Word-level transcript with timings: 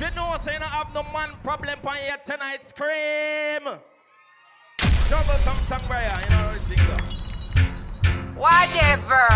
You 0.00 0.10
know, 0.16 0.36
say 0.44 0.54
you 0.54 0.58
don't 0.58 0.68
have 0.68 0.92
no 0.92 1.04
man 1.12 1.30
problem 1.44 1.78
on 1.86 1.96
here 1.96 2.16
tonight, 2.26 2.68
scream. 2.68 3.78
Juggle 5.08 5.38
some 5.44 5.56
song, 5.68 5.80
Brian. 5.86 6.10
You 6.20 6.30
know 6.30 6.50
I'm 8.26 8.34
Whatever. 8.34 9.28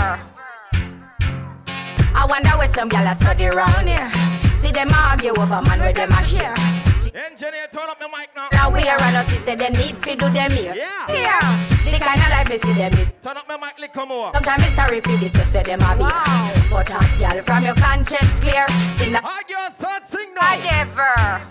I 2.15 2.27
wonder 2.29 2.51
where 2.59 2.69
some 2.69 2.91
gyal 2.91 3.07
are 3.07 3.15
study 3.15 3.47
round 3.47 3.89
here. 3.89 4.11
See 4.57 4.73
them 4.73 4.89
argue 4.93 5.31
over 5.31 5.63
man 5.63 5.79
where 5.79 5.93
them 5.93 6.11
a 6.11 6.25
share. 6.25 6.88
Engineer, 7.15 7.67
turn 7.73 7.89
up 7.89 7.99
the 7.99 8.09
mic 8.09 8.31
now. 8.37 8.49
Now 8.53 8.71
we 8.71 8.83
are 8.89 8.99
us, 8.99 9.31
he 9.31 9.39
say 9.39 9.55
they 9.55 9.71
need 9.71 9.97
fi 9.99 10.15
do 10.15 10.31
them 10.31 10.51
here. 10.51 10.75
Yeah. 10.75 11.13
Yeah. 11.13 11.69
The 11.85 11.99
kind 11.99 12.21
of 12.21 12.29
life 12.29 12.49
me 12.49 12.59
see 12.59 12.73
them 12.73 12.93
live. 12.93 13.13
Turn 13.23 13.37
up 13.37 13.49
my 13.49 13.57
mic, 13.57 13.93
come 13.93 14.13
over. 14.13 14.31
Sometimes 14.35 14.63
it's 14.65 14.75
sorry 14.75 15.01
for 15.01 15.17
this 15.17 15.33
just 15.33 15.55
where 15.55 15.65
them 15.65 15.81
a 15.81 15.97
be. 15.97 16.03
Wow. 16.03 16.53
But 16.71 16.91
uh, 16.91 17.01
hot 17.01 17.19
gyal 17.19 17.45
from 17.45 17.65
your 17.65 17.75
conscience 17.75 18.41
clear. 18.41 18.67
Sing 18.97 19.13
the 19.13 19.21
Hug 19.23 19.49
your 19.49 19.71
start 19.71 20.07
sing 20.07 20.35
now. 20.35 20.57
whatever. 20.57 21.43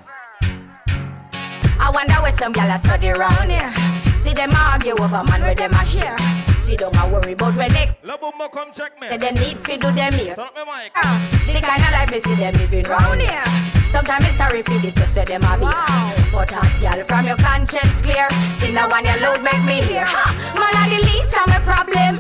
I 1.80 1.92
wonder 1.94 2.16
where 2.16 2.38
some 2.38 2.54
gyal 2.54 2.76
are 2.76 2.80
study 2.80 3.10
round 3.10 3.52
here. 3.52 3.74
See 4.20 4.34
them 4.34 4.52
argue 4.54 4.94
over 4.94 5.24
man 5.24 5.42
where 5.42 5.56
them 5.56 5.74
a 5.74 5.86
share. 5.86 6.47
See 6.68 6.76
don't 6.76 6.94
a 6.98 7.08
worry 7.08 7.32
about 7.32 7.56
when 7.56 7.72
next 7.72 7.96
Labumba, 8.04 8.52
come 8.52 8.74
check 8.74 9.00
me. 9.00 9.08
say 9.08 9.16
they 9.18 9.32
need 9.32 9.58
fi 9.66 9.78
do 9.78 9.90
them 9.90 10.12
here. 10.20 10.36
Turn 10.36 10.48
up 10.52 10.68
my 10.68 10.84
mic. 10.84 10.92
Uh, 11.00 11.16
The 11.48 11.62
kind 11.64 11.80
of 11.82 11.92
life 11.96 12.12
me 12.12 12.20
see 12.20 12.36
them 12.36 12.54
living 12.60 12.84
round 12.84 13.22
here. 13.22 13.44
Sometimes 13.90 14.26
it's 14.28 14.36
sorry 14.36 14.62
for 14.64 14.78
this 14.80 14.96
just 14.96 15.16
where 15.16 15.24
them 15.24 15.44
a 15.48 15.56
be. 15.58 15.64
Wow. 15.64 16.12
But 16.34 16.52
hot 16.52 16.74
girl 16.84 17.06
from 17.08 17.26
your 17.28 17.38
conscience 17.38 18.02
clear. 18.02 18.28
See 18.60 18.74
now 18.74 18.90
one 18.90 19.06
your 19.06 19.16
load 19.24 19.44
make 19.48 19.64
me 19.64 19.80
hear. 19.80 20.04
Ha! 20.04 20.28
Man 20.60 20.76
a 20.76 20.84
the 20.92 21.00
least 21.08 21.32
of 21.40 21.48
my 21.48 21.60
problem. 21.64 22.20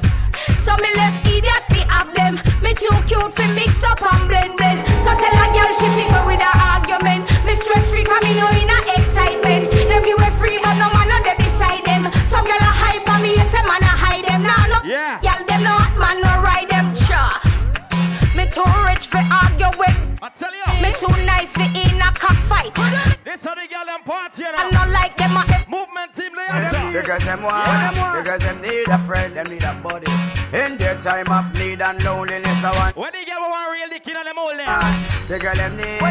So 0.63 0.71
me 0.79 0.95
left 0.95 1.27
idiot 1.27 1.63
fi 1.67 1.83
have 1.91 2.15
them. 2.15 2.39
Me 2.63 2.71
too 2.73 2.95
cute 3.03 3.33
fi 3.35 3.51
mix 3.51 3.83
up 3.83 3.99
and 3.99 4.29
blend 4.31 4.55
blend. 4.55 4.79
So 5.03 5.11
tell 5.11 5.35
a 5.43 5.45
girl 5.51 5.71
she 5.75 5.87
fi 5.91 6.05
go 6.07 6.23
with 6.23 6.39
her 6.39 6.55
argument. 6.71 7.27
Me 7.43 7.51
stress 7.59 7.91
free 7.91 8.05
'cause 8.07 8.23
me 8.23 8.31
know 8.39 8.47
in 8.55 8.71
too 19.09 19.17
rich 19.17 19.27
fi 19.29 19.47
argue 19.47 19.79
with. 19.79 19.97
I 20.21 20.29
tell 20.29 20.51
you. 20.51 20.81
Me 20.81 20.93
too 20.93 21.25
nice 21.25 21.51
fi 21.53 21.65
in 21.65 22.01
a 22.01 22.11
cockfight. 22.11 22.73
This 23.23 23.43
how 23.43 23.55
the 23.55 23.67
girl 23.67 23.85
them 23.85 24.03
party, 24.03 24.43
you 24.43 24.49
I 24.53 24.69
know. 24.69 24.79
not 24.79 24.89
like 24.89 25.17
them 25.17 25.37
uh, 25.37 25.43
a 25.43 25.69
Movement 25.69 26.13
team, 26.15 26.31
they 26.35 26.45
answer. 26.47 26.99
Because 27.01 27.23
them 27.23 27.43
want, 27.43 27.67
Yeah. 27.67 28.15
because 28.21 28.41
them 28.41 28.61
need 28.61 28.87
a 28.87 28.97
friend, 28.99 29.35
them 29.35 29.47
need 29.49 29.63
a 29.63 29.73
buddy. 29.73 30.11
In 30.53 30.77
their 30.77 30.97
time 30.99 31.29
of 31.31 31.53
need 31.59 31.81
and 31.81 32.03
loneliness, 32.03 32.63
I 32.63 32.71
want. 32.79 32.95
When 32.95 33.11
the 33.11 33.25
girl 33.29 33.41
want 33.41 33.71
real 33.73 33.89
dick 33.89 34.07
in 34.07 34.13
them 34.13 34.37
all 34.37 34.55
there. 34.55 35.27
The 35.27 35.39
girl 35.39 35.55
them 35.55 35.77
need. 35.77 36.01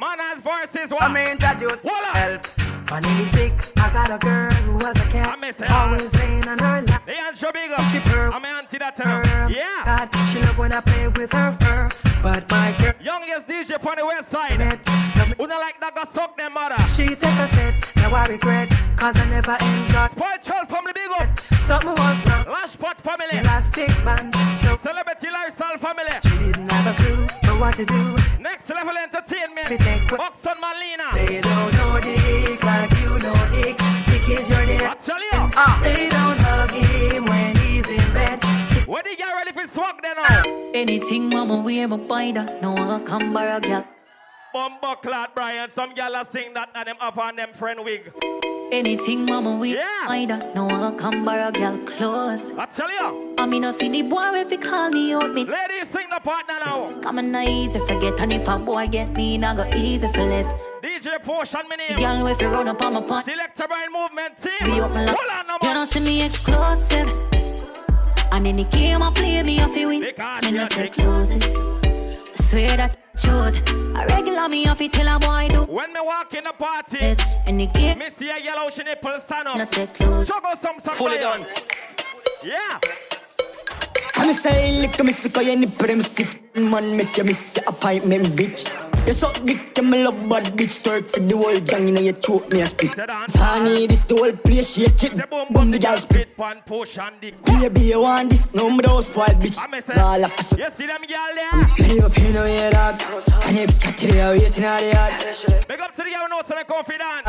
Man 0.00 0.18
has 0.18 0.40
verses, 0.40 0.92
I 0.92 0.94
what? 0.94 1.12
mean, 1.12 1.28
introduce 1.28 1.80
Voila. 1.80 2.12
myself. 2.12 2.90
My 2.90 3.00
name 3.00 3.26
is 3.26 3.32
Dick. 3.32 3.52
I 3.78 3.90
got 3.90 4.10
a 4.12 4.18
girl 4.18 4.50
who 4.52 4.74
was 4.76 4.96
a 4.98 5.06
cat. 5.06 5.40
miss 5.40 5.58
her. 5.58 5.66
Always 5.74 6.14
laying 6.14 6.46
on 6.46 6.58
her 6.58 6.82
lap. 6.82 7.04
They 7.04 7.16
answer 7.16 7.50
big 7.52 7.72
up. 7.72 7.84
She 7.90 7.98
purr. 7.98 8.30
I'm 8.32 8.44
auntie 8.44 8.78
that 8.78 8.96
Her, 8.98 9.24
term. 9.24 9.50
Yeah. 9.50 9.82
God, 9.84 10.28
she 10.28 10.40
love 10.40 10.56
when 10.56 10.72
I 10.72 10.80
play 10.80 11.08
with 11.08 11.32
her 11.32 11.50
fur. 11.58 11.90
But 12.22 12.50
my 12.50 12.74
girl, 12.78 12.92
Youngest 13.00 13.46
DJ 13.46 13.78
on 13.86 13.96
the 13.96 14.04
west 14.06 14.30
side. 14.30 14.58
met, 14.58 14.80
love 15.16 15.28
me. 15.28 15.34
Who 15.38 15.46
don't 15.46 15.60
like 15.60 15.78
that 15.80 15.94
go 15.94 16.02
suck 16.12 16.36
them 16.36 16.54
mother. 16.54 16.76
she 16.86 17.06
take 17.14 17.38
a 17.38 17.48
set. 17.54 17.74
Now 17.96 18.14
I 18.14 18.26
regret, 18.26 18.70
cause 18.96 19.16
I 19.16 19.24
never 19.26 19.56
enjoyed. 19.60 20.10
Spoil 20.12 20.38
child 20.42 20.68
family 20.68 20.92
big 20.92 21.10
up. 21.20 21.28
Something 21.60 21.90
was 21.94 22.18
wrong. 22.26 22.44
Lash 22.46 22.76
pot 22.78 23.00
family. 23.00 23.38
Elastic 23.38 23.88
band. 24.04 24.34
So 24.62 24.76
Celebrity 24.82 25.28
lifestyle 25.30 25.78
family. 25.78 26.12
she 26.24 26.36
didn't 26.38 26.68
have 26.70 26.86
a 26.90 26.94
clue 27.02 27.26
for 27.44 27.58
what 27.60 27.74
to 27.76 27.84
do. 27.86 28.16
Next 28.40 28.68
level 28.70 28.96
entertainment. 28.96 29.70
Me 29.70 29.76
think- 29.76 30.12
Oxon 30.12 30.56
Malina. 30.62 31.08
They 31.14 31.40
don't 31.40 31.72
know 31.74 32.00
Dick 32.00 32.62
like 32.64 32.92
you 33.00 33.18
know 33.18 33.38
Dick. 33.54 33.76
Dick 34.06 34.28
is 34.30 34.48
your 34.50 34.60
I 34.60 34.66
name. 34.66 34.94
tell 35.04 35.18
you. 35.20 35.40
Ah, 35.54 35.78
they 35.82 36.08
don't 36.08 36.38
hug 36.40 36.70
him 36.70 36.85
for 40.16 40.24
swag 40.24 40.44
then 40.44 40.52
now. 40.52 40.70
Anything 40.74 41.28
mama 41.30 41.56
wear 41.60 41.88
my 41.88 41.96
buy 41.96 42.32
that. 42.32 42.62
No 42.62 42.74
I 42.74 43.00
come 43.04 43.32
by 43.32 43.44
a 43.46 43.60
girl. 43.60 43.86
Bumbo 44.52 44.94
clad 44.96 45.30
Brian. 45.34 45.70
Some 45.70 45.94
gal 45.94 46.14
a 46.14 46.24
sing 46.24 46.54
that 46.54 46.70
and 46.74 46.88
them 46.88 46.96
up 47.00 47.18
on 47.18 47.36
them 47.36 47.52
friend 47.52 47.80
wig. 47.84 48.12
Anything 48.72 49.26
mama 49.26 49.56
wear 49.56 49.76
Yeah. 49.76 50.06
buy 50.06 50.24
that. 50.26 50.54
No 50.54 50.66
I 50.68 50.94
come 50.96 51.24
by 51.24 51.36
a 51.36 51.52
girl 51.52 51.78
close. 51.86 52.50
I 52.58 52.66
tell 52.66 52.90
you. 52.90 53.34
I 53.38 53.46
mean 53.46 53.62
no 53.62 53.70
see 53.70 53.88
the 53.88 54.02
boy 54.02 54.32
if 54.34 54.50
he 54.50 54.56
call 54.56 54.90
me 54.90 55.12
out 55.12 55.30
me. 55.30 55.44
Ladies 55.44 55.88
sing 55.90 56.08
the 56.10 56.20
partner 56.20 56.58
now. 56.64 56.98
Come 57.02 57.18
on 57.18 57.36
easy 57.36 57.78
forget 57.80 58.18
and 58.20 58.32
if 58.32 58.48
a 58.48 58.58
boy 58.58 58.88
get 58.88 59.14
me 59.16 59.38
now 59.38 59.54
go 59.54 59.64
easy 59.76 60.08
for 60.12 60.22
left. 60.24 60.54
DJ 60.82 61.22
Potion 61.22 61.68
me 61.68 61.76
The 61.76 61.94
name. 61.94 62.18
girl 62.18 62.26
if 62.28 62.40
you 62.40 62.48
run 62.48 62.68
up 62.68 62.82
on 62.84 62.94
my 62.94 63.00
pant. 63.02 63.26
Selector 63.26 63.66
Brian 63.68 63.92
movement 63.92 64.36
team. 64.42 64.52
We 64.72 64.78
Hold 64.78 64.92
on 64.92 65.46
now 65.46 65.58
You 65.62 65.74
don't 65.74 65.90
see 65.90 66.00
me 66.00 66.24
exclusive. 66.24 67.35
And 68.32 68.46
any 68.46 68.64
game 68.64 69.02
I 69.02 69.10
play 69.10 69.42
me 69.42 69.60
off 69.60 69.76
you 69.76 69.88
win. 69.88 70.00
Because 70.00 70.42
Me 70.44 70.50
you're 70.50 70.60
not 70.60 70.70
take 70.70 70.94
thick. 70.94 71.04
closes. 71.04 71.42
I 71.44 72.42
swear 72.42 72.76
that 72.76 72.96
truth. 73.18 73.62
I 73.96 74.04
regular 74.06 74.48
me 74.48 74.66
off 74.68 74.80
it 74.80 74.92
till 74.92 75.08
a 75.08 75.18
boy 75.18 75.48
do. 75.50 75.64
When 75.72 75.92
me 75.92 76.00
walk 76.02 76.34
in 76.34 76.44
the 76.44 76.52
party, 76.52 76.98
Yes, 77.00 77.18
any 77.46 77.66
game 77.68 77.98
me 77.98 78.06
see 78.18 78.28
a 78.30 78.38
yellow 78.38 78.68
she 78.70 78.82
nipple 78.82 79.18
stand 79.20 79.44
not 79.46 79.60
up. 79.60 79.70
take 79.70 79.94
close. 79.94 80.26
Juggle 80.28 80.56
some 80.60 80.78
some 80.80 80.94
Fully 80.94 81.18
Brian. 81.18 81.40
done. 81.42 81.50
Yeah. 82.44 82.80
I'm 84.16 84.30
a 84.30 84.34
say 84.34 84.80
lick 84.80 85.02
me 85.04 85.12
sick 85.12 85.36
of 85.36 85.42
any 85.46 85.66
prim 85.66 86.00
stiff 86.02 86.38
man 86.54 86.96
make 86.96 87.16
you 87.16 87.24
miss 87.24 87.50
the 87.50 87.66
appointment 87.68 88.24
bitch. 88.36 88.64
You 89.06 89.12
suck 89.12 89.34
dick 89.44 89.78
and 89.78 89.88
me 89.88 90.02
love 90.02 90.28
bad 90.28 90.46
bitch 90.56 90.82
twerk 90.82 91.04
for 91.04 91.20
the 91.20 91.36
whole 91.36 91.60
gang 91.60 91.86
you 91.86 91.94
know 91.94 92.00
you 92.00 92.12
choke 92.12 92.52
me 92.52 92.60
a 92.62 92.66
spit. 92.66 92.90
Honey, 93.36 93.86
this 93.86 94.04
the 94.06 94.16
whole 94.16 94.32
place 94.32 94.74
shake 94.74 95.04
it. 95.04 95.30
Boom 95.30 95.70
the 95.70 95.78
gal 95.78 95.96
spit. 95.96 96.36
pan 96.36 96.60
push 96.66 96.98
and 96.98 97.14
the 97.20 97.32
Baby, 97.44 97.82
you 97.82 98.00
want 98.00 98.30
this? 98.30 98.52
No, 98.52 98.68
me 98.68 98.82
don't 98.82 99.00
spoil 99.04 99.26
bitch. 99.26 99.58
I 99.62 99.78
it. 99.78 99.88
Nah, 99.94 100.16
like 100.16 100.40
so. 100.40 100.56
You 100.56 100.70
see 100.74 100.86
them 100.86 101.02
gal 101.06 101.34
there? 101.36 101.88
Me 101.88 101.94
never 101.94 102.10
pay 102.10 102.32
no 102.32 102.42
head 102.42 102.72
dog. 102.72 103.00
And 103.44 103.58
if 103.58 103.68
it's 103.70 103.78
cut 103.78 103.96
today, 103.96 104.22
I'm 104.22 104.38
waiting 104.38 104.64
out 104.64 104.80
the 104.80 104.90
yard. 104.90 105.68
Big 105.68 105.80
up 105.80 105.94
to 105.94 106.02
the 106.02 106.10
girl 106.10 106.28
know 106.28 106.42
so 106.44 106.54
they 106.56 106.64
confident. 106.64 107.28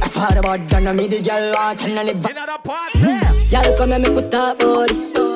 I 0.00 0.08
thought 0.08 0.36
about 0.36 0.68
done, 0.68 0.86
I 0.86 0.92
me 0.92 1.08
the 1.08 1.20
gal 1.22 1.52
want 1.52 1.84
and 1.86 1.98
I 1.98 2.04
live 2.04 2.24
In 2.24 2.36
the 2.36 2.58
party. 2.62 3.45
Y'all 3.50 3.76
come 3.76 3.90
here, 3.90 3.98
make 4.00 4.12
we 4.12 4.28
talk 4.28 4.56
about. 4.60 4.90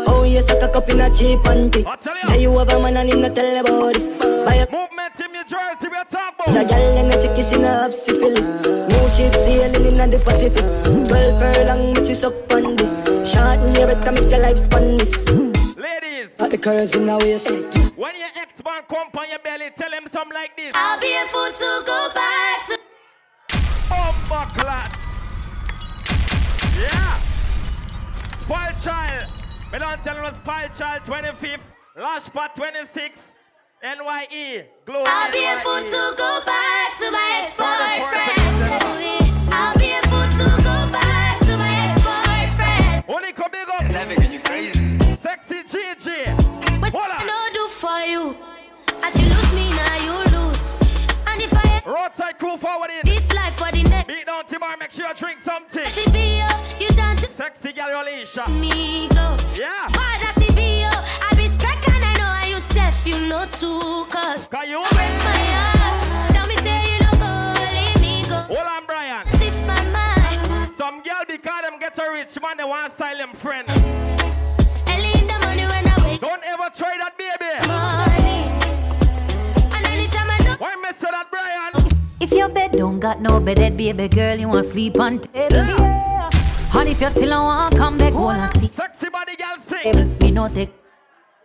Oh, 0.08 0.24
you 0.24 0.42
suck 0.42 0.62
a 0.62 0.68
cup 0.68 0.88
in 0.88 1.00
a 1.00 1.14
cheap 1.14 1.38
panty. 1.40 1.86
I 1.86 1.96
tell 1.96 2.16
you. 2.16 2.24
Say 2.24 2.42
you 2.42 2.58
have 2.58 2.68
a 2.68 2.80
man 2.82 2.96
and 2.96 3.08
him 3.12 3.20
not 3.22 3.34
tell 3.36 3.60
about 3.60 3.94
this. 3.94 4.04
Buy 4.44 4.54
a 4.56 4.66
Movement 4.70 5.14
team 5.16 5.32
New 5.32 5.44
Jersey, 5.44 5.88
we 5.88 5.96
are 5.96 6.04
talking 6.04 6.56
a 6.56 6.60
about. 6.60 6.70
gal 6.70 6.98
and 6.98 7.14
a 7.14 7.18
sick 7.20 7.34
kiss 7.36 7.52
in 7.52 7.64
a 7.64 7.70
half 7.70 7.92
syphilis. 7.92 8.46
Smooth 8.46 9.14
ship 9.16 9.32
sailing 9.34 9.86
in 9.86 10.10
the 10.10 10.18
Pacific. 10.24 10.64
Twelve 11.06 11.38
furlong, 11.38 11.94
which 11.94 12.10
is 12.10 12.24
up 12.24 12.52
on 12.52 12.74
this. 12.76 12.90
Short 13.30 13.60
in 13.70 13.76
your 13.76 13.86
better 13.86 14.12
make 14.12 14.30
your 14.30 14.42
life 14.42 14.58
span 14.58 14.96
miss. 14.96 15.28
Ladies, 15.76 16.30
Got 16.36 16.50
the 16.50 16.58
curves 16.58 16.94
in 16.96 17.08
our 17.08 17.18
waist. 17.20 17.48
when 17.48 18.16
your 18.16 18.32
ex-man 18.42 18.82
come 18.88 19.08
on 19.16 19.28
your 19.30 19.38
belly, 19.38 19.70
tell 19.76 19.90
him 19.92 20.08
something 20.08 20.34
like 20.34 20.56
this. 20.56 20.72
I'll 20.74 20.98
be 21.00 21.14
a 21.14 21.26
fool 21.26 21.46
to 21.52 21.82
go 21.86 22.08
back 22.12 22.66
to. 22.66 22.78
Bumba 23.88 24.48
clat. 24.58 24.96
Yeah. 26.76 27.20
Spoil 28.50 28.74
child. 28.82 29.30
Me 29.72 29.78
don't 29.78 30.02
tell 30.02 30.16
you 30.16 30.26
Spoil 30.38 30.68
child 30.76 31.02
25th. 31.04 31.60
Lash 31.96 32.28
pot 32.30 32.56
26th. 32.56 33.22
NYE. 33.80 34.64
Glow. 34.84 35.04
I'll 35.06 35.30
be 35.30 35.44
a 35.46 35.56
fool 35.58 35.78
to 35.78 36.14
go 36.18 36.40
back 36.44 36.98
to 36.98 37.12
my 37.12 37.44
ex-boyfriend. 37.44 38.40
I'll 39.54 39.78
be 39.78 39.92
a 39.92 40.02
fool 40.10 40.26
to 40.26 40.50
go 40.64 40.90
back 40.90 41.38
to 41.46 41.56
my 41.56 41.70
ex-boyfriend. 41.86 43.04
Only 43.08 43.32
come 43.32 43.52
big 43.52 43.68
up. 43.68 43.84
Navigate, 43.92 44.32
you 44.32 44.40
crazy. 44.40 44.98
Sexy 45.14 45.62
GG. 45.62 46.26
What 46.82 46.92
Hold 46.92 47.04
I 47.04 47.06
on. 47.20 47.26
no 47.28 47.48
do 47.54 47.68
for 47.68 48.00
you? 48.00 48.34
As 49.04 49.14
you 49.14 49.28
lose 49.28 49.52
me, 49.54 49.70
now 49.70 49.94
you 50.02 50.12
lose. 50.36 50.58
And 51.28 51.40
if 51.40 51.54
I 51.54 51.80
Roadside 51.86 52.36
crew 52.40 52.56
forward 52.56 52.90
in. 52.90 53.02
this 53.14 53.32
life 53.32 53.54
for 53.54 53.70
the 53.70 53.84
next 53.84 54.08
Beat 54.08 54.26
down 54.26 54.44
Timar, 54.46 54.76
make 54.76 54.90
sure 54.90 55.06
you 55.06 55.14
drink 55.14 55.38
something. 55.38 55.86
CBO, 56.80 56.90
you 56.90 56.96
done 56.96 57.16
to 57.16 57.28
Sexy 57.30 57.72
girl, 57.72 58.02
Alicia. 58.02 58.48
me 58.50 59.08
go. 59.08 59.36
Yeah. 59.54 59.88
Why 59.92 60.18
that 60.20 60.34
CBO? 60.36 60.90
I 60.90 61.34
be 61.36 61.48
spec 61.48 61.88
and 61.88 62.04
I 62.04 62.12
know 62.14 62.24
how 62.24 62.46
you 62.46 62.60
self, 62.60 63.06
you 63.06 63.18
know 63.28 63.44
too. 63.52 64.06
Cause 64.10 64.48
Can 64.48 64.68
you? 64.68 64.82
break 64.90 65.14
my 65.24 65.40
heart. 65.52 66.34
Tell 66.34 66.46
me, 66.46 66.56
say 66.56 66.92
you 66.92 66.98
no 67.04 67.10
go, 67.20 67.32
leave 67.72 68.00
me 68.00 68.22
go. 68.28 68.36
Hold 68.54 68.66
on, 68.66 68.86
Brian. 68.86 69.26
If 69.34 69.56
my 69.66 69.80
mind, 69.90 70.72
Some 70.76 71.02
girl 71.02 71.24
because 71.28 71.62
them 71.62 71.78
get 71.78 71.98
a 71.98 72.10
rich 72.12 72.40
man, 72.42 72.56
they 72.56 72.64
want 72.64 72.92
style 72.92 73.16
them 73.16 73.32
friend. 73.34 73.68
early 74.88 75.12
in 75.20 75.26
the 75.26 75.38
morning 75.44 75.68
when 75.68 75.86
I 75.86 75.96
wake 76.04 76.20
Don't 76.20 76.42
ever 76.44 76.68
try 76.74 76.96
that, 76.98 77.14
baby. 77.16 77.52
morning. 77.68 78.48
And 79.76 79.86
anytime 79.86 80.28
I 80.30 80.38
know. 80.44 80.56
Why 80.58 80.74
me 80.76 80.88
say 80.98 81.10
that, 81.10 81.26
Brian? 81.30 81.72
If 82.20 82.32
your 82.32 82.48
bed 82.48 82.72
don't 82.72 83.00
got 83.00 83.20
no 83.20 83.40
bedded, 83.40 83.76
baby 83.76 84.08
girl, 84.08 84.36
you 84.38 84.48
want 84.48 84.66
sleep 84.66 84.98
on 85.00 85.18
table. 85.20 85.56
Yeah. 85.56 86.19
And 86.72 86.88
if 86.88 87.00
you 87.00 87.10
still 87.10 87.28
don't 87.30 87.44
want 87.44 87.76
come 87.76 87.98
back, 87.98 88.12
go 88.12 88.30
and 88.30 88.56
see 88.56 88.68
Sexy 88.68 89.08
body 89.10 89.36
girl 89.36 89.56
sing. 89.60 90.18
Me 90.20 90.30
no 90.30 90.48
take. 90.48 90.72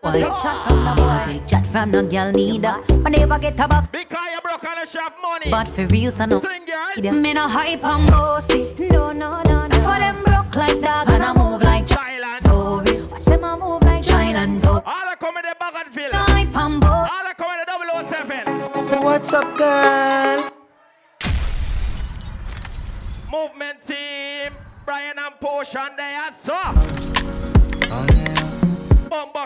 Why 0.02 0.22
chat 0.22 0.68
from 0.68 0.84
the 0.84 0.94
me 0.96 1.08
no 1.08 1.24
take 1.26 1.48
chat 1.48 1.68
from 1.68 1.92
no 1.92 2.04
girl 2.08 2.32
neither. 2.32 2.84
I 3.06 3.10
never 3.10 3.40
get 3.40 3.60
a 3.60 3.68
box. 3.68 3.90
Because 3.90 4.32
you 4.32 4.42
broke 4.42 4.64
on 4.64 4.78
a 4.78 4.86
know 4.86 5.02
have 5.02 5.14
money. 5.22 5.50
But 5.50 5.68
for 5.68 5.88
real, 5.88 6.12
so 6.12 6.26
no. 6.26 6.42
Sing, 6.42 6.66
girl. 6.66 7.14
Me 7.14 7.34
no 7.34 7.48
hype 7.48 7.84
and 7.84 8.08
bossy. 8.08 8.68
No, 8.90 9.12
no, 9.12 9.42
no, 9.44 9.68
no. 9.68 9.80
For 9.82 10.00
them 10.00 10.24
broke 10.24 10.56
like 10.56 10.82
dog 10.82 11.10
and 11.10 11.24
I 11.24 11.34
move 11.34 11.62
like 11.62 11.86
Thailand. 11.88 12.42
Taurus. 12.42 13.12
Watch 13.12 13.26
them 13.26 13.44
a 13.44 13.58
move 13.60 13.84
like 13.84 14.04
China 14.04 14.40
and 14.40 14.66
All 14.66 14.82
I 14.86 15.16
come 15.20 15.38
in 15.38 15.44
the 15.44 15.56
bag 15.60 15.74
and 15.86 15.94
feel. 15.94 16.12
No 16.12 16.20
hype 16.20 16.56
and 16.56 16.82
bossy. 16.82 17.12
All 17.12 17.28
I 17.28 17.34
come 17.36 17.52
in 17.52 17.66
the 17.66 17.66
007. 18.92 19.04
What's 19.04 19.34
up, 19.34 19.58
girl? 19.58 20.52
Movement 23.32 23.82
team. 23.86 24.65
Brian 24.86 25.18
and 25.18 25.40
Potion, 25.40 25.96
they 25.98 26.14
are 26.14 26.32
so. 26.32 26.54
Oh, 27.92 28.06
yeah. 28.16 28.36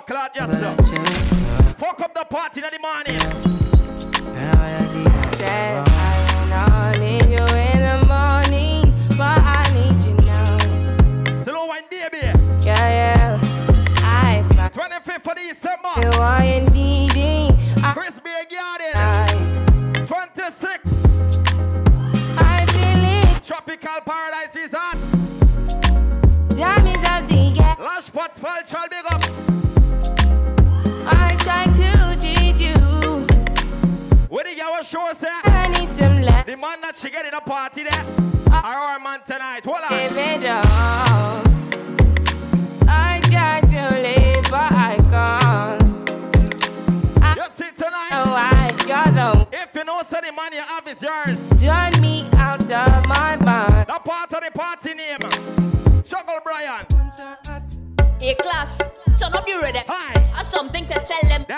Clot, 0.05 0.31
yes, 0.33 0.51
sir. 0.51 0.75
Fuck 1.77 2.01
up 2.01 2.13
the 2.13 2.25
party 2.25 2.61
in 2.61 2.69
the 2.71 2.79
morning. 2.79 3.15
Said 5.33 5.87
I 5.87 6.91
don't 6.91 6.99
need 6.99 7.25
you 7.25 7.45
in 7.45 7.79
the 7.79 7.97
morning, 8.07 8.93
but 9.17 9.39
I 9.39 9.63
need 9.73 10.03
you 10.03 10.13
now. 10.25 10.57
Slow 11.43 11.65
wine, 11.67 11.83
baby. 11.89 12.17
Yeah, 12.65 12.89
yeah. 12.89 13.39
I 13.97 14.43
25th 14.73 15.31
of 15.31 15.35
December. 15.37 15.93
you 16.01 16.11
are 16.19 16.71
needing. 16.71 17.57
Chris 17.93 18.19
Bay 18.19 18.45
Garden. 18.49 20.05
26. 20.07 20.79
I 22.37 22.65
feel 22.65 23.03
it. 23.03 23.43
Tropical 23.43 24.01
Paradise 24.05 24.55
Resort. 24.55 25.28
Time 27.79 27.99
is 27.99 28.09
of 28.09 28.11
the 28.11 28.11
gap. 28.11 28.11
Lash 28.11 28.11
Pot 28.11 28.37
Spell, 28.37 28.87
big 28.89 29.05
up. 29.05 29.21
I 31.07 31.35
try 31.39 31.65
to 31.65 32.15
teach 32.19 32.61
you. 32.61 32.75
What 34.27 34.45
the 34.45 34.55
girl 34.55 34.81
show 34.83 35.13
say? 35.13 35.27
I 35.29 35.67
need 35.67 35.87
some 35.87 36.21
love. 36.21 36.45
The 36.45 36.57
man 36.57 36.81
that 36.81 36.97
she 36.97 37.09
get 37.09 37.25
in 37.25 37.33
a 37.33 37.41
party 37.41 37.83
there. 37.83 38.05
Our 38.51 38.99
man 38.99 39.21
tonight. 39.25 39.65
Hold 39.65 39.77
on. 39.77 39.89
Give 39.89 40.11
it 40.11 40.45
all. 40.45 41.43
I 42.87 43.19
try 43.23 43.61
to 43.61 43.89
live, 44.01 44.45
but 44.49 44.71
I 44.71 44.97
can't. 45.09 45.89
You 47.37 47.45
see 47.55 47.71
tonight. 47.75 48.11
Oh, 48.11 48.33
I 48.33 48.71
got 48.87 49.13
them. 49.13 49.47
If 49.51 49.75
you 49.75 49.83
know 49.85 50.01
say 50.09 50.19
the 50.21 50.31
man 50.33 50.53
you 50.53 50.61
have 50.61 50.87
is 50.87 51.01
yours. 51.01 51.39
Turn 51.61 52.01
me 52.01 52.27
out 52.33 52.61
of 52.61 53.07
my 53.07 53.37
mind. 53.43 53.87
The 53.87 53.99
part 54.03 54.33
of 54.33 54.41
the 54.43 54.51
party 54.53 54.93
name. 54.93 55.18
Hey 58.29 58.35
class, 58.35 58.77
turn 59.19 59.33
up 59.33 59.47
ready. 59.47 59.79
Hi. 59.87 60.13
I 60.13 60.37
have 60.37 60.45
something 60.45 60.85
to 60.85 60.93
tell 60.93 61.29
them. 61.29 61.48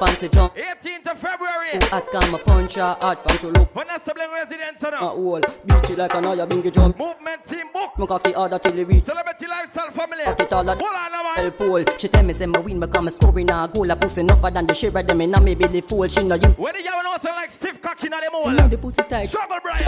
Her 0.00 0.06
say 0.06 0.08
fi 0.08 0.08
stop 0.08 0.08
and 0.08 0.18
say 0.18 0.28
jump. 0.28 0.54
18th 0.56 1.10
of 1.12 1.18
February. 1.18 1.78
Hot 1.90 2.06
come 2.08 2.34
a 2.34 2.38
punch 2.38 2.74
her 2.74 2.96
hard 3.00 3.18
from 3.18 3.38
to 3.38 3.58
look 3.60 3.72
Vanessa 3.74 4.12
Bling 4.14 4.30
residence. 4.32 4.82
a 4.82 4.90
now. 4.90 4.96
hole. 4.98 5.40
Beat 5.40 5.90
it 5.90 5.98
like 5.98 6.14
a 6.14 6.16
noya 6.18 6.46
bingy 6.48 6.72
jump. 6.72 6.98
Movement 6.98 7.44
team 7.44 7.66
book. 7.72 7.98
Me 7.98 8.06
cocky 8.06 8.32
harder 8.32 8.58
till 8.58 8.78
it 8.78 8.84
reach. 8.88 9.04
Celebrity 9.04 9.46
lifestyle 9.46 9.90
family. 9.90 10.24
Cock 10.24 10.40
it 10.40 10.52
all 10.52 10.64
Hold 10.64 10.78
a 10.80 10.84
on, 10.84 11.12
now, 11.12 11.34
Hell 11.34 11.44
man. 11.44 11.52
pole. 11.52 11.84
She 11.98 12.08
tell 12.08 12.22
me 12.22 12.32
say 12.32 12.46
me 12.46 12.58
win 12.60 12.80
because 12.80 13.04
me 13.04 13.10
scoring 13.10 13.50
a 13.50 13.68
goal. 13.72 13.90
A 13.90 13.96
pussy 13.96 14.20
enough 14.22 14.42
than 14.42 14.66
the 14.66 14.74
share 14.74 14.96
of 14.96 15.06
them 15.06 15.20
inna 15.20 15.40
me 15.40 15.54
belly 15.54 15.80
full. 15.80 16.06
She 16.08 16.22
know 16.26 16.34
you. 16.36 16.48
Where 16.50 16.72
the 16.72 16.82
girl 16.82 17.02
know 17.02 17.16
say 17.22 17.30
like 17.32 17.50
stiff 17.50 17.80
cocky 17.80 18.06
in 18.06 18.12
the 18.12 18.30
Know 18.32 18.44
mole. 18.56 18.68
the 18.68 18.78
pussy 18.78 19.02
tight. 19.02 19.28
Chuckle 19.28 19.58
Brian. 19.62 19.84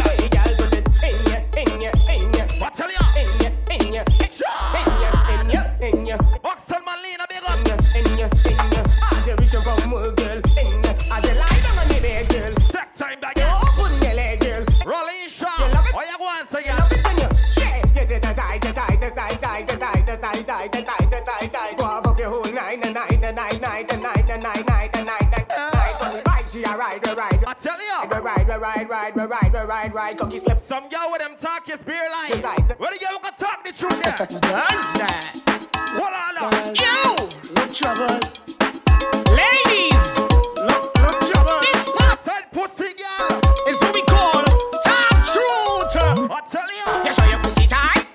What 2.60 2.74
tell 2.76 2.90
ya? 2.90 2.98
Oxel 6.44 6.81
Malina, 6.81 6.81
big 6.81 6.81
ya. 28.76 30.58
Some 30.58 30.88
girl 30.88 31.08
with 31.10 31.20
them 31.20 31.36
talk 31.40 31.68
is 31.68 31.78
beer 31.80 32.08
line. 32.10 32.32
Where 32.78 32.90
the 32.90 32.98
girl 32.98 33.18
can 33.18 33.34
talk 33.36 33.64
the 33.64 33.72
truth 33.72 34.02
there? 34.02 34.16
Hold 35.94 36.14
on 36.14 36.34
now. 36.34 36.50
You! 36.80 37.16
No 37.54 37.66
trouble. 37.72 38.20
Ladies! 39.30 40.16
No, 40.56 40.90
no 40.96 41.10
trouble. 41.28 41.60
This 41.60 41.88
part 41.96 42.24
said 42.24 42.44
pussy 42.52 42.92
girl. 42.94 43.40
is 43.68 43.80
what 43.80 43.94
we 43.94 44.02
call 44.02 44.42
time 44.84 45.22
truth. 45.32 46.30
I 46.30 46.40
tell 46.50 46.70
you. 46.70 47.04
You 47.06 47.12
show 47.12 47.26
your 47.26 47.40
pussy 47.40 47.66
tight? 47.66 48.06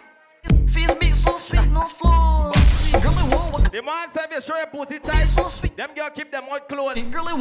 Face 0.70 0.93
be 0.96 1.12
so 1.12 1.38
sweet, 1.38 1.67
no 1.67 1.82
flaws. 1.88 2.55
Sweet 2.89 3.03
girl, 3.03 3.13
I 3.15 3.36
want 3.36 3.53
what 3.53 3.72
The 3.72 3.82
man 3.82 4.08
said 4.13 4.27
you 4.32 4.41
show 4.41 4.58
your 4.58 4.67
pussy 4.67 5.00
be 5.00 5.08
tight. 5.08 5.24
so 5.24 5.48
sweet. 5.48 5.77
Them 5.77 5.89
girl 5.96 6.10
keep 6.10 6.32
them 6.32 6.46
out 6.51 6.67
clothes. 6.67 6.93
Sweet 6.93 7.12
girl, 7.12 7.27
I 7.27 7.34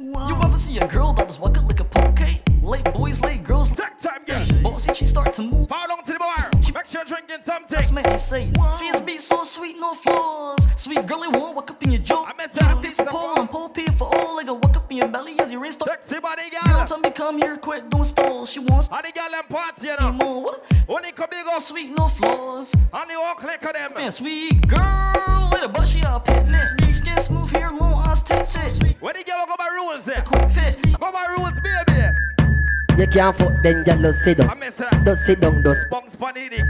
You 0.00 0.34
ever 0.42 0.56
see 0.56 0.78
a 0.78 0.86
girl 0.88 1.12
that 1.12 1.26
was 1.26 1.38
walking 1.38 1.66
like 1.68 1.80
a 1.80 1.84
poke? 1.84 2.20
Late 2.62 2.84
boys, 2.94 3.20
late 3.20 3.44
girls. 3.44 3.70
Tech 3.70 3.98
time 4.00 4.24
girl. 4.24 4.46
Bossy, 4.62 4.94
she 4.94 5.04
start 5.04 5.30
to 5.34 5.42
move. 5.42 5.68
Power 5.68 5.88
down 5.88 6.02
to 6.04 6.12
the 6.14 6.18
bar. 6.18 6.48
She 6.62 6.72
Make 6.72 6.86
sure 6.86 7.04
drinking 7.04 7.42
something. 7.44 7.66
That's 7.68 7.92
me 7.92 8.02
say, 8.16 8.50
face 8.78 8.98
be 9.00 9.18
so 9.18 9.44
sweet, 9.44 9.76
no 9.78 9.92
flaws. 9.94 10.66
Sweet 10.76 11.04
girl, 11.06 11.24
I 11.24 11.28
want 11.28 11.54
walk 11.54 11.70
up 11.70 11.82
in 11.82 11.92
your 11.92 12.00
jaw. 12.00 12.24
I 12.24 12.32
miss 12.34 12.98
of 12.98 13.08
Pull 13.08 13.12
ball. 13.12 13.40
and 13.40 13.50
pull 13.50 13.68
pee 13.68 13.84
for 13.88 14.08
all, 14.16 14.36
like 14.36 14.48
a 14.48 14.54
walk 14.54 14.74
up 14.74 14.90
in 14.90 14.96
your 14.98 15.08
belly 15.08 15.38
as 15.38 15.52
you 15.52 15.58
race. 15.58 15.76
Girl, 15.76 15.88
Sexy 15.88 16.18
body 16.18 16.44
girl. 16.50 16.86
tell 16.86 16.98
me 16.98 17.10
come 17.10 17.36
here, 17.36 17.58
quick, 17.58 17.90
don't 17.90 18.04
stall. 18.04 18.46
She 18.46 18.60
wants 18.60 18.88
And 18.90 19.04
the 19.04 19.12
girl 19.12 19.30
them 19.30 19.44
party, 19.50 19.88
you 19.88 19.96
know. 20.00 20.12
more. 20.12 20.54
Only 20.88 21.12
come 21.12 21.28
big 21.30 21.46
up. 21.46 21.60
Sweet, 21.60 21.90
no 21.98 22.08
flaws. 22.08 22.72
And 22.94 23.10
the 23.10 23.34
click 23.36 23.62
of 23.66 23.72
them. 23.74 23.92
Man, 23.94 24.10
sweet 24.10 24.66
girl, 24.66 25.39
with 25.60 25.70
a 25.70 25.72
butt, 25.72 25.88
she 25.88 26.00
a 26.00 26.20
fitness. 26.20 26.70
Skin 26.96 27.18
smooth 27.18 27.50
hair, 27.50 27.70
long 27.72 28.06
ass 28.06 28.22
tits. 28.22 28.54
Where 29.00 29.12
the 29.12 29.24
girl 29.24 29.46
go 29.46 29.56
by 29.56 29.68
rules 29.74 30.04
there? 30.04 30.22
Quick 30.22 30.50
fit. 30.50 30.76
Go 30.98 31.12
by 31.12 31.26
rules, 31.36 31.58
baby. 31.60 33.00
You 33.00 33.06
can't 33.06 33.36
fuck 33.36 33.62
then 33.62 33.82
girl 33.84 33.98
just 34.02 34.22
sit 34.24 34.40
I 34.40 34.46
down. 34.46 34.58
miss 34.58 34.74
that. 34.74 35.02
Just 35.04 35.24
sit 35.24 35.40
down, 35.40 35.62
just 35.62 35.88
Bunks 35.88 36.14
funny 36.16 36.48
dick. 36.48 36.64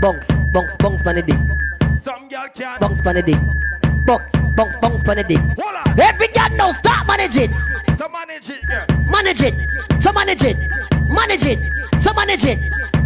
bounce, 0.00 0.28
bounce, 0.52 0.76
bounce 0.78 1.02
pon 1.02 1.16
the 1.16 1.22
dick. 1.22 1.38
Some 2.02 2.28
girl 2.28 2.46
can. 2.54 2.78
Bounce 2.80 3.02
pon 3.02 3.14
the 3.16 3.22
dick. 3.22 3.38
Bounce, 4.06 4.32
bounce, 4.56 4.78
bounce 4.78 5.02
pon 5.02 5.16
the 5.16 5.24
dick. 5.24 5.38
Hold 5.38 5.76
on. 5.86 6.00
Every 6.00 6.28
girl 6.28 6.48
now 6.56 6.70
start 6.72 7.06
manage 7.06 7.36
it. 7.36 7.50
So 7.98 8.08
manage 8.08 8.48
it, 8.48 8.66
girl. 8.66 8.86
Manage 9.10 9.42
it. 9.42 9.54
So 10.00 10.12
manage 10.12 10.44
it. 10.44 10.56
Manage 11.08 11.44
it. 11.46 11.58
So 12.04 12.12
manage 12.12 12.44
it. 12.44 12.60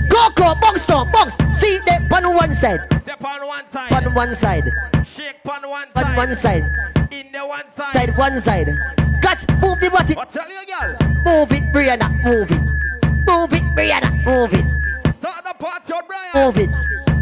Go, 0.09 0.29
go, 0.35 0.57
bounce 0.61 0.85
down, 0.85 1.09
bounce. 1.13 1.37
See 1.57 1.79
them 1.87 2.13
on 2.13 2.35
one 2.35 2.53
side. 2.53 2.81
Step 3.03 3.25
on 3.25 3.47
one 3.47 3.65
side. 3.69 3.93
On 3.93 4.13
one 4.13 4.35
side. 4.35 4.73
Shake 5.07 5.37
on 5.49 5.71
one 5.71 5.87
On 5.95 6.03
side. 6.03 6.17
one 6.17 6.35
side. 6.35 6.65
In 7.13 7.31
the 7.31 7.47
one 7.47 7.71
side. 7.71 7.93
Side 7.93 8.19
one 8.19 8.41
side. 8.41 8.67
Catch, 9.23 9.47
move 9.63 9.79
the 9.79 9.89
body. 9.93 10.15
What 10.15 10.31
tell 10.31 10.49
you, 10.49 10.67
girl? 10.67 10.97
Move 11.25 11.53
it, 11.53 11.73
Brianna. 11.73 12.11
Move 12.25 12.51
it. 12.51 12.61
Move 13.25 13.53
it, 13.53 13.63
Brianna. 13.77 14.11
Move 14.25 14.55
it. 14.55 15.15
Start 15.15 15.45
the 15.45 15.55
party 15.55 15.93
Brian. 16.09 16.47
Move 16.47 16.59
it. 16.59 16.71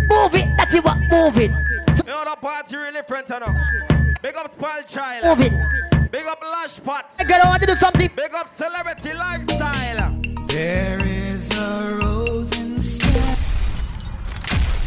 Move 0.09 0.35
it. 0.35 0.57
That's 0.57 0.75
it. 0.75 0.83
What? 0.83 0.99
Move 1.11 1.37
it. 1.37 1.51
So 1.95 2.05
You 2.07 2.11
know 2.11 2.25
the 2.25 2.37
party 2.41 2.77
really 2.79 3.01
you 3.07 3.39
know. 3.39 4.15
Big 4.23 4.35
up 4.35 4.51
Spoil 4.51 4.83
Child. 4.89 5.25
move 5.39 5.47
it. 5.47 5.96
Big 6.11 6.25
up 6.27 6.41
Lash 6.41 6.83
Pot. 6.83 7.13
I 7.19 7.25
gotta 7.25 7.49
want 7.49 7.61
to 7.63 7.67
do 7.67 7.75
something. 7.75 8.11
Big 8.15 8.33
up 8.35 8.49
Celebrity 8.49 9.13
Lifestyle. 9.15 10.21
There 10.47 11.01
is 11.05 11.51
a 11.57 11.99
rose 12.01 12.57
in 12.59 12.79
Spain. 12.79 13.37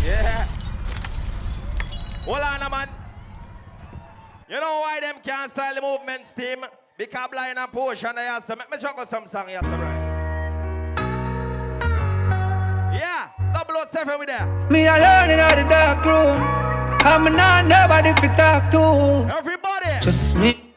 Yeah. 0.05 0.45
Hold 2.25 2.39
on, 2.39 2.71
man. 2.71 2.89
You 4.49 4.59
know 4.59 4.79
why 4.81 4.99
them 5.01 5.15
can't 5.23 5.51
style 5.51 5.75
the 5.75 5.81
movements 5.81 6.31
team? 6.31 6.65
Because 6.97 7.29
blind 7.31 7.57
and 7.57 7.71
potion 7.71 8.15
they 8.15 8.25
have 8.25 8.45
to 8.47 8.55
make 8.55 8.71
me 8.71 8.77
juggle 8.77 9.05
some 9.05 9.27
song, 9.27 9.49
yes, 9.49 9.63
right? 9.63 10.05
Yeah, 12.93 13.29
007 13.91 14.19
with 14.19 14.27
there. 14.27 14.45
Me 14.69 14.87
alone 14.87 15.29
in 15.29 15.37
the 15.37 15.67
dark 15.69 16.05
room. 16.05 16.41
I'm 17.01 17.23
not 17.35 17.65
nobody 17.65 18.13
to 18.13 18.27
talk 18.35 18.69
to. 18.71 19.37
Everybody. 19.37 19.99
Just 20.01 20.35
me 20.35 20.68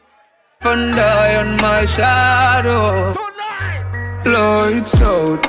and 0.65 0.95
die 0.95 1.35
on 1.35 1.57
my 1.57 1.85
shadow. 1.85 3.13
Tonight. 3.13 4.23
Lights 4.25 5.01
out. 5.01 5.47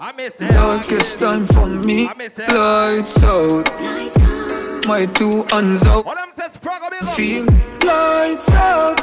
I 0.00 0.12
miss. 0.16 0.34
Darkest 0.34 1.18
time 1.18 1.44
for 1.46 1.66
me. 1.66 2.08
I 2.08 2.14
miss 2.14 2.38
it. 2.38 2.52
Lights 2.52 3.22
out. 3.22 3.68
My 4.86 5.06
two 5.06 5.44
hands 5.50 5.86
out. 5.86 6.04
What 6.06 6.16
them 6.16 6.30
says, 6.34 6.56
Praga 6.56 6.90
big 6.90 7.02
up. 7.02 7.14
Feel 7.14 7.44
lights 7.84 8.50
out. 8.52 8.98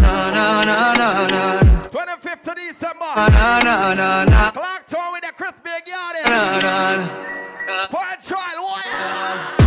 Na 0.00 0.28
na 0.28 0.64
na 0.64 0.92
na 0.94 1.26
na. 1.26 1.60
25th 1.82 2.48
of 2.48 2.56
December. 2.56 3.12
Na 3.16 3.60
na 3.60 3.94
na 3.94 4.24
na. 4.24 4.50
Clock 4.50 4.86
tour 4.86 5.12
with 5.12 5.22
the 5.22 5.32
crispy 5.36 5.70
garden. 5.86 6.22
Na 6.24 6.60
na 6.60 6.96
na. 6.96 7.86
For 7.88 8.00
a 8.00 8.16
trial, 8.22 8.62
what? 8.62 9.59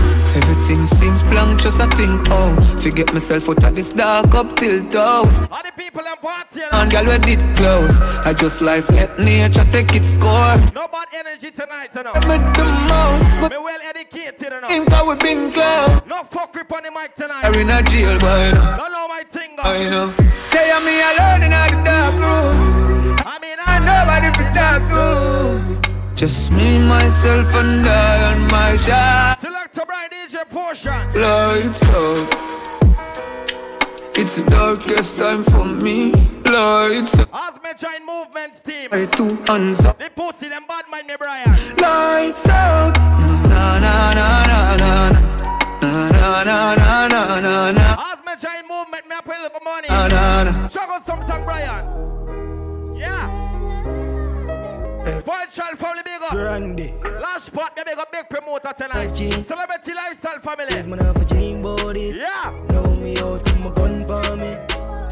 Everything 0.63 0.85
seems 0.85 1.21
blank, 1.23 1.59
just 1.59 1.81
a 1.81 1.87
think, 1.87 2.25
oh. 2.31 2.55
Forget 2.79 3.11
myself 3.11 3.49
out 3.49 3.61
of 3.65 3.75
this 3.75 3.93
dark 3.93 4.33
up 4.33 4.55
till 4.55 4.81
those. 4.83 5.41
All 5.51 5.61
the 5.61 5.73
people 5.75 5.99
in 5.99 6.15
party, 6.21 6.61
you 6.61 6.67
And 6.71 6.89
girl, 6.89 7.03
we 7.03 7.17
did 7.17 7.43
close. 7.57 7.99
I 8.25 8.33
just 8.33 8.61
life, 8.61 8.89
let 8.91 9.19
nature 9.19 9.65
take 9.73 9.93
its 9.93 10.13
course. 10.23 10.73
No 10.73 10.87
bad 10.87 11.09
energy 11.13 11.51
tonight, 11.51 11.89
you 11.93 12.03
know. 12.03 12.13
Me 12.13 12.39
the 12.55 12.63
most, 12.87 13.41
but 13.41 13.51
Me 13.51 13.57
well 13.57 13.81
educated, 13.83 14.39
you 14.39 14.61
know. 14.61 14.67
think 14.69 14.93
I 14.93 15.03
we 15.03 15.15
been 15.15 15.51
close 15.51 16.01
No 16.07 16.23
fuck 16.31 16.53
grip 16.53 16.71
on 16.71 16.83
the 16.83 16.91
mic 16.91 17.13
tonight. 17.13 17.43
Are 17.43 17.59
in 17.59 17.69
a 17.69 17.83
jail, 17.83 18.17
boy, 18.19 18.51
know. 18.55 18.73
Don't 18.73 18.91
know 18.93 19.07
my 19.09 19.23
thing, 19.27 19.57
I 19.59 19.83
uh. 19.83 19.89
know. 19.89 20.13
Say 20.47 20.71
I'm 20.71 20.85
me 20.85 20.95
alone 20.95 21.43
in 21.43 21.51
the 21.51 21.83
dark 21.83 22.15
room. 22.23 23.15
I 23.27 23.37
mean, 23.41 23.57
And 23.67 23.83
nobody 23.83 24.31
to 24.31 24.53
talk 24.55 24.81
to 24.87 25.72
Just 26.23 26.51
me, 26.51 26.79
myself, 26.79 27.53
and 27.53 27.85
I 27.85 28.31
on 28.31 28.47
my 28.47 28.77
shot 28.77 29.41
Select 29.41 29.77
a 29.77 29.85
bright 29.85 30.09
DJ 30.09 30.49
Potion. 30.49 30.93
Lights 31.21 31.83
out 31.89 32.17
It's 34.15 34.37
the 34.37 34.49
darkest 34.49 35.17
time 35.17 35.43
for 35.43 35.65
me 35.83 36.13
Lights 36.45 37.19
out 37.19 37.27
As 37.33 37.61
me 37.61 37.71
join 37.77 38.05
movements 38.05 38.61
team. 38.61 38.87
My 38.93 39.05
two 39.05 39.27
hands 39.51 39.83
up 39.83 39.99
The 39.99 40.09
pussy, 40.15 40.47
them 40.47 40.63
bad 40.65 40.85
mind 40.89 41.07
me, 41.07 41.15
Brian. 41.19 41.49
Lights 41.75 42.47
out 42.47 42.95
Na 43.49 43.77
na 43.79 44.13
na 44.13 44.45
na 44.47 44.75
na 44.77 45.09
na 45.09 45.19
Na 45.81 46.41
na 46.41 46.75
na 46.75 47.07
na 47.09 47.39
na 47.41 47.69
na 47.69 48.13
As 48.13 48.19
me 48.25 48.33
join 48.41 48.65
movement, 48.69 49.09
me 49.09 49.15
a 49.17 49.21
pay 49.21 49.43
up 49.43 49.61
money. 49.61 49.89
na 49.89 50.07
na 50.07 50.43
na 50.45 50.67
Check 50.69 50.87
out 50.87 51.05
some 51.05 51.21
song, 51.23 51.43
Brian. 51.43 52.95
Yeah. 52.95 53.42
Child 55.53 55.77
family 55.77 56.01
big 56.03 56.19
up. 56.19 56.33
Randy. 56.33 56.93
Last 57.21 57.45
spot, 57.45 57.77
me 57.77 57.83
big 57.85 57.95
up 57.99 58.11
big 58.11 58.27
promoter 58.27 58.73
tonight. 58.75 59.11
5G. 59.11 59.45
Celebrity 59.45 59.93
lifestyle 59.93 60.39
family. 60.39 60.87
Man 60.87 60.97
have 60.97 61.15
a 61.15 61.25
dream 61.25 61.61
bodies. 61.61 62.15
Yeah. 62.15 62.49
Know 62.69 62.83
me 63.03 63.15
out 63.17 63.45
my 63.59 63.69
gun 63.69 64.03
for 64.07 64.35
me. 64.35 64.57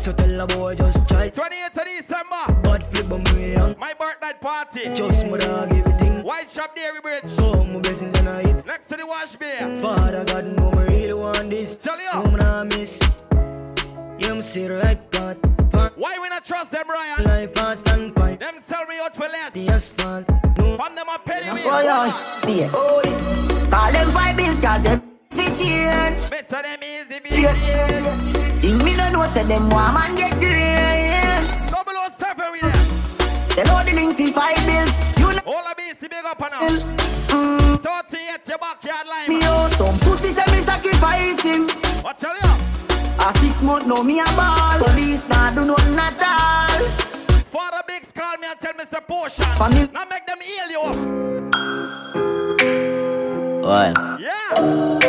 So 0.02 0.12
tell 0.14 0.42
a 0.42 0.48
boy 0.48 0.74
just 0.74 1.08
try. 1.08 1.30
28th 1.30 1.78
of 1.78 1.86
December. 1.86 2.62
Bad 2.64 2.84
flip 2.86 3.12
on 3.12 3.22
me 3.36 3.54
young. 3.54 3.76
My 3.78 3.94
birthday 3.94 4.34
party. 4.42 4.96
Just 4.96 5.28
my 5.28 5.38
dog 5.38 5.72
everything. 5.72 6.24
White 6.24 6.50
Shop 6.50 6.76
Dairy 6.76 7.02
Bridge. 7.02 7.38
Go 7.38 7.54
my 7.54 7.78
blessings 7.78 8.18
and 8.18 8.28
I 8.28 8.42
hit. 8.42 8.66
Next 8.66 8.88
to 8.88 8.98
the 8.98 9.06
wash 9.06 9.36
beer. 9.36 9.60
Father 9.80 10.24
God 10.26 10.58
know 10.58 10.72
me 10.72 10.84
really 10.86 11.14
want 11.14 11.52
this. 11.52 11.78
Tell 11.78 12.02
you. 12.02 12.24
No 12.24 12.32
man 12.32 12.42
I 12.42 12.64
miss. 12.64 13.00
You 14.18 14.34
me 14.34 14.42
see 14.42 14.66
the 14.66 14.78
right 14.84 15.12
path. 15.12 15.61
Part 16.02 16.18
Why 16.18 16.20
we 16.22 16.30
not 16.30 16.46
trust 16.46 16.72
them, 16.72 16.84
Brian? 16.88 17.24
life 17.24 17.58
and 17.58 17.80
standpoint. 17.80 18.40
Them 18.40 18.56
sell 18.64 18.86
me 18.86 18.96
out 19.00 19.16
for 19.16 19.22
less. 19.28 19.54
The 19.54 19.70
asphalt. 19.70 20.28
No. 20.58 20.78
From 20.78 20.96
them 20.96 21.06
a 21.14 21.20
penny 21.20 21.52
wheel. 21.52 21.64
Boy, 21.64 21.86
oh, 21.86 22.42
see 22.46 22.62
it. 22.62 22.72
Oh, 22.74 23.68
call 23.72 23.92
them 23.92 24.12
five 24.12 24.36
bills, 24.38 24.60
cause 24.60 24.82
them 24.82 25.02
fi 25.32 25.46
change. 25.54 26.32
Mister 26.32 26.62
them 26.62 26.80
easy 26.84 27.20
Change. 27.30 27.66
bitch. 27.66 28.62
Think 28.62 28.84
me 28.84 28.96
no 28.96 29.10
know, 29.12 29.24
say 29.34 29.44
them 29.44 29.70
want 29.70 29.94
man 29.94 30.16
get 30.16 30.32
grades. 30.40 31.70
Double 31.72 31.94
O 31.98 32.08
seven 32.18 32.52
with 32.52 32.62
them. 32.62 33.48
Sell 33.48 33.70
out 33.76 33.86
the 33.86 33.94
link 33.94 34.18
to 34.18 34.32
five 34.32 34.58
bills. 34.66 35.20
You 35.20 35.34
know 35.34 35.42
All 35.54 35.64
the 35.70 35.76
beats 35.78 36.02
big 36.02 36.14
up 36.26 36.42
and 36.42 36.54
up. 36.54 36.62
mm, 37.30 37.82
38 37.82 38.48
your 38.48 38.58
backyard 38.58 39.08
line. 39.08 39.30
me 39.30 39.40
oh, 39.44 39.70
some 39.78 39.98
pussy 40.00 40.30
say 40.32 40.52
me 40.52 40.58
sacrifice 40.62 41.42
him. 41.42 41.62
What 42.04 42.18
tell 42.20 42.34
you? 42.36 42.91
A 43.24 43.32
six 43.40 43.62
month 43.62 43.86
no 43.86 44.04
me 44.04 44.20
a 44.20 44.26
ball. 44.36 44.80
Police 44.80 45.28
nah 45.30 45.52
do 45.52 45.66
nothing 45.66 45.96
at 46.00 46.22
all. 46.22 46.86
Father 47.54 47.82
Bigs 47.88 48.12
call 48.14 48.38
me 48.38 48.48
and 48.50 48.60
tell 48.60 48.74
me 48.74 48.84
it's 48.84 48.94
a 48.94 49.02
portion. 49.02 49.46
Family. 49.46 49.88
Now 49.94 50.06
make 50.06 50.26
them 50.26 50.40
heal 50.42 50.70
you 50.70 50.82
up. 50.82 50.96
Well, 53.64 53.94
Yeah. 54.20 55.00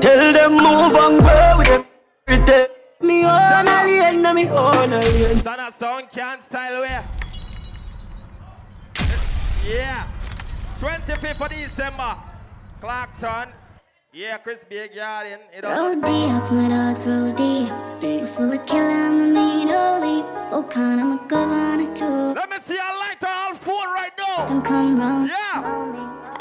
Tell 0.00 0.32
them 0.32 0.52
move 0.52 0.94
and 0.96 1.20
grow 1.22 1.54
with 1.58 1.66
them. 1.68 1.84
everything. 2.28 2.66
Me 3.00 3.24
own 3.26 3.68
alien, 3.68 4.22
na 4.22 4.32
me 4.32 4.48
own 4.48 4.92
alien. 4.92 5.38
Son 5.40 5.58
of 5.60 5.74
sound 5.78 6.08
can't 6.12 6.40
style 6.42 6.80
where. 6.80 7.04
Yeah. 9.66 10.04
25th 10.80 11.40
of 11.40 11.48
December. 11.50 12.16
Clarkton. 12.80 13.48
Yeah, 14.14 14.36
Chris 14.36 14.62
Big. 14.68 14.90
It 14.94 15.64
Roll 15.64 15.94
deep, 15.94 16.52
my 16.52 16.68
dogs 16.68 17.06
roll 17.06 17.32
deep. 17.32 17.72
You 18.02 18.26
full 18.26 18.52
of 18.52 18.66
killer, 18.66 18.84
I'm 18.84 19.18
a 19.18 19.24
mean 19.24 19.68
holy. 19.68 20.20
Volcan, 20.50 21.00
I'm 21.00 21.12
a 21.12 21.16
good 21.26 21.48
one 21.48 21.80
or 21.80 21.94
two. 21.96 22.34
Let 22.38 22.50
me 22.50 22.58
see 22.62 22.76
a 22.76 22.92
light 23.00 23.24
all 23.24 23.54
four 23.54 23.80
right 23.94 24.12
now. 24.18 24.44
Don't 24.50 24.62
come 24.62 24.98
round. 25.00 25.30
Yeah. 25.30 25.62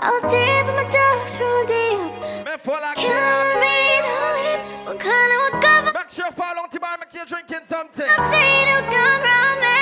Roll 0.03 0.19
deep, 0.19 0.67
my 0.67 0.83
dogs 0.91 1.39
roll 1.39 1.63
deep. 1.63 2.45
Me 2.45 2.57
full 2.59 2.75
of 2.75 2.95
Killer, 2.97 3.15
I'm 3.15 3.55
a 3.55 3.61
mean 3.63 4.03
holy. 4.03 4.51
Volcan, 4.83 5.31
I'm 5.31 5.53
a 5.53 5.59
one. 5.85 5.93
Make 5.93 6.09
sure 6.09 6.25
you 6.25 6.31
follow 6.33 6.67
to 6.69 6.77
bar, 6.77 6.97
make 6.99 7.13
you 7.13 7.25
drinking 7.25 7.67
something. 7.69 8.05
I'm 8.05 8.31
saying 8.33 8.67
you 8.67 8.79
come 8.91 9.21
round 9.23 9.59
me. 9.63 9.79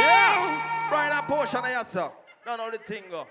Yeah. 0.00 0.88
Brian 0.88 1.12
a 1.12 1.22
portion 1.28 1.60
of 1.60 1.68
yourself. 1.68 2.12
Don't 2.46 2.56
know 2.56 2.70
the 2.70 2.78
thing 2.78 3.02
go. 3.10 3.26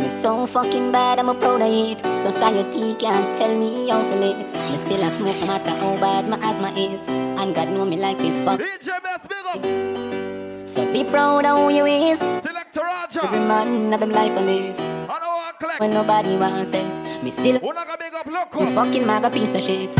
Me 0.00 0.08
so 0.08 0.46
fucking 0.46 0.92
bad, 0.92 1.18
I'm 1.18 1.28
a 1.28 1.34
proud 1.34 1.62
of 1.62 1.68
it. 1.68 2.00
Society 2.20 2.94
can't 2.94 3.34
tell 3.36 3.54
me 3.54 3.88
how 3.88 4.02
to 4.02 4.16
live. 4.16 4.38
Me 4.70 4.76
still 4.76 5.02
a 5.02 5.10
smoke, 5.10 5.38
no 5.40 5.46
matter 5.46 5.70
how 5.70 5.96
bad 5.96 6.28
my 6.28 6.38
asthma 6.38 6.70
is. 6.76 7.06
And 7.08 7.54
God 7.54 7.68
know 7.68 7.84
me 7.84 7.96
like 7.96 8.18
me 8.18 8.30
fuck. 8.44 8.60
DJ 8.60 9.02
Best 9.02 9.28
big 9.28 9.46
up. 9.54 10.68
So 10.68 10.90
be 10.92 11.04
proud 11.04 11.44
of 11.44 11.58
who 11.58 11.70
you 11.74 11.86
is. 11.86 12.18
Selector 12.18 12.80
Every 13.22 13.38
Roger. 13.38 13.46
man 13.48 13.90
have 13.92 14.00
them 14.00 14.10
life 14.10 14.34
to 14.34 14.40
live. 14.40 14.78
I 14.78 15.18
know 15.18 15.34
what 15.40 15.58
collect. 15.58 15.80
When 15.80 15.92
nobody 15.92 16.36
wants 16.36 16.72
it, 16.72 17.22
me 17.22 17.30
still 17.30 17.60
not 17.60 17.74
gonna 17.74 17.96
big 17.98 18.14
up 18.14 18.26
look 18.26 18.54
me 18.54 18.72
fucking 18.74 19.06
maga 19.06 19.30
piece 19.30 19.54
of 19.54 19.62
shit. 19.62 19.94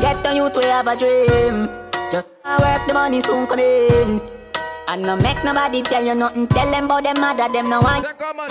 Get 0.00 0.26
on 0.26 0.36
youth, 0.36 0.56
we 0.56 0.64
have 0.64 0.86
a 0.86 0.96
dream. 0.96 1.68
Just 2.12 2.28
work, 2.44 2.86
the 2.86 2.94
money 2.94 3.20
soon 3.20 3.46
come 3.46 3.60
in. 3.60 4.39
And 4.90 5.02
no 5.02 5.14
make 5.14 5.44
nobody 5.44 5.82
tell 5.82 6.04
you 6.04 6.16
nothing. 6.16 6.48
Tell 6.48 6.68
them 6.68 6.84
about 6.86 7.04
them 7.04 7.20
mother, 7.20 7.48
them 7.52 7.68
no 7.70 7.80
want 7.80 8.04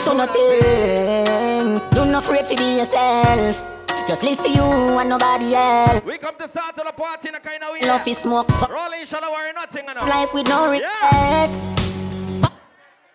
do 0.06 0.14
nothing. 0.14 1.80
Do 1.92 2.06
not 2.06 2.24
afraid 2.24 2.46
to 2.46 2.56
be 2.56 2.78
yourself. 2.78 3.66
Just 4.08 4.24
live 4.24 4.40
for 4.40 4.48
you 4.48 4.64
and 4.64 5.10
nobody 5.10 5.54
else. 5.54 6.02
We 6.06 6.18
come 6.18 6.36
to 6.40 6.48
start 6.48 6.76
to 6.78 6.84
the 6.86 6.94
party 6.94 7.28
in 7.28 7.36
a 7.36 7.40
kind 7.42 7.62
of 7.62 7.74
way. 7.74 7.82
Love 7.86 8.08
is 8.08 8.18
smoke, 8.20 8.48
Rolling, 8.70 9.06
shall 9.06 9.24
I 9.24 9.30
worry 9.30 9.52
nothing 9.54 9.84
enough. 9.84 10.08
life 10.08 10.34
with 10.34 10.48
no 10.48 10.72
regrets. 10.72 11.66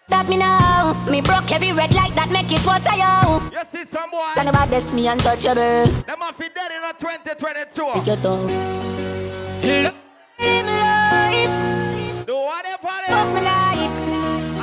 That 0.09 0.29
me 0.29 0.37
now, 0.37 0.93
me 1.11 1.23
broke 1.23 1.51
every 1.51 1.73
red 1.73 1.95
light 1.95 2.15
that 2.17 2.29
make 2.31 2.53
it 2.53 2.65
was 2.67 2.85
a 2.87 2.95
yo. 2.95 3.41
You 3.59 3.65
see 3.73 3.87
some 3.91 4.11
boy, 4.11 4.21
Tell 4.35 4.47
about 4.47 4.69
this 4.69 4.93
me 4.93 5.09
untouchable. 5.09 5.87
them 6.05 6.23
off 6.23 6.39
be 6.39 6.49
dead 6.55 6.73
in 6.77 6.85
a 6.85 6.93
2022. 6.93 7.93
Take 7.95 8.07
your 8.07 8.17
tongue. 8.19 8.47
Live 9.63 9.95
life, 10.67 11.74
Do 12.27 12.37
whatever 12.37 12.89
it 12.89 13.11
me 13.11 13.41
like, 13.45 13.91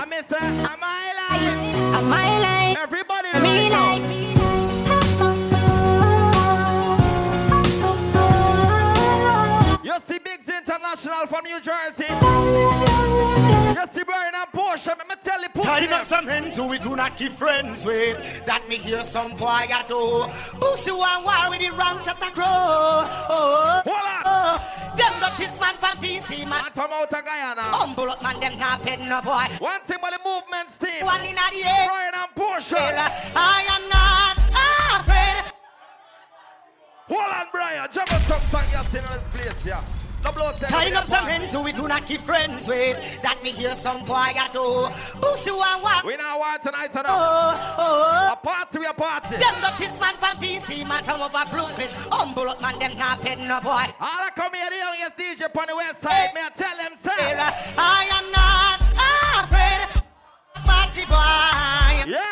I 0.02 0.06
miss 0.10 0.32
it. 0.32 0.42
Am 0.42 0.80
I 0.82 1.14
lying? 1.22 1.94
I'm 1.94 2.10
my 2.10 2.40
life, 2.40 2.78
Everybody 2.82 3.28
me 3.40 3.70
right 3.70 3.72
now. 3.72 3.92
like. 3.92 4.02
You 9.86 9.94
see 10.08 10.20
Biggs 10.20 10.50
International 10.50 11.28
from 11.28 11.44
New 11.44 11.60
Jersey. 11.62 12.10
You 13.78 13.86
see 13.94 14.04
And 14.62 14.80
Porsche. 14.80 14.98
Let 14.98 15.08
me 15.08 15.16
tell 15.24 15.42
you, 15.42 15.50
pussy 15.50 16.04
some 16.04 16.26
men 16.26 16.52
who 16.52 16.68
we 16.68 16.80
do 16.80 16.96
not 16.96 17.18
keep 17.18 17.34
friends 17.34 17.86
with. 17.86 18.46
That 18.46 18.68
me 18.70 18.76
hear 18.76 19.02
some 19.02 19.32
boy 19.32 19.66
got 19.68 19.88
to 19.88 20.28
pussy 20.60 20.92
one 20.92 21.24
war 21.24 21.50
with 21.50 21.60
the 21.60 21.70
wrong 21.72 22.00
to 22.00 22.16
the 22.20 22.32
crow. 22.34 22.46
Oh, 22.46 23.82
oh. 23.86 24.22
oh, 24.26 24.94
them 24.98 25.14
got 25.20 25.38
this 25.38 25.60
man 25.60 25.76
from 25.78 25.98
DC 26.04 26.48
man. 26.48 26.72
From 26.74 26.92
out 26.92 27.14
of 27.14 27.26
Guyana. 27.26 27.62
Humble 27.62 28.10
up 28.10 28.22
man, 28.22 28.40
them 28.40 28.58
not 28.60 28.82
pay 28.82 28.98
no 28.98 29.22
boy. 29.22 29.46
One 29.60 29.82
thing 29.82 29.98
about 29.98 30.14
the 30.14 30.20
movements 30.24 30.78
team. 30.78 31.06
One 31.06 31.22
in 31.22 31.36
the 31.36 31.68
air. 31.68 31.88
Brian 31.88 32.14
and 32.16 32.36
Potion. 32.36 32.78
I 33.36 33.66
am 33.76 33.84
not 33.90 34.38
afraid. 35.00 35.54
Hold 37.08 37.34
on, 37.36 37.48
Brian. 37.52 37.88
Jump 37.92 38.14
up 38.14 38.22
some 38.22 38.42
you 38.72 39.00
in 39.00 39.06
this 39.06 39.28
place, 39.34 39.66
yeah. 39.66 40.01
Tying 40.24 40.94
up 40.94 41.06
some 41.06 41.26
men 41.26 41.50
who 41.50 41.62
we 41.62 41.72
do 41.72 41.88
not 41.88 42.06
keep 42.06 42.22
friends 42.22 42.68
with. 42.68 43.22
That 43.22 43.42
me 43.44 43.52
hear 43.52 43.74
some 43.74 44.06
boy 44.06 44.32
got 44.34 44.54
to 44.54 44.90
pussy 45.20 45.52
one 45.52 45.82
war. 45.82 45.92
We 46.06 46.16
now 46.16 46.40
want 46.40 46.62
tonight, 46.62 46.92
tonight. 46.92 47.10
Oh, 47.10 47.76
oh. 47.78 48.34
A 48.34 48.36
party, 48.36 48.80
we 48.80 48.86
a 48.86 48.94
party. 48.94 49.38
Them 49.38 49.62
got 49.62 49.78
this 49.80 50.00
man 50.00 50.14
from 50.16 50.38
DC, 50.38 50.88
man 50.88 51.04
from 51.04 51.22
over 51.22 51.46
Brooklyn. 51.50 51.88
Humble 52.12 52.50
up, 52.50 52.62
man, 52.62 52.78
them 52.80 52.98
not 52.98 53.20
pay 53.22 53.36
no 53.36 53.60
boy. 53.62 53.70
All 53.70 54.22
I 54.22 54.30
come 54.36 54.54
here, 54.54 54.70
the 54.70 54.78
youngest 54.78 55.18
DJ 55.18 55.60
on 55.60 55.68
the 55.68 55.76
west 55.76 56.02
side. 56.02 56.30
May 56.34 56.42
I 56.46 56.50
tell 56.50 56.78
them, 56.78 56.94
sir? 57.02 57.12
I 57.78 58.08
am 58.18 58.32
not 58.32 58.80
afraid, 59.44 60.04
party 60.64 61.06
boy. 61.06 62.12
Yeah. 62.12 62.31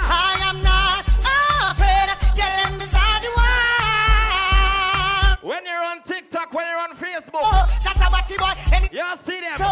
Shut 7.82 7.98
up, 8.02 8.12
party 8.12 8.36
boy. 8.38 8.54
Any 8.74 8.90
You 8.92 9.06
see 9.24 9.40
them. 9.42 9.58
so, 9.58 9.70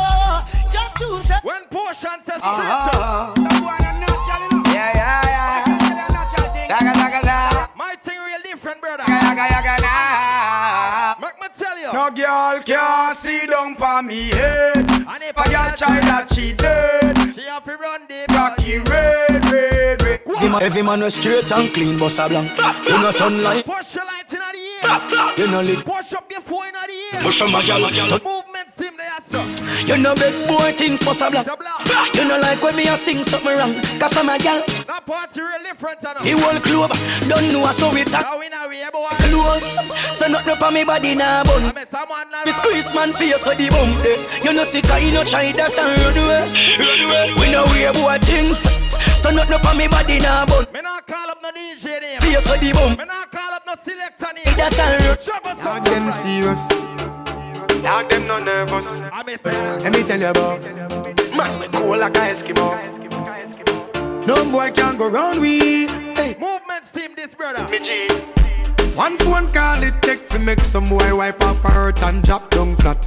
just 0.72 0.96
choose. 0.98 1.30
it. 1.30 1.44
When 1.44 1.64
Portia 1.70 2.18
says 2.26 2.42
Uh-huh. 2.42 3.34
straight 3.36 3.78
Yeah, 4.74 4.92
yeah, 4.94 5.22
yeah. 5.26 5.64
Daga, 6.68 6.94
daga, 6.94 7.22
daga. 7.22 7.70
My 7.76 7.96
thing 8.02 8.18
real 8.20 8.42
different, 8.44 8.82
brother. 8.82 9.04
Yaga, 9.08 9.46
yaga, 9.54 9.76
yaga. 9.82 11.22
Make 11.22 11.40
me 11.42 11.48
tell 11.58 11.78
you. 11.80 11.94
No 11.94 12.12
girl 12.12 12.62
can 12.64 13.16
see 13.16 13.46
down 13.48 13.76
for 13.76 14.04
me 14.04 14.30
head. 14.30 14.78
And 14.78 15.24
if 15.24 15.36
For 15.36 15.50
your 15.50 15.72
child 15.76 16.04
that 16.04 16.32
she 16.34 16.54
dead. 16.54 17.34
She 17.34 17.42
have 17.44 17.64
to 17.64 17.78
run 17.78 18.02
the 18.08 18.26
Rocky 18.30 18.80
red, 18.80 19.46
red, 19.52 20.02
red. 20.04 20.22
Every 20.28 20.50
man, 20.50 20.62
every 20.64 20.82
man 20.84 21.00
was 21.02 21.16
straight 21.16 21.52
and 21.52 21.74
clean, 21.74 21.98
boss 21.98 22.20
a 22.20 22.28
blank. 22.30 22.52
You 22.52 22.98
not 23.02 23.16
turn 23.18 23.42
like, 23.42 23.66
Push 23.66 23.96
your 23.96 24.06
lights 24.06 24.34
in 24.34 24.40
the 24.40 24.46
air. 24.46 25.34
you 25.38 25.48
no 25.48 25.62
live. 25.62 25.84
Push 25.86 26.14
up 26.14 26.30
your 26.32 26.42
phone 26.42 26.68
in 26.68 26.74
the 26.74 26.80
air. 26.80 26.87
Push 27.22 27.42
up 27.42 27.52
my 27.52 27.62
gal. 27.64 27.80
Movement 27.80 28.70
team 28.78 28.94
there, 28.98 29.20
sir. 29.24 29.44
You 29.88 29.98
know 30.02 30.14
big 30.16 30.34
boy 30.48 30.72
things, 30.74 31.04
boss 31.04 31.22
a 31.22 31.30
blank. 31.30 31.48
You 32.16 32.28
know 32.28 32.40
like 32.40 32.62
when 32.62 32.76
me 32.76 32.84
a 32.88 32.98
sing 32.98 33.24
something 33.24 33.56
wrong. 33.58 33.74
Cause 34.00 34.14
from 34.14 34.30
a 34.30 34.38
gal, 34.38 34.64
That 34.88 35.06
party 35.06 35.42
real 35.42 35.62
different, 35.64 36.00
I 36.06 36.14
know. 36.14 36.20
he 36.22 36.32
whole 36.32 36.60
club 36.60 36.92
don't 37.28 37.48
know 37.54 37.64
so 37.72 37.90
it's 37.96 38.14
a 38.14 38.20
Now 38.22 38.40
we 38.40 38.50
know 38.50 38.68
we 38.68 38.84
boy. 38.92 39.08
close. 39.28 39.80
So 40.18 40.28
nothing 40.28 40.54
up 40.54 40.62
on 40.64 40.74
me 40.74 40.84
body 40.84 41.16
nah 41.16 41.44
bun. 41.44 41.64
I 41.64 41.72
mean, 41.74 41.86
someone 41.88 42.32
now. 42.32 42.44
Me 42.46 42.52
squeeze 42.52 42.94
man 42.94 43.12
face 43.14 43.46
with 43.46 43.58
the 43.58 43.70
bum. 43.72 43.90
You 44.44 44.54
know 44.54 44.64
sick 44.64 44.86
you 45.02 45.12
know 45.12 45.24
try 45.24 45.52
that 45.54 45.78
and 45.78 45.96
run 46.00 46.18
away. 46.20 46.44
Run 46.80 47.00
away. 47.08 47.34
We 47.40 47.52
know 47.52 47.64
we 47.72 47.88
boy 47.96 48.18
things. 48.24 48.60
So 49.18 49.32
nothing 49.32 49.56
up 49.56 49.66
on 49.66 49.78
me 49.78 49.88
body 49.88 50.20
nah 50.20 50.46
bun. 50.46 50.68
Me 50.74 50.82
not 50.82 51.08
call 51.08 51.30
up 51.32 51.40
no 51.42 51.52
DJ 51.52 52.02
name. 52.02 52.20
Face 52.22 52.50
with 52.52 52.62
the 52.62 52.72
bum. 52.74 52.98
Me 52.98 53.06
not 53.06 53.32
call 53.32 53.54
up 53.54 53.64
no 53.66 53.74
selector 53.80 54.32
name. 54.36 54.56
That 54.60 54.76
and 54.80 55.06
run. 55.06 55.18
Juggle 55.24 55.56
Now 55.64 55.80
them 55.84 56.12
serious. 56.12 56.68
Now 57.88 58.06
them 58.06 58.28
no 58.28 58.38
nervous. 58.44 59.00
I 59.14 59.24
miss 59.24 59.40
it. 59.46 59.54
Let 59.84 59.94
me 59.94 60.04
tell 60.04 60.20
you 60.20 60.28
about 60.28 60.62
Man, 61.38 61.62
me 61.62 61.68
cool 61.72 61.98
like 61.98 62.18
a 62.18 62.22
Eskimo 62.32 62.68
No 64.28 64.44
boy 64.52 64.72
can 64.72 64.98
go 64.98 65.08
round 65.08 65.40
we 65.40 65.88
Movement 66.38 66.84
team, 66.94 67.12
this 67.16 67.34
brother. 67.34 67.64
Me 67.72 67.80
G 67.80 68.10
One 68.94 69.18
phone 69.20 69.48
call 69.54 69.82
it 69.84 69.96
take 70.02 70.28
to 70.30 70.38
make 70.40 70.66
some 70.66 70.84
boy 70.90 71.16
wipe 71.16 71.42
up 71.42 71.56
hurt 71.58 72.04
and 72.04 72.22
drop 72.24 72.50
down 72.50 72.76
flat 72.76 73.00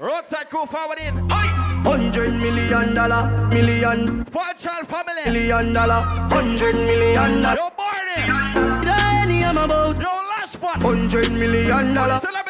Roadside 0.00 0.48
crew 0.48 0.64
forward 0.64 0.98
in. 0.98 1.28
Hundred 1.28 2.32
million 2.32 2.94
dollar, 2.94 3.48
million, 3.48 4.24
Spoil 4.24 4.54
child 4.56 4.88
family. 4.88 5.22
million 5.26 5.72
dollar, 5.74 6.00
hundred 6.32 6.74
million 6.74 7.42
dollar. 7.42 7.56
Yo, 7.56 7.70
Barney. 7.76 8.88
Any 8.88 9.44
I'm 9.44 9.56
about 9.58 9.98
Yo, 10.00 10.08
Lashpot. 10.08 10.82
hundred 10.82 11.30
million 11.32 11.94
dollar. 11.94 12.18
Celebrity 12.18 12.32
lifestyle 12.32 12.41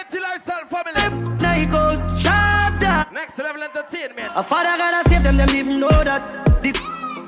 Like 1.53 1.69
out, 1.69 1.99
shut 2.17 2.81
down. 2.81 3.13
Next 3.13 3.37
level 3.37 3.63
entertainment. 3.63 4.33
A 4.35 4.43
father 4.43 4.75
gotta 4.79 5.07
save 5.11 5.23
them, 5.23 5.37
them 5.37 5.51
even 5.51 5.81
know 5.81 5.91
that. 5.91 6.63
The 6.63 6.73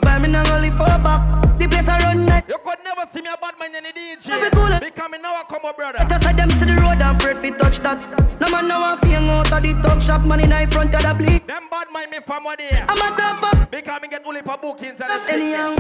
why 0.01 0.19
me 0.19 0.29
not 0.29 0.51
only 0.51 0.71
fall 0.71 0.99
back. 1.05 1.59
The 1.59 1.69
place 1.69 1.87
I 1.87 2.01
run 2.03 2.25
night. 2.25 2.45
You 2.49 2.57
could 2.65 2.79
never 2.83 3.05
see 3.13 3.21
me 3.21 3.29
a 3.29 3.37
bad 3.37 3.53
man 3.61 3.75
in 3.75 3.85
the 3.85 3.93
DJ. 3.93 4.31
Every 4.31 4.49
cooler. 4.49 4.81
Becoming 4.81 5.21
now 5.21 5.43
a 5.43 5.45
come 5.45 5.67
up, 5.67 5.77
brother. 5.77 5.99
Just 6.09 6.25
like 6.25 6.37
them 6.39 6.49
see 6.53 6.65
the 6.65 6.77
road 6.77 7.05
and 7.05 7.21
afraid 7.21 7.37
fi 7.37 7.51
touch 7.51 7.81
that. 7.81 8.01
No 8.41 8.49
man 8.49 8.67
now 8.67 8.95
a 8.95 8.97
fear 8.97 9.19
out 9.19 9.53
of 9.53 9.63
the 9.63 9.75
talk 9.83 10.01
shop, 10.01 10.25
man 10.25 10.41
in 10.41 10.49
the 10.49 10.73
front 10.73 10.95
of 10.95 11.03
the 11.03 11.15
bleed. 11.15 11.47
Them 11.47 11.69
bad 11.71 11.89
mind 11.93 12.11
me 12.11 12.19
from 12.25 12.45
what 12.45 12.59
here. 12.59 12.87
I'm 12.89 12.97
a 12.97 13.15
tough 13.15 13.45
up. 13.45 13.71
Becoming 13.71 14.09
get 14.09 14.27
only 14.27 14.41
for 14.41 14.57
bookings 14.57 15.01
and 15.01 15.11
Just 15.11 15.27
the 15.27 15.35
any 15.35 15.51
young. 15.53 15.77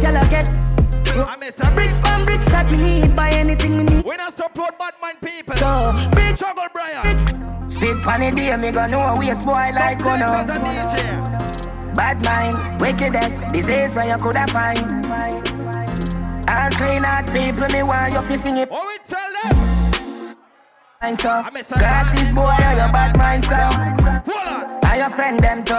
Y'all 0.00 0.28
get 0.30 0.73
I 1.22 1.36
miss 1.36 1.54
a 1.60 1.70
bricks 1.72 1.98
from 1.98 2.24
bricks 2.24 2.44
that 2.46 2.70
me 2.70 2.78
need. 2.78 3.16
Buy 3.16 3.30
anything 3.30 3.76
me 3.76 3.84
need. 3.84 4.04
We 4.04 4.16
not 4.16 4.36
support 4.36 4.78
bad 4.78 4.94
mind 5.00 5.18
people. 5.20 5.56
So, 5.56 5.90
bricks, 6.10 6.40
Juggle, 6.40 6.68
Brian. 6.72 7.70
Speed 7.70 7.96
pon 8.02 8.20
the 8.20 8.30
day, 8.30 8.56
me 8.56 8.70
gon' 8.72 8.90
know 8.90 9.00
a 9.00 9.18
waste 9.18 9.44
boy 9.44 9.52
like 9.74 9.98
Selectors 9.98 10.04
Gunna. 10.04 10.52
and 10.52 10.64
DJ. 10.64 11.94
Bad 11.94 12.24
mind, 12.24 12.80
wickedness, 12.80 13.38
disease 13.52 13.94
where 13.96 14.06
you 14.08 14.16
coulda 14.22 14.46
find. 14.48 14.90
All 16.46 16.70
clean 16.70 17.04
out 17.04 17.26
people, 17.32 17.68
me 17.68 17.82
want 17.82 18.12
you 18.12 18.20
fi 18.20 18.36
sing 18.36 18.56
it. 18.58 18.68
Oh, 18.70 18.74
what 18.74 18.86
we 18.88 18.98
tell 19.06 19.30
them? 19.42 20.36
Mind 21.02 21.18
so, 21.20 21.44
miss 21.52 21.70
a- 21.70 21.74
glasses 21.74 22.32
boy, 22.32 22.42
are 22.42 22.74
your 22.76 22.92
bad 22.92 23.16
mind 23.16 23.44
so. 23.44 23.54
Hold 24.32 24.43
Are 24.94 24.98
your 24.98 25.10
friend 25.10 25.40
them 25.40 25.64
too? 25.64 25.74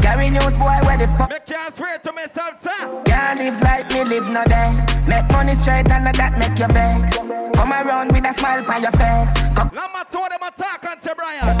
Carry 0.00 0.30
news 0.30 0.56
boy, 0.56 0.78
where 0.86 0.96
the 0.96 1.08
fuck? 1.18 1.28
Me 1.28 1.38
can't 1.44 1.74
swear 1.74 1.98
to 1.98 2.12
myself, 2.12 2.62
sir. 2.62 3.02
Can't 3.04 3.40
live 3.40 3.60
like 3.62 3.90
me 3.90 4.04
live 4.04 4.30
no 4.30 4.44
day. 4.44 4.70
Make 5.08 5.28
money 5.32 5.54
straight 5.56 5.90
and 5.90 6.06
that 6.06 6.38
make 6.38 6.56
you 6.56 6.68
vex. 6.68 7.18
Come 7.18 7.72
around 7.72 8.12
with 8.12 8.24
a 8.24 8.32
smile 8.32 8.62
on 8.70 8.82
your 8.82 8.92
face. 8.92 9.34
Come, 9.58 9.72
No 9.74 9.88
matter 9.90 10.18
what 10.20 10.30
them 10.30 10.46
attack 10.46 10.86
and 10.86 11.02
say, 11.02 11.10
Brian. 11.18 11.58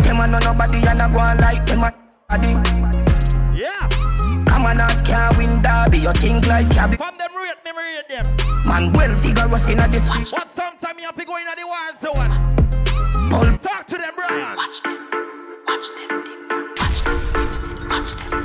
them 0.00 0.20
a 0.20 0.26
know 0.32 0.38
nobody 0.38 0.78
and 0.88 0.98
a 0.98 1.12
go 1.12 1.18
on 1.20 1.36
like 1.36 1.66
them 1.66 1.84
a 1.84 1.92
body. 2.26 2.56
Yeah. 3.52 3.84
Come 4.48 4.64
on, 4.64 4.80
ask 4.80 5.04
can't 5.04 5.36
win 5.36 5.60
derby. 5.60 5.98
You 6.08 6.12
think 6.14 6.46
like 6.46 6.70
cabby. 6.70 6.96
From 6.96 7.18
them 7.18 7.36
rate 7.36 7.60
me, 7.66 7.72
me 7.72 7.82
rate 7.84 8.08
them. 8.08 8.24
Man, 8.64 8.92
well 8.94 9.14
figure 9.14 9.44
us 9.44 9.68
in 9.68 9.78
a 9.78 9.88
this. 9.88 10.08
But 10.30 10.50
sometime 10.52 10.98
you 10.98 11.04
have 11.04 11.16
to 11.16 11.24
go 11.26 11.36
in 11.36 11.44
the 11.44 11.66
war 11.66 11.92
zone. 12.00 12.57
Talk 13.68 13.86
to 13.86 13.98
them, 13.98 14.12
Brian. 14.16 14.56
Watch 14.56 14.80
them, 14.82 14.96
watch 15.68 15.92
them, 15.92 16.24
watch 16.72 17.04
them, 17.04 17.20
watch 17.88 18.16
them, 18.16 18.40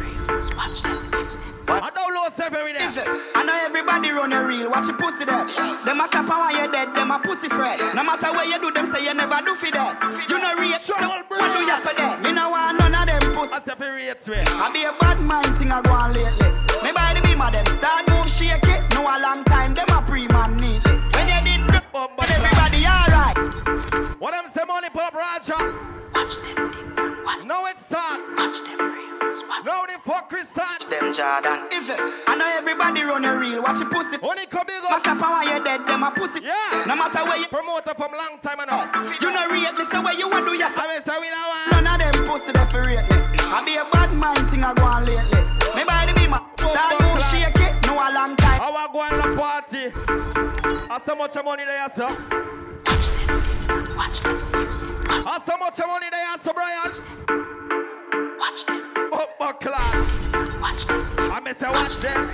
watch 0.60 0.84
them. 0.84 1.40
I 1.68 1.90
don't 1.96 2.12
lose 2.12 2.36
every 2.44 2.74
day. 2.74 2.84
Listen, 2.84 3.08
I 3.08 3.44
know 3.48 3.56
everybody 3.64 4.12
run 4.12 4.34
a 4.34 4.46
reel. 4.46 4.70
Watch 4.70 4.88
your 4.92 4.98
pussy 4.98 5.24
there. 5.24 5.48
Them 5.88 6.04
a 6.04 6.08
clap 6.12 6.28
while 6.28 6.52
you 6.52 6.68
dead. 6.70 6.92
Them 6.92 7.12
a 7.12 7.20
pussy 7.20 7.48
fret. 7.48 7.80
No 7.96 8.04
matter 8.04 8.36
where 8.36 8.44
you 8.44 8.60
do, 8.60 8.72
them 8.76 8.86
say 8.92 9.06
you 9.08 9.14
never 9.14 9.40
do 9.48 9.56
for 9.56 9.72
that. 9.72 9.96
You 10.28 10.44
know 10.44 10.60
rate. 10.60 10.84
So 10.84 10.94
what 11.00 11.56
do 11.56 11.64
you 11.64 11.78
say 11.80 11.96
there? 11.96 12.20
Me 12.20 12.36
no 12.36 12.52
want 12.52 12.84
none 12.84 12.92
of 12.92 13.08
them 13.08 13.32
pussy. 13.32 13.56
I 13.56 13.64
say 13.64 13.80
for 13.80 13.96
rate. 13.96 14.20
I 14.28 14.68
be 14.76 14.84
a 14.84 14.92
bad 15.00 15.24
mind 15.24 15.56
thing 15.56 15.72
I 15.72 15.80
go 15.82 15.96
on 15.96 16.12
lately. 16.12 16.52
Me 16.84 16.92
by 16.92 17.16
the 17.16 17.24
beam 17.24 17.40
of 17.40 17.56
them 17.56 17.66
start 17.80 18.04
move 18.12 18.28
shake 18.28 18.68
it. 18.68 18.84
No 18.92 19.08
a 19.08 19.16
long 19.24 19.48
time 19.48 19.72
them 19.72 19.88
What 23.63 24.32
them 24.32 24.52
say 24.54 24.63
money 24.67 24.89
pop 24.89 25.13
Raja? 25.13 25.56
Watch 26.13 26.36
them, 26.43 26.71
ding 26.71 26.95
dong. 26.95 27.23
watch, 27.23 27.45
Now 27.45 27.65
it 27.65 27.78
start. 27.80 28.19
watch 28.36 28.60
them, 28.63 28.80
ravens, 28.80 29.39
watch 29.47 29.63
Now 29.65 29.86
the 29.88 29.97
fucker 30.04 30.43
start. 30.45 30.84
Them 30.91 31.13
Jordan. 31.13 31.67
Is 31.71 31.89
it? 31.89 31.97
I 32.28 32.36
know 32.36 32.45
everybody 32.60 33.02
run 33.04 33.23
a 33.26 33.39
reel. 33.39 33.63
Watch 33.63 33.80
your 33.80 33.89
pussy. 33.89 34.17
Only 34.21 34.45
come 34.47 34.67
big 34.67 34.82
Back 34.84 35.08
up. 35.08 35.08
up 35.08 35.08
and 35.08 35.21
while 35.21 35.43
you 35.47 35.63
dead, 35.63 35.88
them 35.88 36.04
a 36.04 36.12
pussy. 36.12 36.41
Yeah. 36.43 36.84
No 36.88 36.95
matter 36.95 37.23
where 37.23 37.38
you. 37.39 37.47
Promoter 37.47 37.93
from 37.95 38.12
long 38.12 38.38
time 38.43 38.60
ago. 38.60 38.76
Oh, 38.76 39.15
you 39.21 39.32
know 39.32 39.47
rate 39.47 39.73
me, 39.80 39.84
say 39.86 39.99
where 40.04 40.13
you 40.13 40.28
want 40.30 40.45
do 40.45 40.54
I 40.54 40.67
yourself. 40.67 40.88
mean, 40.91 41.02
say 41.02 41.17
we 41.19 41.30
now 41.32 41.47
want. 41.47 41.84
None 41.84 41.88
of 41.88 41.97
them 42.04 42.26
pussy 42.28 42.52
that 42.52 42.67
for 42.69 42.84
rate 42.84 42.99
me. 43.08 43.17
I 43.47 43.63
be 43.63 43.80
a 43.80 43.86
bad 43.89 44.12
mind 44.13 44.43
thing 44.52 44.63
I 44.63 44.73
go 44.76 44.86
on 44.86 45.06
lately. 45.08 45.39
Me 45.73 45.84
by 45.88 46.04
the 46.06 46.13
beam, 46.19 46.36
start 46.60 46.99
move 46.99 47.23
shake 47.32 47.56
it. 47.63 47.73
No 47.88 47.95
a 47.95 48.12
long 48.12 48.36
time. 48.36 48.60
I 48.60 48.69
want 48.69 48.91
go 48.91 48.99
on 49.02 49.13
the 49.17 49.28
party. 49.39 49.84
How 50.91 50.99
so 51.02 51.15
much 51.15 51.34
money 51.43 51.63
there, 51.65 51.88
sir? 51.95 52.12
Watch 54.04 54.22
them, 54.22 54.38
How 55.08 55.42
so 55.44 55.58
much 55.58 55.80
money 55.80 56.08
there, 56.12 56.38
sir, 56.42 56.52
Brian? 56.54 56.92
watch 58.38 58.66
them, 58.66 58.84
my 59.39 59.52
class. 59.54 60.62
watch 60.62 60.86
them, 60.86 61.32
I 61.32 61.39
miss 61.39 61.60
miss 61.62 61.70
watch 61.70 61.98
them. 62.00 62.28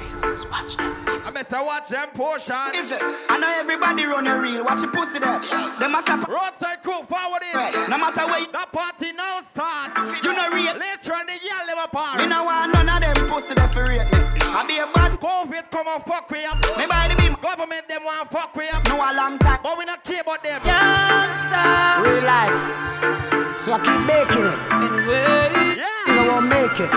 Watch 0.51 0.77
them. 0.77 0.95
I 1.25 1.32
miss 1.32 1.51
watch 1.51 1.88
them 1.89 2.10
portion. 2.13 2.55
Is 2.75 2.91
it? 2.91 3.01
I 3.01 3.38
know 3.39 3.51
everybody 3.58 4.05
run 4.05 4.27
a 4.27 4.39
reel. 4.39 4.63
Watch 4.63 4.82
your 4.82 4.91
pussy 4.91 5.19
there. 5.19 5.39
Them 5.79 5.95
a 5.95 6.03
cap. 6.03 6.27
Roadside 6.27 6.84
crew 6.84 7.01
forward 7.08 7.41
in. 7.51 7.58
Right. 7.58 7.73
No 7.89 7.97
matter 7.97 8.25
where 8.27 8.39
you. 8.39 8.51
That 8.51 8.71
party 8.71 9.12
now 9.13 9.41
start. 9.41 9.97
You 10.23 10.34
know 10.34 10.49
real. 10.51 10.75
Later 10.77 11.13
on 11.15 11.25
the 11.25 11.34
yell 11.41 11.65
them 11.65 11.79
apart. 11.84 12.19
Me 12.19 12.27
no 12.27 12.43
want 12.43 12.73
none 12.73 12.89
of 12.89 13.01
them 13.01 13.27
pussy 13.27 13.55
there 13.55 13.67
for 13.67 13.86
me. 13.88 13.99
I 13.99 14.65
be 14.67 14.77
a 14.77 14.88
bad. 14.93 15.19
COVID 15.19 15.71
come 15.71 15.88
and 15.88 16.03
fuck 16.05 16.29
we 16.29 16.45
up. 16.45 16.62
Me 16.77 16.86
buy 16.86 17.08
the 17.10 17.15
beam. 17.15 17.36
Government 17.41 17.88
them 17.88 18.03
want 18.03 18.29
fuck 18.29 18.55
we 18.55 18.67
up. 18.69 18.86
No 18.88 18.95
a 18.99 19.10
long 19.15 19.38
So 23.60 23.74
I 23.74 23.80
keep 23.84 24.00
making 24.08 24.45
it. 24.48 24.60
Anyway. 24.72 25.76
Yeah. 25.76 26.08
You 26.08 26.15
know, 26.15 26.32
won't 26.32 26.48
make 26.48 26.80
it. 26.80 26.91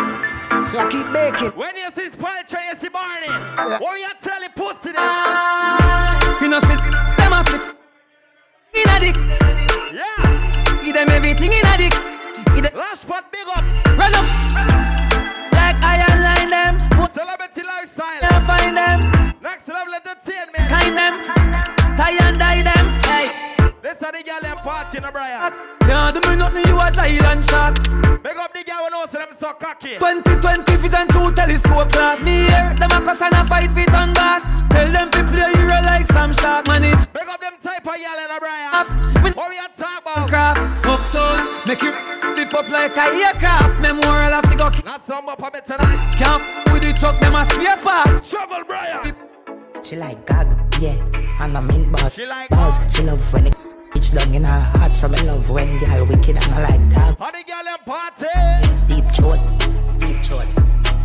So 0.65 0.79
I 0.79 0.87
keep 0.89 1.09
making. 1.11 1.49
It. 1.49 1.57
When 1.57 1.75
you 1.75 1.91
see 1.91 2.09
Spy 2.09 2.43
Tray, 2.47 2.63
you 2.71 2.77
see 2.79 2.89
Barney. 2.89 3.35
What 3.83 3.99
you 3.99 4.07
tell 4.23 4.39
the 4.41 4.49
pussy 4.55 4.95
them? 4.95 5.03
You 6.39 6.49
know, 6.49 6.61
sit 6.63 6.79
them 7.19 7.33
a 7.35 7.43
flip 7.43 7.67
in 8.79 8.89
a 8.89 8.97
dick. 9.03 9.17
Yeah. 9.91 10.79
Give 10.85 10.95
them 10.95 11.11
everything 11.11 11.51
in 11.51 11.67
a 11.67 11.75
dick. 11.77 11.95
Give 12.55 12.63
them 12.63 12.79
Last 12.79 13.03
spot 13.03 13.33
big 13.33 13.43
up. 13.51 13.63
run 13.99 14.15
up. 14.15 14.27
Like 15.59 15.83
iron 15.83 16.23
line 16.23 16.51
them. 16.51 16.79
Celebrity 17.11 17.63
lifestyle. 17.67 18.21
Can't 18.23 18.47
find 18.47 18.77
them. 18.77 19.35
Next 19.43 19.67
level 19.67 19.95
entertainment. 19.95 20.71
Time 20.71 20.95
them. 20.95 21.15
Tie 21.99 22.19
and 22.23 22.39
die 22.39 22.63
them. 22.63 22.87
Hey. 23.11 23.42
This 23.83 23.95
is 23.95 23.99
the 23.99 24.23
girl 24.23 24.39
them 24.41 24.57
party, 24.59 25.01
no 25.01 25.11
Brian. 25.11 25.53
Yeah, 25.89 26.13
do 26.15 26.23
me 26.31 26.37
nothing, 26.37 26.67
you 26.71 26.79
a 26.79 26.87
Thailand 26.87 27.43
shot. 27.43 27.75
Big 28.23 28.37
up 28.39 28.55
the 28.55 28.63
girl 28.63 28.87
who 28.87 28.91
knows 28.95 29.11
them 29.11 29.27
so 29.37 29.51
cocky. 29.59 29.99
2020 29.99 30.77
fit 30.77 30.95
and 30.95 31.11
two 31.11 31.33
telescope 31.35 31.91
glass. 31.91 32.23
Me 32.23 32.47
here, 32.47 32.71
them 32.79 32.95
a 32.95 33.03
cuss 33.03 33.21
and 33.21 33.35
a 33.35 33.45
fight 33.45 33.73
fit 33.73 33.93
on 33.93 34.15
gas. 34.15 34.63
Tell 34.71 34.87
them 34.87 35.11
to 35.11 35.25
play 35.27 35.51
hero 35.59 35.83
like 35.83 36.07
some 36.07 36.33
shark 36.33 36.69
man 36.69 36.85
it. 36.85 36.95
Big 37.13 37.27
up 37.27 37.41
them 37.41 37.55
type 37.61 37.83
of 37.83 37.99
girl, 37.99 38.29
no 38.31 38.39
Brian. 38.39 39.35
What 39.35 39.51
we 39.51 39.59
are 39.59 39.67
talking 39.75 39.99
about? 39.99 40.29
craft 40.31 40.87
uptown, 40.87 41.67
make 41.67 41.83
you 41.83 41.91
lift 42.39 42.55
up 42.55 42.69
like 42.69 42.97
a 42.97 43.11
aircraft. 43.11 43.81
Memorial 43.83 44.35
of 44.39 44.45
the 44.47 44.55
go 44.55 44.71
Not 44.87 45.05
some 45.05 45.29
up 45.29 45.43
a 45.43 45.51
bit 45.51 45.67
tonight. 45.67 46.15
Camp 46.15 46.71
with 46.71 46.87
the 46.87 46.95
truck, 46.95 47.19
them 47.19 47.35
a 47.35 47.45
spare 47.51 47.77
part. 47.79 48.25
Shovel 48.25 48.63
Brian. 48.63 49.17
She 49.83 49.97
like 49.97 50.25
gag, 50.25 50.47
yeah. 50.81 51.03
And 51.43 51.59
I'm 51.59 51.69
in. 51.73 51.93
She 52.13 52.25
like 52.27 52.49
balls. 52.51 52.79
She 52.95 53.03
love 53.03 53.33
when 53.35 53.49
it 53.49 53.72
bitch 53.93 54.15
down 54.15 54.35
in 54.35 54.45
her 54.45 54.61
heart. 54.61 54.97
So 54.97 55.09
me 55.09 55.21
love 55.23 55.49
when 55.51 55.79
girl 55.79 56.07
wicked 56.07 56.37
and 56.37 56.55
I 56.55 56.63
like 56.69 56.91
dog. 56.91 57.19
How 57.19 57.31
the 57.31 57.45
girl 57.45 57.65
them 57.65 57.79
party? 57.85 58.27
Deep 58.89 59.07
throat, 59.15 59.41
deep 59.99 60.23
throat, 60.25 60.49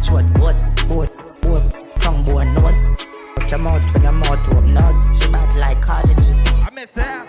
throat 0.04 0.34
boat, 0.34 0.56
boat, 0.88 1.42
boat, 1.42 1.66
tongue 2.00 2.24
bone 2.26 2.54
nose. 2.54 2.82
Put 3.36 3.50
your 3.52 3.60
mouth 3.60 3.94
when 3.94 4.04
your 4.04 4.12
mouth 4.12 4.48
open 4.50 4.74
now. 4.74 5.14
She 5.14 5.28
bad 5.32 5.56
like 5.58 5.82
Cardi 5.82 6.14
B. 6.16 6.22
I 6.48 6.70
miss 6.74 6.92
her. 6.94 7.28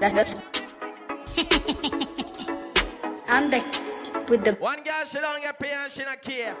That's 0.00 0.34
I'm 3.28 3.50
the 3.50 3.62
with 4.28 4.44
the 4.44 4.52
One 4.58 4.82
girl, 4.82 5.04
she 5.06 5.18
don't 5.18 5.40
get 5.40 5.58
paid 5.58 5.72
and 5.72 5.92
she 5.92 6.02
not 6.02 6.20
care. 6.22 6.56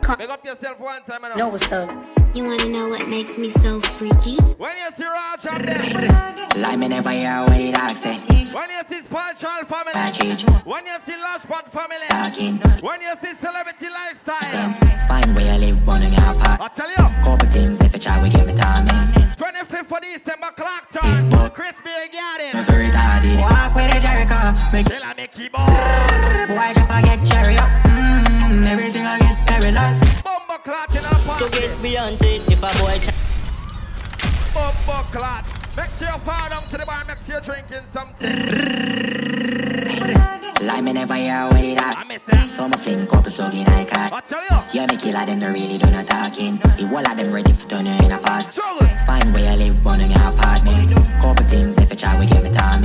Con- 0.00 0.18
Big 0.18 0.30
up 0.30 0.44
yourself 0.44 0.78
one 0.80 1.02
time. 1.02 1.24
And 1.24 1.36
know 1.36 1.48
what's 1.48 1.70
up. 1.72 2.11
You 2.34 2.44
wanna 2.44 2.64
know 2.64 2.88
what 2.88 3.08
makes 3.08 3.36
me 3.36 3.50
so 3.50 3.78
freaky? 3.78 4.36
When 4.56 4.74
you 4.78 4.88
see 4.96 5.04
Raj 5.04 5.46
up 5.46 5.60
there. 5.60 6.48
Like 6.56 6.78
me 6.78 6.88
never 6.88 7.10
hear 7.10 7.44
what 7.44 7.60
it 7.60 7.74
dog 7.74 7.94
say. 7.94 8.16
When 8.56 8.70
you 8.70 8.80
see 8.88 9.04
Spiritual 9.04 9.64
family. 9.68 9.92
Package. 9.92 10.42
When 10.64 10.86
you 10.86 10.96
see 11.04 11.16
Lush 11.20 11.42
Pot 11.44 11.70
family. 11.70 12.08
Talking. 12.08 12.56
When 12.80 13.02
you 13.02 13.12
see 13.20 13.34
Celebrity 13.36 13.88
Lifestyle. 13.90 14.72
Find 15.08 15.36
where 15.36 15.52
you 15.52 15.60
live, 15.60 15.84
born 15.84 16.02
in 16.02 16.12
your 16.14 16.22
I 16.22 16.70
tell 16.74 16.88
you. 16.88 17.04
Couple 17.22 17.48
things 17.48 17.78
if 17.82 17.92
you 17.92 18.00
try, 18.00 18.22
we 18.22 18.30
give 18.30 18.48
it 18.48 18.56
time. 18.56 18.86
25th 19.36 19.92
of 19.92 20.00
December, 20.00 20.50
clock 20.56 20.88
time. 20.88 21.02
Facebook. 21.02 21.52
Chris 21.52 21.74
Beer 21.84 22.08
Garden. 22.08 22.64
So 22.64 22.72
retarded. 22.72 23.40
Walk 23.40 23.74
with 23.74 23.94
a 23.94 24.00
Jericho. 24.00 24.40
Make 24.72 24.86
Tell 24.86 25.02
her 25.02 25.14
make 25.14 25.32
keyboard. 25.32 25.68
boy 26.48 26.81
clot 30.72 30.96
in 30.96 31.04
our 31.04 31.12
To 31.12 31.28
party. 31.28 31.60
get 31.60 31.82
beyond 31.82 32.16
it, 32.22 32.50
if 32.50 32.62
a 32.62 32.72
boy 32.80 32.98
ch- 32.98 33.12
Bumbo 34.54 35.02
clot. 35.12 35.44
Make 35.76 35.90
sure 35.90 36.08
you 36.08 36.18
fall 36.24 36.48
down 36.48 36.62
to 36.62 36.78
the 36.78 36.86
bar. 36.86 37.02
Make 37.06 37.18
sure 37.26 37.34
you're 37.34 37.42
drinking 37.42 37.84
something. 37.92 38.32
Like 40.62 40.84
me 40.84 40.92
never 40.92 41.14
hear 41.16 41.46
what 41.50 41.60
it 41.60 41.80
I 41.80 41.94
dog. 41.94 42.06
miss 42.08 42.22
her. 42.30 42.46
So 42.46 42.68
me 42.68 42.76
fling 42.78 43.06
couple 43.06 43.30
slug 43.32 43.54
in 43.54 43.66
I 43.66 43.84
car. 43.84 44.10
I 44.12 44.20
tell 44.20 44.42
you. 44.42 44.58
Yeah, 44.72 44.86
me 44.86 44.96
kill 44.96 45.16
a 45.16 45.26
them, 45.26 45.40
they 45.40 45.50
really 45.50 45.78
do 45.78 45.90
not 45.90 46.06
talking. 46.06 46.56
The 46.56 46.86
whole 46.86 46.98
of 47.06 47.16
them 47.16 47.32
ready 47.32 47.52
for 47.52 47.68
turn 47.68 47.86
you 47.86 47.92
in 48.04 48.12
a 48.12 48.18
past. 48.18 48.54
Find 49.06 49.34
where 49.34 49.50
you 49.52 49.58
live, 49.58 49.82
born 49.82 50.00
in 50.00 50.10
your 50.10 50.22
apartment. 50.22 50.94
Couple 51.20 51.46
things 51.46 51.76
if 51.78 51.90
you 51.90 51.96
try, 51.96 52.18
we 52.18 52.26
give 52.26 52.44
it 52.44 52.54
time. 52.54 52.84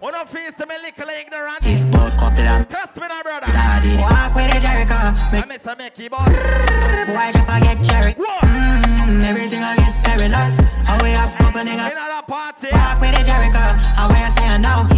One 0.00 0.14
of 0.14 0.32
these 0.32 0.54
to 0.54 0.66
me 0.66 0.76
little 0.80 1.08
ignorant. 1.10 1.60
This 1.62 1.84
boat 1.84 2.12
couple 2.16 2.48
of 2.48 2.68
Test 2.68 2.96
me 2.96 3.06
now, 3.08 3.22
brother. 3.22 3.46
daddy. 3.52 3.96
Walk 4.00 4.34
with 4.34 4.56
a 4.56 4.60
Jericho. 4.60 4.96
I 4.96 5.44
miss 5.46 5.64
her 5.64 5.76
make 5.76 5.94
keyboard. 5.94 6.32
boy 7.12 7.28
jump 7.36 7.50
and 7.52 7.64
get 7.64 7.78
cherry. 7.84 8.14
Mmm, 8.14 9.24
everything 9.28 9.62
I 9.62 9.76
get 9.76 9.92
perilous. 10.04 10.54
How 10.88 10.96
we 11.04 11.10
have 11.10 11.36
couple 11.36 11.60
niggas. 11.60 11.92
In 11.92 11.98
our 11.98 12.22
party. 12.22 12.68
Walk 12.72 13.00
with 13.00 13.20
a 13.20 13.22
Jericho. 13.24 13.64
How 14.00 14.08
we 14.08 14.16
are 14.16 14.32
saying 14.38 14.62
now. 14.62 14.88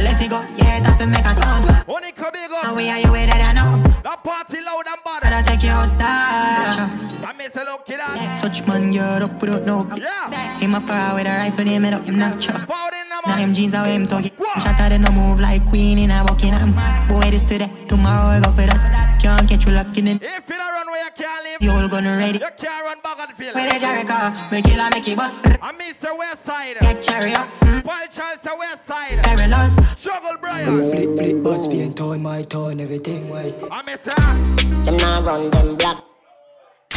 Let 0.00 0.20
it 0.22 0.30
go, 0.30 0.40
yeah, 0.56 0.80
that's 0.80 1.04
make 1.04 1.26
a 1.26 1.34
sound. 1.42 1.79
Only 1.88 2.12
come 2.12 2.32
big 2.32 2.50
up. 2.50 2.76
we 2.76 2.88
are 2.88 2.98
you 2.98 3.12
with 3.12 3.28
it, 3.28 3.34
I 3.34 3.52
know. 3.52 3.82
That 4.02 4.22
party 4.24 4.60
loud 4.62 4.86
and 4.86 5.00
bad. 5.04 5.22
Gotta 5.22 5.46
take 5.46 5.62
you 5.64 5.70
outside. 5.70 7.00
I 7.26 7.32
miss 7.36 7.56
a 7.56 7.64
look 7.64 7.86
killer. 7.86 8.36
Such 8.36 8.66
man, 8.66 8.92
you're 8.92 9.24
up 9.24 9.40
without 9.40 9.64
no. 9.64 9.86
Yeah. 9.96 10.58
Him 10.58 10.74
a 10.74 10.80
power 10.80 11.16
with 11.16 11.26
a 11.26 11.30
rifle, 11.30 11.64
name 11.64 11.84
it 11.84 11.94
up, 11.94 12.04
him 12.04 12.18
not 12.18 12.34
in 12.34 12.40
the 12.40 13.20
Now 13.26 13.36
him 13.36 13.54
jeans 13.54 13.74
are 13.74 13.86
him 13.86 14.06
talking. 14.06 14.32
Shot 14.62 14.80
at 14.80 14.88
them 14.90 15.02
no 15.02 15.10
move 15.12 15.40
like 15.40 15.64
queen 15.68 15.98
in 15.98 16.10
a 16.10 16.24
Buckingham. 16.24 16.72
Boy, 17.08 17.30
this 17.30 17.42
today, 17.42 17.70
tomorrow 17.88 18.36
I 18.36 18.40
go 18.40 18.50
for 18.50 18.66
that. 18.66 19.09
Can't 19.22 19.46
get 19.48 19.64
you 19.66 19.72
locked 19.72 19.96
in 19.98 20.08
it. 20.08 20.22
If 20.22 20.48
you 20.48 20.56
don't 20.56 20.72
run 20.72 20.86
where 20.86 21.04
you 21.04 21.10
can't 21.14 21.44
live, 21.44 21.58
You 21.60 21.70
all 21.70 21.88
gonna 21.88 22.16
ready. 22.16 22.38
you 22.38 22.48
can't 22.56 22.84
run 22.84 23.00
back 23.02 23.18
on 23.20 23.28
the 23.28 23.34
field. 23.34 23.54
With 23.54 23.76
a 23.76 23.78
Jericho, 23.78 24.50
make 24.50 24.66
it 24.66 24.78
like 24.78 24.94
make 24.94 25.08
it 25.08 25.16
bust. 25.16 25.46
I 25.62 25.72
miss 25.72 25.98
the 25.98 26.14
west 26.16 26.44
side. 26.44 26.76
Get 26.80 27.02
cherry 27.02 27.34
up, 27.34 27.46
Paul 27.84 28.06
Charles 28.10 28.40
the 28.42 28.56
west 28.58 28.86
side. 28.86 29.22
perilous. 29.22 30.00
Struggle 30.00 30.36
Brian. 30.40 30.90
Flip, 30.90 31.16
flip, 31.18 31.42
buds 31.42 31.68
being 31.68 31.92
torn, 31.92 32.22
my 32.22 32.42
torn, 32.44 32.80
everything 32.80 33.28
white. 33.28 33.54
I 33.70 33.82
miss 33.82 34.00
her. 34.06 34.84
Them 34.84 34.96
now 34.96 35.22
run 35.22 35.42
them 35.50 35.76
black. 35.76 36.02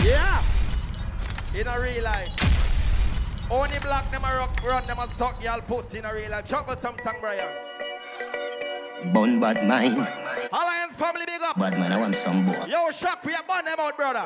Yeah. 0.02 0.42
In 1.60 1.68
a 1.68 1.80
real 1.82 2.04
life. 2.06 3.50
Only 3.52 3.78
black 3.80 4.06
them 4.10 4.24
a 4.24 4.38
rock 4.38 4.64
run 4.64 4.88
them 4.88 4.98
a 4.98 5.08
suck 5.08 5.44
y'all 5.44 5.60
pussy 5.62 6.00
in 6.00 6.06
a 6.06 6.14
real 6.14 6.32
life. 6.32 6.46
Chuckle 6.46 6.78
some 6.78 6.96
song 7.04 7.16
Brian. 7.20 7.48
Bun 9.12 9.40
bad 9.40 9.68
mind. 9.68 9.98
Alliance 10.52 10.96
family 10.96 11.24
big 11.26 11.42
up. 11.42 11.58
Bad 11.60 11.78
man, 11.78 11.92
I 11.92 12.00
want 12.00 12.16
some 12.16 12.46
boy. 12.46 12.66
Yo, 12.70 12.90
shock, 12.92 13.24
we 13.26 13.34
are 13.34 13.44
burn 13.48 13.66
them 13.66 13.76
out, 13.80 13.98
brother. 13.98 14.26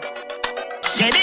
JD. 0.96 1.18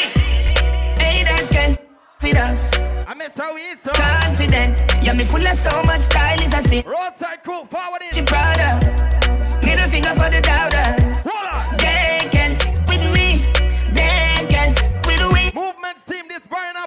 Hey, 0.99 1.23
that's 1.25 1.51
good. 1.53 1.79
With 2.23 2.37
us. 2.39 2.97
I 3.07 3.15
miss 3.15 3.35
how 3.37 3.55
we 3.55 3.61
is, 3.61 3.79
sir. 3.81 3.93
Confident. 3.95 4.83
Yeah, 5.03 5.13
me 5.13 5.25
full 5.25 5.47
of 5.47 5.57
so 5.57 5.83
much 5.85 6.01
style 6.01 6.41
is 6.41 6.55
a 6.55 6.63
sin. 6.63 6.83
Roadside 6.87 7.43
crew, 7.45 7.65
forward 7.67 8.03
She 8.13 8.21
in. 8.21 8.27
proud 8.27 8.61
of. 8.61 9.63
Middle 9.63 9.89
finger 9.89 10.15
for 10.17 10.31
the 10.31 10.41
doubters. 10.41 11.25
They 11.25 11.31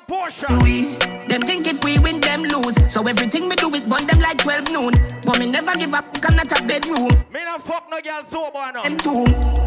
this 0.07 0.41
burn 0.41 0.57
a 0.57 0.59
portion. 0.59 0.59
We. 0.59 0.95
Them 1.27 1.41
think 1.41 1.67
if 1.67 1.83
we 1.83 1.99
win, 1.99 2.21
them 2.21 2.43
lose. 2.43 2.75
So 2.91 3.01
everything 3.01 3.49
we 3.49 3.55
do 3.55 3.73
is 3.73 3.89
burn 3.89 4.07
them 4.07 4.19
like 4.19 4.37
12 4.39 4.71
noon. 4.71 4.93
But 5.25 5.39
me 5.39 5.51
never 5.51 5.75
give 5.75 5.93
up, 5.93 6.05
I'm 6.23 6.35
not 6.35 6.51
a 6.51 6.63
bedroom. 6.65 7.11
Me 7.31 7.43
not 7.43 7.61
fuck 7.61 7.89
no 7.89 8.01
girl 8.01 8.23
sober 8.23 8.71
now. 8.73 8.83
Them 8.83 8.97
two. 8.97 9.25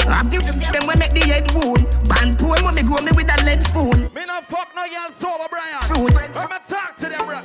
I've 0.09 0.31
given 0.31 0.59
them 0.59 0.87
when 0.87 0.99
make 0.99 1.13
the 1.13 1.21
head 1.21 1.51
wound. 1.55 1.85
Band 2.09 2.39
poem 2.39 2.65
when 2.65 2.75
me 2.75 2.83
grow 2.83 3.03
me 3.03 3.13
with 3.15 3.29
a 3.29 3.45
lead 3.45 3.63
spoon. 3.65 4.11
Me 4.15 4.25
not 4.25 4.47
fuck 4.47 4.69
no 4.75 4.85
girl 4.89 5.11
sober, 5.13 5.49
Brian. 5.51 5.83
Fruit. 5.83 6.15
I'ma 6.37 6.59
talk 6.69 6.97
to 6.99 7.09
them, 7.09 7.27
bro. 7.27 7.41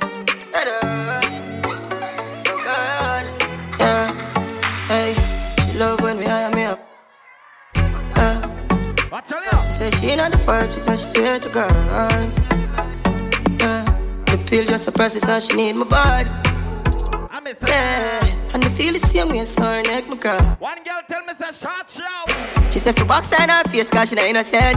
Yeah, 3.78 4.08
hey, 4.88 5.14
she 5.62 5.78
love 5.78 6.00
when 6.00 6.16
we 6.16 6.24
hire 6.24 6.50
me 6.54 6.64
up. 6.64 6.80
Uh, 8.16 8.48
I 9.12 9.20
tell 9.20 9.40
you. 9.40 9.70
say 9.70 9.90
she 9.90 10.16
not 10.16 10.32
the 10.32 10.38
first, 10.38 10.74
she 10.74 10.80
said 10.80 10.98
she 10.98 11.20
swear 11.20 11.38
to 11.38 11.48
God. 11.50 12.65
Yeah, 13.58 13.84
the 14.26 14.36
pill 14.48 14.64
just 14.64 14.84
suppresses 14.84 15.24
how 15.24 15.38
she 15.40 15.56
need 15.56 15.76
my 15.76 15.84
body. 15.84 16.28
I 17.30 17.40
miss 17.40 17.58
Yeah, 17.62 18.54
and 18.54 18.64
I 18.64 18.68
feel 18.68 18.92
the 18.92 19.00
same 19.00 19.28
way, 19.30 19.44
so 19.44 19.62
her 19.62 19.82
neck 19.82 20.04
my 20.08 20.16
girl. 20.16 20.40
One 20.58 20.82
girl 20.84 21.00
tell 21.08 21.22
me 21.24 21.32
say 21.34 21.52
shot 21.52 21.88
shout. 21.90 22.72
She 22.72 22.78
said 22.78 22.96
for 22.96 23.04
box 23.04 23.32
on 23.38 23.48
her 23.48 23.64
face, 23.64 23.90
cause 23.90 24.10
she 24.10 24.16
not 24.16 24.26
innocent. 24.26 24.76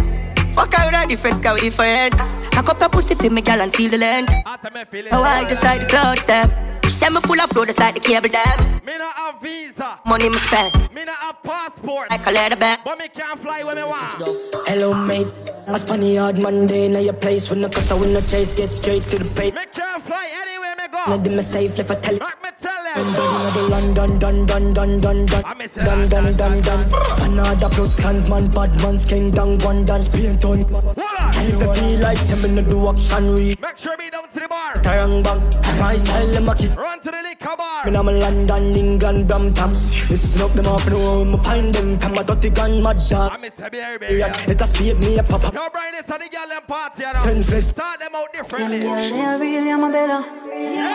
Fuck 0.55 0.73
her 0.73 0.85
with 0.87 0.95
her 0.95 1.07
difference, 1.07 1.39
cause 1.41 1.61
we 1.61 1.69
different. 1.69 2.15
Cock 2.51 2.69
up 2.69 2.81
her 2.81 2.89
pussy 2.89 3.15
for 3.15 3.29
me, 3.29 3.41
girl, 3.41 3.61
and 3.61 3.73
feel 3.73 3.89
the 3.91 3.97
length. 3.97 4.33
After 4.45 4.71
me 4.71 4.83
feeling. 4.89 5.13
Oh, 5.13 5.23
I 5.23 5.47
just 5.47 5.63
like 5.63 5.79
the 5.79 5.87
clouds, 5.87 6.25
them. 6.25 6.68
She 6.89 6.95
said 6.95 7.13
me 7.13 7.21
full 7.21 7.39
of 7.39 7.51
flow, 7.51 7.65
just 7.65 7.77
like 7.77 7.93
the 7.93 7.99
cable 7.99 8.29
dam. 8.29 8.83
Me 8.83 8.97
not 8.97 9.13
have 9.13 9.39
visa. 9.39 9.99
Money 10.07 10.27
me 10.27 10.37
spend. 10.37 10.91
Me 10.91 11.05
not 11.05 11.17
have 11.17 11.43
passport. 11.43 12.09
Like 12.09 12.25
a 12.25 12.31
leather 12.31 12.55
bag. 12.55 12.79
But 12.83 12.97
me 12.97 13.07
can't 13.09 13.39
fly 13.39 13.63
when 13.63 13.75
me 13.75 13.83
want. 13.83 14.25
Hello, 14.67 14.95
mate. 15.05 15.27
I 15.67 15.77
spun 15.77 15.99
the 15.99 16.15
hard 16.15 16.41
Monday 16.41 16.85
in 16.85 16.93
your 17.03 17.13
place 17.13 17.47
when 17.51 17.61
the 17.61 17.69
cuss 17.69 17.91
I 17.91 17.93
win 17.93 18.13
the 18.13 18.21
chase, 18.21 18.55
get 18.55 18.69
straight 18.69 19.03
to 19.03 19.19
the 19.19 19.29
pay. 19.35 19.51
Me 19.51 19.65
can't 19.71 20.01
fly 20.01 20.25
anywhere 20.33 20.58
now 21.07 21.17
give 21.17 21.33
me 21.33 21.41
safe 21.41 21.79
if 21.79 21.91
I 21.91 21.95
tell 21.95 22.13
you. 22.13 22.19
Let 22.19 22.43
me 22.43 22.49
tell 22.59 22.85
him. 22.85 23.13
Dun 23.69 23.93
dun 23.93 24.19
dun 24.19 24.45
dun 24.45 24.73
dun 24.73 25.01
dun 25.01 25.25
dun 25.25 25.45
I 25.45 25.53
miss 25.53 25.77
it. 25.77 25.85
dun 25.85 26.09
dun 26.09 26.35
dun 26.35 26.61
dun. 26.61 26.79
Another 27.21 27.69
plus 27.69 27.95
clansman, 27.95 28.47
bad 28.49 28.75
man, 28.81 28.99
skin 28.99 29.31
down, 29.31 29.57
one 29.59 29.85
dance, 29.85 30.07
paint 30.09 30.43
on. 30.45 30.59
And 30.59 31.47
if 31.47 31.59
you 31.61 31.73
feel 31.73 31.99
like 31.99 32.17
seven 32.17 32.55
to 32.55 32.61
do 32.61 32.89
action, 32.89 33.33
we 33.33 33.55
make 33.61 33.77
sure 33.77 33.95
me 33.97 34.09
down 34.09 34.27
to 34.29 34.39
the 34.39 34.47
bar. 34.47 34.73
Tarang 34.75 35.23
bang, 35.23 35.79
my 35.79 35.95
style 35.95 36.27
them 36.27 36.49
a 36.49 36.55
kick. 36.55 36.75
Run 36.75 36.99
to 37.01 37.11
the 37.11 37.21
liquor 37.21 37.55
bar. 37.57 37.85
When 37.85 37.95
I'm 37.95 38.09
in 38.09 38.19
London, 38.19 38.75
England, 38.75 39.27
Brampton. 39.27 39.69
This 39.69 40.23
is 40.23 40.35
not 40.37 40.53
them 40.55 40.67
off, 40.67 40.89
no, 40.89 41.21
I'm 41.21 41.37
find 41.39 41.73
them 41.73 41.97
from 41.97 42.17
a 42.17 42.23
dirty 42.23 42.49
gun, 42.49 42.83
mad 42.83 42.99
dog. 43.09 43.31
I 43.31 43.37
miss 43.37 43.59
it, 43.59 43.71
baby. 43.71 44.05
It 44.21 44.59
has 44.59 44.73
paid 44.73 44.99
me 44.99 45.17
a 45.17 45.23
pop 45.23 45.45
up. 45.45 45.53
Yo, 45.53 45.69
Brian, 45.71 45.95
is 45.95 46.09
a 46.09 46.17
the 46.17 46.29
gal 46.29 46.51
and 46.51 46.67
party, 46.67 47.03
you 47.03 47.07
know. 47.07 47.19
Senseless. 47.19 47.67
Start 47.69 47.99
them 47.99 48.15
out 48.15 48.33
differently. 48.33 48.81
Yeah, 48.81 49.07
yeah, 49.07 49.37
really, 49.37 49.69
Am 49.69 49.83
a 49.83 49.89
better. 49.89 50.23
Yeah. 50.49 50.88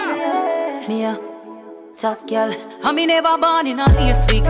Me 0.89 1.05
a 1.05 1.19
top 1.97 2.27
girl. 2.29 2.55
I 2.83 2.93
me 2.93 3.07
never 3.07 3.39
born 3.39 3.67
in 3.67 3.81
a 3.81 3.87
lace 3.95 4.25
week. 4.31 4.45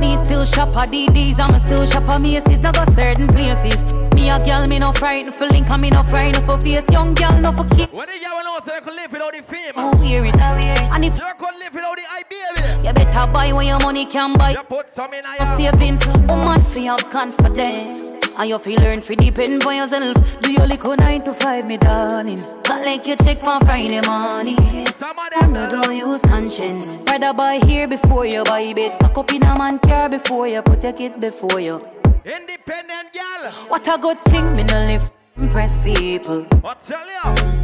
Me 0.00 0.16
still 0.24 0.44
shop 0.44 0.74
at 0.76 0.88
DDs, 0.88 1.38
I'm 1.38 1.58
still 1.58 1.86
shop 1.86 2.08
at 2.08 2.20
Macy's. 2.20 2.60
Now 2.60 2.72
go 2.72 2.84
certain 2.94 3.26
places. 3.28 3.82
Me 4.14 4.30
a 4.30 4.38
girl, 4.38 4.66
me 4.66 4.78
no 4.78 4.92
frightened 4.92 5.34
for 5.34 5.46
link, 5.46 5.68
and 5.68 5.82
me 5.82 5.90
no 5.90 6.02
frightened 6.04 6.46
for 6.46 6.58
face. 6.60 6.88
Young 6.90 7.14
girl, 7.14 7.38
no 7.40 7.52
for 7.52 7.64
kick. 7.76 7.92
When 7.92 8.08
the 8.08 8.18
girl 8.18 8.42
knows 8.44 8.64
they 8.64 8.80
could 8.80 8.94
live 8.94 9.12
without 9.12 9.34
the 9.34 9.42
fame. 9.42 9.72
Oh, 9.76 9.96
hear 9.98 10.24
it. 10.24 10.34
And 10.40 11.04
if 11.04 11.18
you 11.18 11.24
could 11.38 11.54
live 11.58 11.74
without 11.74 11.96
the 11.96 12.04
eye, 12.08 12.22
baby. 12.30 12.86
you 12.86 12.92
better 12.94 13.32
buy 13.32 13.52
when 13.52 13.66
your 13.66 13.80
money 13.80 14.06
can 14.06 14.34
buy. 14.34 14.52
You 14.52 14.62
put 14.62 14.90
some 14.90 15.12
in 15.12 15.24
your 15.38 15.58
savings. 15.58 16.06
Woman, 16.28 16.60
fi 16.60 16.84
have 16.84 17.10
confidence. 17.10 18.23
And 18.38 18.50
you 18.50 18.58
feel 18.58 18.80
learn 18.80 19.00
to 19.02 19.16
depend 19.16 19.64
on 19.64 19.76
yourself. 19.76 20.40
Do 20.40 20.52
your 20.52 20.66
little 20.66 20.96
nine 20.96 21.22
to 21.24 21.34
five, 21.34 21.66
me 21.66 21.76
darling. 21.76 22.38
Got 22.64 22.84
like 22.84 23.06
you 23.06 23.16
check 23.16 23.38
for 23.38 23.60
Friday 23.60 24.00
morning. 24.06 24.86
Some 24.98 25.18
of 25.18 25.30
them 25.30 25.52
no 25.52 25.70
don't 25.70 25.96
use 25.96 26.20
conscience. 26.22 26.98
Rather 27.06 27.32
buy 27.32 27.58
here 27.64 27.86
before 27.86 28.26
you 28.26 28.42
buy 28.44 28.72
bed. 28.72 28.98
Pack 28.98 29.16
up 29.18 29.32
in 29.32 29.42
a 29.42 29.56
man 29.56 29.78
car 29.78 30.08
before 30.08 30.48
you 30.48 30.62
put 30.62 30.82
your 30.82 30.92
kids 30.92 31.16
before 31.18 31.60
you. 31.60 31.76
Independent 32.24 33.12
girl. 33.12 33.50
What 33.68 33.86
a 33.88 33.98
good 33.98 34.20
thing, 34.24 34.56
me 34.56 34.64
no 34.64 34.78
live 34.86 35.10
impress 35.36 35.84
people. 35.84 36.42
What 36.60 36.80
tell 36.80 37.06
you? 37.06 37.63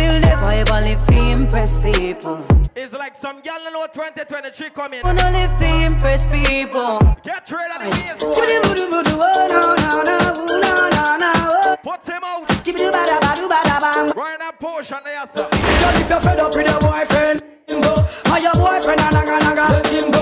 I 0.00 0.12
will 0.12 0.20
never 0.20 0.50
ever 0.50 0.80
live 0.80 1.04
to 1.06 1.12
impress 1.12 1.82
people. 1.82 2.44
It's 2.74 2.92
like 2.92 3.14
some 3.14 3.40
girl 3.42 3.70
know 3.70 3.86
2023 3.92 4.70
coming. 4.70 5.00
No 5.04 5.12
live 5.12 5.58
to 5.58 5.66
impress 5.84 6.30
people. 6.32 6.98
Get 7.22 7.50
rid 7.50 7.70
of 7.70 7.82
the 7.82 7.90
bass. 7.90 8.24
Put 11.82 12.06
him 12.08 12.20
out. 12.24 14.16
Right 14.16 14.36
now, 14.38 14.50
push 14.52 14.92
on 14.92 15.02
the 15.04 15.10
ass. 15.10 15.34
Girl, 15.34 15.48
if 15.50 16.08
you're 16.08 16.20
fed 16.20 16.40
up 16.40 16.54
with 16.54 16.66
your 16.66 16.80
boyfriend, 16.80 17.49
go. 17.78 17.94
Or 18.26 18.38
your 18.42 18.54
boyfriend, 18.58 18.98
a 18.98 19.08
naga 19.14 19.38
naga, 19.38 19.64
let 19.70 19.86
him 19.86 20.10
go. 20.10 20.20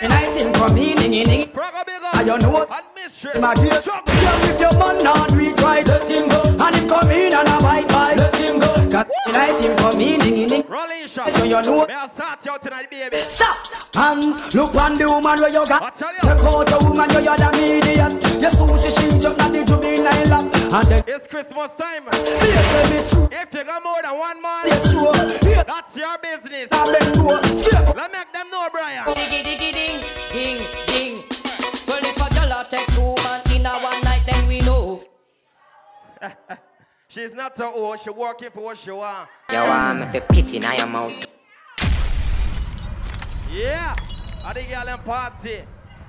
And 0.00 0.12
I 0.12 0.24
think 0.32 0.56
for 0.56 0.72
me, 0.72 0.94
ningy 0.94 1.24
ningy. 1.24 1.50
I 2.14 2.24
don't 2.24 2.40
know 2.42 2.50
what. 2.50 2.70
My 3.40 3.54
dear, 3.54 3.76
if 3.76 4.60
your 4.60 4.72
man 4.78 4.96
not 5.04 5.28
do 5.28 5.40
it 5.40 5.60
right, 5.60 5.86
let 5.86 6.04
him 6.04 6.28
go. 6.28 6.40
And 6.40 6.74
him 6.74 6.88
come 6.88 7.10
in 7.10 7.34
and 7.34 7.48
a 7.48 7.58
bite 7.60 7.88
bite, 7.88 8.16
let 8.16 8.34
him 8.36 8.58
go. 8.58 8.72
Cause 8.88 9.06
and 9.26 9.36
I 9.36 9.52
think 9.52 9.78
for 9.80 9.96
me, 9.96 10.16
ningy 10.16 10.46
ningy. 10.48 10.68
Rolling 10.68 11.06
So 11.06 11.44
you 11.44 11.60
know. 11.62 11.86
May 11.86 11.94
I 11.94 12.08
start 12.08 12.44
you 12.46 12.56
tonight, 12.62 12.90
baby? 12.90 13.22
Stop! 13.22 13.56
And 13.96 14.24
look 14.54 14.74
on 14.74 14.94
the 14.94 15.06
woman 15.06 15.38
where 15.40 15.48
you 15.50 15.66
got. 15.66 15.96
Take 15.98 16.24
out 16.24 16.72
a 16.72 16.84
woman 16.84 17.08
where 17.10 17.22
you're 17.22 17.36
the 17.36 17.50
medium. 17.52 18.12
Your 18.40 18.50
sushi 18.50 18.90
she 18.96 19.18
just 19.20 19.38
not 19.38 19.52
the 19.52 19.64
juvenile. 19.64 20.55
And 20.72 20.84
then 20.88 21.02
It's 21.06 21.26
Christmas 21.26 21.72
time. 21.74 22.04
yes, 22.12 22.90
miss 22.90 23.12
you. 23.14 23.28
If 23.30 23.54
you 23.54 23.64
got 23.64 23.82
more 23.84 24.02
than 24.02 24.18
one 24.18 24.42
man, 24.42 24.66
Yes, 24.66 24.90
sure. 24.90 25.50
Yeah. 25.50 25.62
that's 25.62 25.96
your 25.96 26.18
business. 26.18 26.68
I'm 26.72 26.94
in 26.94 27.12
go. 27.12 27.40
Skip. 27.62 27.96
Let 27.96 28.12
make 28.12 28.32
them 28.32 28.50
know, 28.50 28.68
Brian. 28.72 29.04
Diggy 29.04 29.42
diggy 29.44 29.72
ding, 29.72 30.00
ding, 30.32 30.58
ding. 30.86 31.14
Well, 31.86 32.00
if 32.02 32.16
a 32.16 32.34
girl 32.34 32.52
a 32.60 32.66
take 32.68 32.86
two 32.88 33.14
man 33.22 33.40
in 33.54 33.64
a 33.66 33.70
one 33.78 34.00
night, 34.02 34.22
then 34.26 34.46
we 34.48 34.60
know. 34.60 35.04
She's 37.08 37.32
not 37.32 37.56
so 37.56 37.72
old. 37.72 38.00
She 38.00 38.10
working 38.10 38.50
for 38.50 38.60
what 38.64 38.76
she 38.78 38.90
want. 38.90 39.28
You 39.50 39.58
want 39.58 40.00
me 40.00 40.06
for 40.20 40.26
pity 40.26 40.56
in 40.56 40.62
your 40.62 40.86
mouth. 40.88 41.24
Yeah. 43.52 43.94
I 44.44 44.52
think 44.52 44.70
y'all 44.70 44.84
them 44.84 44.98
party. 44.98 45.62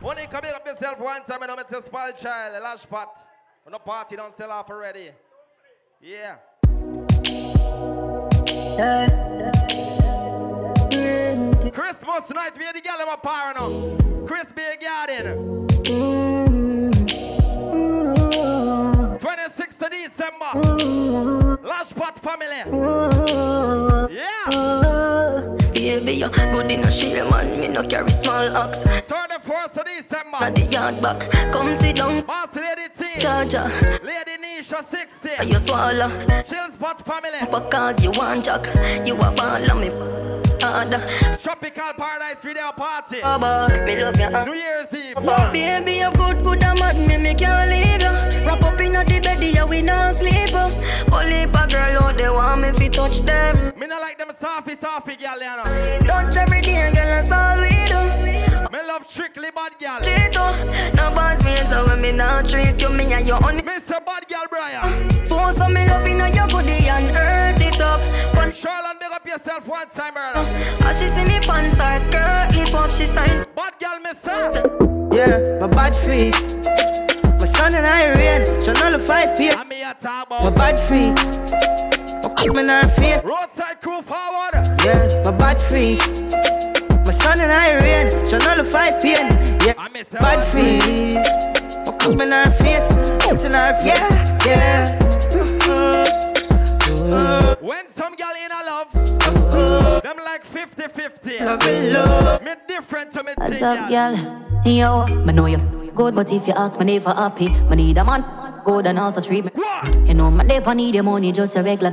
Only 0.04 0.24
come 0.28 0.44
up 0.54 0.66
yourself 0.68 1.00
one 1.00 1.24
time 1.24 1.42
and 1.44 1.52
I'm 1.52 1.60
a 1.60 1.68
spoil 1.84 2.12
child, 2.12 2.56
a 2.56 2.60
lash 2.60 2.86
pot. 2.88 3.10
When 3.68 3.74
the 3.74 3.80
party 3.80 4.16
don't 4.16 4.34
sell 4.38 4.50
off 4.50 4.70
already. 4.70 5.10
Yeah. 6.00 6.38
Christmas 11.74 12.30
night, 12.30 12.58
we 12.58 12.64
had 12.64 12.76
the 12.78 12.82
girl 12.82 13.02
in 13.02 13.08
my 13.08 13.18
now. 13.52 14.26
Chris 14.26 14.54
Beer 14.54 14.78
Garden. 14.82 15.68
26th 19.20 19.82
of 19.82 19.92
December. 19.92 21.58
Lash 21.68 21.92
pot 21.94 22.18
family. 22.20 22.64
Yeah. 24.16 25.58
Baby, 25.74 26.14
you 26.14 26.30
good 26.30 26.72
in 26.72 26.86
a 26.86 26.90
share, 26.90 27.30
man. 27.30 27.60
Me 27.60 27.68
no 27.68 27.84
carry 27.84 28.12
small 28.12 28.56
ox. 28.56 28.84
31st 28.84 29.78
of 29.78 29.86
December. 29.86 30.38
At 30.40 30.56
the 30.56 30.62
yard 30.62 31.02
back, 31.02 31.30
come 31.52 31.76
sit 31.76 31.98
down. 31.98 32.24
T. 32.54 32.77
Charger. 33.20 33.64
Lady 34.04 34.38
Nisha 34.42 34.84
60. 34.84 35.30
Are 35.38 35.44
you 35.44 35.58
swallow? 35.60 36.10
Chill 36.44 36.72
spot 36.72 37.04
family. 37.06 37.40
Because 37.52 38.04
you 38.04 38.12
want 38.12 38.46
jack, 38.46 38.66
you 39.06 39.16
a 39.16 39.32
ball 39.32 39.72
of 39.72 39.78
me. 39.80 39.90
Harder. 40.62 41.00
Tropical 41.42 41.94
Paradise 41.98 42.42
Video 42.44 42.72
Party. 42.72 43.22
Baba, 43.22 43.84
me 43.86 44.04
love 44.04 44.20
you. 44.20 44.30
New 44.46 44.54
Year's 44.60 44.94
Eve. 44.94 45.16
Oh, 45.18 45.50
baby, 45.52 45.94
you 45.94 46.12
good, 46.12 46.44
good 46.44 46.64
and 46.64 46.80
mad, 46.80 46.96
me 46.98 47.18
me 47.18 47.34
can't 47.34 47.70
leave 47.70 48.02
you. 48.02 48.46
Wrap 48.46 48.62
up 48.64 48.80
in 48.82 48.94
the 48.94 49.04
bed, 49.24 49.44
yeah, 49.44 49.66
we 49.66 49.82
not 49.82 50.16
sleep. 50.16 50.54
uh. 50.54 50.70
Only 51.12 51.44
a 51.44 51.48
girl 51.48 52.04
out 52.04 52.18
there 52.18 52.34
want 52.34 52.62
me 52.62 52.72
fi 52.72 52.88
touch 52.90 53.20
them. 53.22 53.74
Me 53.80 53.88
not 53.88 54.02
like 54.02 54.18
them 54.18 54.32
softy, 54.40 54.76
softy 54.76 55.16
girl, 55.16 55.38
you 55.40 55.46
know. 55.46 56.06
Touch 56.08 56.38
every 56.38 56.62
day, 56.62 56.92
girl, 56.94 57.06
that's 57.06 57.32
all 57.32 57.60
we 57.62 57.70
do. 57.88 58.17
Me 58.72 58.80
love 58.86 59.06
strictly 59.06 59.50
bad 59.52 59.80
girl. 59.80 60.00
Treat 60.02 60.36
you, 60.36 60.94
no 60.98 61.10
bad 61.16 61.42
ways, 61.46 61.70
so 61.70 61.88
when 61.88 62.02
me 62.02 62.12
not 62.12 62.50
treat 62.50 62.82
you, 62.82 62.90
me 62.90 63.14
and 63.14 63.26
you 63.26 63.34
only. 63.34 63.62
Mr. 63.62 64.04
Bad 64.06 64.28
Girl 64.28 64.46
Brian. 64.50 65.10
Force 65.26 65.60
on 65.62 65.74
me 65.74 65.88
love, 65.88 66.06
you 66.06 66.16
know 66.18 66.26
you 66.26 66.46
goodie 66.50 66.90
and 66.90 67.06
hurt 67.16 67.62
it 67.62 67.80
up. 67.80 68.02
One 68.36 68.52
Charlotte, 68.52 69.00
big 69.00 69.12
up 69.12 69.26
yourself 69.26 69.66
one 69.68 69.90
time, 69.90 70.14
brother. 70.14 70.42
as 70.86 71.00
she 71.00 71.08
see 71.08 71.24
me 71.24 71.40
pants 71.40 71.80
or 71.80 72.00
skirt, 72.00 72.52
hip 72.52 72.70
hop, 72.70 72.92
she 72.92 73.06
sign. 73.06 73.46
Bad 73.56 73.74
girl, 73.80 74.00
mister. 74.02 75.16
Yeah, 75.16 75.60
my 75.62 75.68
bad 75.68 75.96
feet. 75.96 76.36
My 77.40 77.46
son 77.48 77.74
and 77.76 77.88
I 77.88 78.14
rain, 78.16 78.46
so 78.60 78.74
nullify 78.74 79.34
peer. 79.36 79.54
I'm 79.56 79.72
here 79.72 79.96
talk 80.02 80.28
about 80.28 80.44
My 80.44 80.50
about 80.50 80.58
bad 80.58 80.80
feet. 80.80 81.16
Oh, 82.24 82.36
my 82.36 82.46
coming 82.46 82.70
her 82.70 82.84
face. 83.00 83.24
roadside 83.24 83.82
crew 83.82 84.02
forward. 84.02 84.54
Yeah, 84.84 85.08
my 85.24 85.38
bad 85.38 85.64
feet. 85.64 86.77
My 87.28 87.36
son 87.36 87.44
and 87.44 87.52
I 87.52 87.76
rain, 87.84 88.26
so 88.26 88.38
nullify 88.38 88.90
pain. 89.02 89.28
Yeah, 89.60 89.74
I 89.78 89.90
miss 89.90 90.14
her. 90.14 90.20
bad 90.20 90.42
feet. 90.46 91.16
My 91.86 91.92
coming 92.00 92.32
her 92.32 92.46
face. 92.56 92.80
It's 93.28 93.44
in 93.44 93.52
her 93.52 93.74
face. 93.82 94.00
Yeah, 94.00 94.48
yeah. 94.48 94.96
When 97.60 97.90
some 97.90 98.16
girl 98.16 98.32
in 98.42 98.50
a 98.50 98.64
love, 98.64 98.94
them 100.04 100.18
like 100.24 100.46
50-50. 100.48 101.46
Love 101.46 101.68
and 101.68 101.94
love. 101.94 102.42
Me 102.44 102.52
different 102.66 103.12
to 103.12 103.24
me 103.26 103.34
What's 103.36 103.56
thing, 103.56 103.64
up, 103.64 103.90
girl. 103.90 104.16
girl? 104.16 104.64
Yo, 104.66 105.06
me 105.26 105.34
know 105.34 105.48
you 105.48 105.58
good, 105.94 106.16
but 106.16 106.32
if 106.32 106.48
you 106.48 106.54
ask 106.54 106.80
me 106.80 106.86
never 106.86 107.10
happy, 107.14 107.50
me 107.50 107.76
need 107.76 107.98
a 107.98 108.06
man 108.06 108.24
good 108.64 108.88
and 108.88 109.00
also 109.00 109.20
treat 109.20 109.44
me. 109.44 109.52
You 110.06 110.14
know, 110.14 110.32
me 110.32 110.46
never 110.46 110.74
need 110.74 110.96
your 110.96 111.04
money, 111.04 111.34
just 111.34 111.58
a 111.58 111.64
regular. 111.64 111.92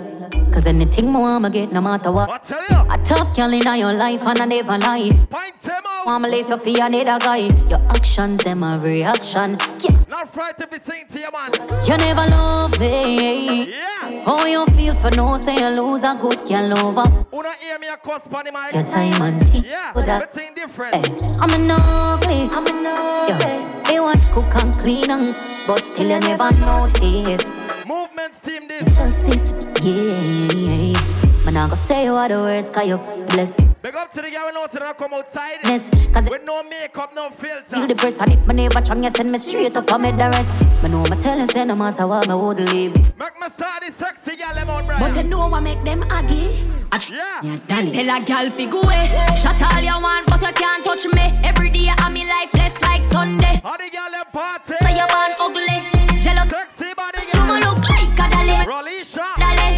Cause 0.54 0.66
anything 0.68 1.10
more 1.10 1.30
I'ma 1.30 1.48
get, 1.48 1.72
no 1.72 1.80
matter 1.80 2.12
what. 2.12 2.28
What 2.28 2.44
tell 2.44 2.62
you? 2.62 2.76
A 2.88 2.96
top 3.04 3.34
girl 3.34 3.52
in 3.52 3.62
your 3.78 3.92
life 3.92 4.22
and 4.24 4.38
I 4.40 4.44
never 4.44 4.78
lie. 4.78 5.10
Point 5.28 5.60
him 5.60 5.72
out. 5.84 6.06
I'ma 6.06 6.28
leave 6.28 6.48
you 6.48 6.56
for 6.56 6.68
another 6.84 7.18
guy. 7.18 7.38
Your 7.68 7.80
actions, 7.90 8.44
them 8.44 8.62
a 8.62 8.78
reaction. 8.78 9.56
Yes, 9.80 10.06
Not 10.06 10.32
frightened 10.32 10.70
to 10.70 10.78
be 10.78 10.84
sing 10.84 11.06
to 11.08 11.18
your 11.18 11.32
man. 11.32 11.50
you 11.88 11.96
never 11.96 12.30
love 12.30 12.78
me. 12.78 13.70
Yeah. 13.70 14.24
How 14.24 14.46
you 14.46 14.64
feel 14.76 14.94
for 14.94 15.10
no 15.16 15.36
say 15.38 15.56
you 15.56 15.68
lose 15.82 16.04
a 16.04 16.14
good 16.20 16.38
girl 16.46 16.78
over 16.86 17.26
Una 17.34 17.52
hear 17.54 17.78
me 17.80 17.88
a 17.88 17.96
cuss 17.96 18.22
on 18.32 18.44
mic. 18.44 18.74
your 18.74 18.84
time 18.84 19.20
and 19.22 19.46
tea. 19.50 19.68
Yeah, 19.68 19.92
everything 19.96 20.54
different. 20.54 20.94
Hey, 20.94 21.02
I'm 21.40 21.50
a 21.50 21.74
ugly, 21.74 22.48
I'm 22.52 22.64
a 22.64 22.88
ugly. 22.90 23.48
Yeah. 23.48 23.82
They 23.88 23.98
watch 23.98 24.30
cook 24.30 24.54
and 24.62 24.72
clean 24.74 25.10
and 25.10 25.34
but 25.66 25.84
still 25.84 26.08
you 26.10 26.20
never 26.20 26.50
notice 26.60 27.44
Movement 27.86 28.32
team 28.42 28.66
this. 28.68 28.96
justice. 28.96 29.52
Yeah, 29.84 30.98
Man, 31.44 31.56
I 31.58 31.68
go 31.68 31.74
say 31.74 32.04
you 32.04 32.14
are 32.14 32.28
the 32.28 32.36
worst, 32.36 32.72
cause 32.72 32.86
you 32.88 32.96
bless 33.28 33.58
me. 33.58 33.68
Big 33.82 33.94
up 33.94 34.10
to 34.12 34.22
the 34.22 34.30
guy 34.30 34.46
who 34.46 34.54
knows 34.54 34.70
that 34.70 34.82
I 34.82 34.94
come 34.94 35.12
outside. 35.12 35.58
Yes, 35.64 35.90
cause 36.12 36.30
With 36.30 36.44
no 36.44 36.62
makeup, 36.62 37.14
no 37.14 37.28
filter. 37.28 37.76
Feel 37.76 37.86
the 37.86 37.94
press 37.94 38.18
and 38.18 38.32
if 38.32 38.46
my 38.46 38.54
neighbor 38.54 38.80
trying 38.80 39.04
you 39.04 39.10
send 39.10 39.30
me 39.30 39.36
straight 39.38 39.76
up 39.76 39.92
on 39.92 40.00
me 40.00 40.10
the 40.12 40.30
rest. 40.30 40.82
Me 40.82 40.88
know 40.88 41.04
my 41.10 41.16
telling 41.16 41.46
say 41.48 41.66
no 41.66 41.76
matter 41.76 42.06
what 42.06 42.26
me 42.26 42.34
would 42.34 42.60
leave 42.60 42.94
this. 42.94 43.14
Make 43.18 43.38
me 43.38 43.48
start 43.50 43.82
the 43.84 43.92
sexy 43.92 44.36
gal 44.36 44.54
them 44.54 44.70
out, 44.70 44.88
But 44.98 45.14
you 45.16 45.24
know 45.24 45.46
what 45.48 45.60
make 45.62 45.84
them 45.84 46.04
aggy? 46.04 46.64
Yeah. 47.10 47.42
yeah 47.42 47.58
Tell 47.66 48.16
a 48.16 48.24
gal 48.24 48.50
fi 48.50 48.64
go 48.66 48.80
away. 48.80 49.10
Shut 49.42 49.60
all 49.60 49.82
you 49.82 50.00
want, 50.00 50.26
but 50.28 50.40
you 50.40 50.52
can't 50.54 50.82
touch 50.82 51.04
me. 51.04 51.38
Every 51.44 51.68
day 51.68 51.88
I'm 51.98 52.14
me 52.14 52.24
life 52.24 52.50
blessed 52.52 52.80
like 52.80 53.02
Sunday. 53.12 53.60
How 53.62 53.76
the 53.76 53.90
gal 53.90 54.10
them 54.10 54.24
party? 54.32 54.74
So 54.80 54.88
you 54.88 55.06
born 55.12 55.32
ugly, 55.40 55.93
jealous. 56.24 56.48
Sexy 56.48 56.94
body 56.96 57.20
You 57.34 57.44
me 57.44 57.60
look 57.60 57.84
like 57.84 58.16
a 58.16 58.26
dolly. 58.32 58.56
Rolisha. 58.64 59.28
Dolly. 59.36 59.68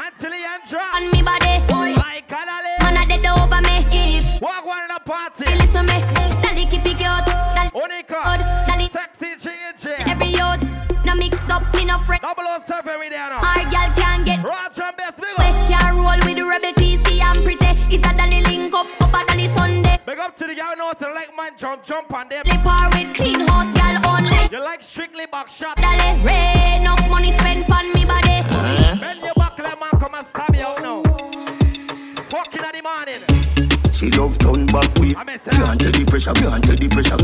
Anthony 0.00 0.40
Andra. 0.48 0.84
On 0.96 1.04
me 1.12 1.20
body. 1.20 1.54
Like 2.00 2.32
a 2.32 2.40
dolly. 2.48 2.72
Man 2.80 2.96
a 2.96 3.04
dead 3.04 3.26
over 3.28 3.60
me. 3.68 3.84
If. 3.92 4.40
Walk 4.40 4.64
one 4.64 4.80
in 4.80 4.88
the 4.88 5.00
party. 5.04 5.44
Hey, 5.44 5.56
listen 5.60 5.84
me. 5.84 6.00
Dolly 6.42 6.64
keep 6.72 6.86
it 6.88 6.96
cute. 6.96 7.26
Dolly. 7.28 7.68
Onika. 7.76 8.20
Dolly. 8.66 8.88
Sexy 8.88 9.36
GJ. 9.36 10.08
Every 10.08 10.32
youth. 10.32 10.64
No 11.04 11.14
mix 11.14 11.36
up, 11.50 11.62
me 11.74 11.84
no 11.84 11.98
friend. 11.98 12.22
Double 12.22 12.48
O 12.48 12.56
seven 12.66 12.98
we 12.98 13.10
there 13.10 13.28
now. 13.28 13.44
Our 13.44 13.70
gal 13.70 13.92
can 13.94 14.24
get. 14.24 14.42
Roger 14.42 14.90
best 14.96 15.20
big 15.20 15.36
We 15.36 15.44
up. 15.44 15.68
can 15.68 15.96
roll 15.96 16.20
with 16.24 16.36
the 16.36 16.44
rebel 16.48 16.72
PC 16.80 17.20
and 17.20 17.36
pretty. 17.44 17.72
It's 17.94 18.06
a 18.08 18.16
Dolly 18.16 18.40
link 18.48 18.72
up, 18.72 18.86
up 19.02 19.12
a 19.12 19.20
Dolly 19.26 19.54
Sunday. 19.54 19.98
Big 20.06 20.18
up 20.18 20.34
to 20.38 20.46
the 20.46 20.54
who 20.54 20.76
knows 20.76 20.96
to 20.96 21.12
like 21.12 21.36
man 21.36 21.52
jump, 21.58 21.84
jump 21.84 22.12
on 22.14 22.30
them. 22.30 22.42
Lip 22.46 22.64
with 22.64 23.14
clean 23.14 23.40
house 23.40 23.70
gal 23.76 24.00
only. 24.08 24.43
You 24.50 24.60
like 24.60 24.82
strictly 24.82 25.26
back 25.26 25.50
shot. 25.50 25.76
Dolly, 25.76 26.22
rain 26.22 26.80
enough 26.80 27.08
money 27.08 27.36
spent 27.38 27.68
on 27.70 27.92
me 27.92 28.04
body. 28.04 28.42
Uh-huh. 28.44 28.96
Bend 29.00 29.20
your 29.20 29.34
back, 29.34 29.58
let 29.58 29.80
man 29.80 29.90
come 29.98 30.14
and 30.14 30.26
stab 30.26 30.54
you 30.54 30.62
out 30.62 30.82
now. 30.82 31.02
Fucking 32.30 32.60
at 32.62 32.74
the 32.74 32.82
morning. 32.82 33.22
She 33.92 34.10
love 34.10 34.38
turn 34.38 34.66
back 34.66 34.94
way. 34.96 35.14
Can't 35.14 35.80
take 35.80 35.94
the 35.94 36.04
pressure, 36.08 36.32
can't 36.34 36.62
take 36.62 36.78
the 36.78 36.88
pressure. 36.88 37.16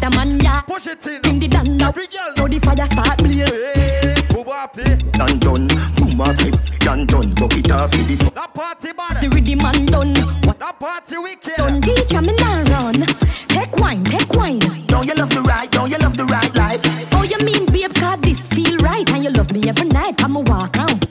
The 0.00 0.10
man 0.16 0.38
ya 0.40 0.62
Push 0.62 0.86
it 0.86 1.06
in. 1.06 1.20
Bring 1.22 1.40
the 1.40 1.48
down 1.48 1.76
now. 1.76 1.88
Every 1.88 2.06
girl. 2.06 2.32
Now 2.36 2.46
the 2.46 2.58
fire 2.60 2.86
start 2.86 3.18
blaze. 3.18 3.50
Hey, 3.50 4.14
move 4.36 4.48
up 4.48 4.72
there. 4.72 4.96
Done 5.12 5.38
done, 5.38 5.68
boom 5.96 6.20
off 6.20 6.36
flip. 6.36 6.54
Done 6.78 7.06
done, 7.06 7.34
bucket 7.34 7.70
off 7.72 7.90
for 7.90 8.04
the 8.04 8.16
fuck. 8.16 8.34
That 8.34 8.54
party 8.54 8.92
bad. 8.92 9.20
The 9.20 9.28
rhythm 9.28 9.58
man 9.58 9.86
done. 9.86 10.14
That 10.58 10.78
party 10.78 11.18
wicked. 11.18 11.56
Done 11.56 11.80
teacher 11.82 12.22
me 12.22 12.36
now 12.36 12.62
run. 12.64 13.02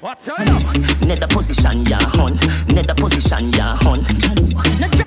What's 0.07 0.29
up? 0.29 0.39
Nether 1.05 1.27
position, 1.27 1.83
ya 1.85 1.97
hunt. 1.99 2.39
Nether 2.73 2.93
position, 2.93 3.51
ya 3.51 3.75
hunt. 3.81 4.07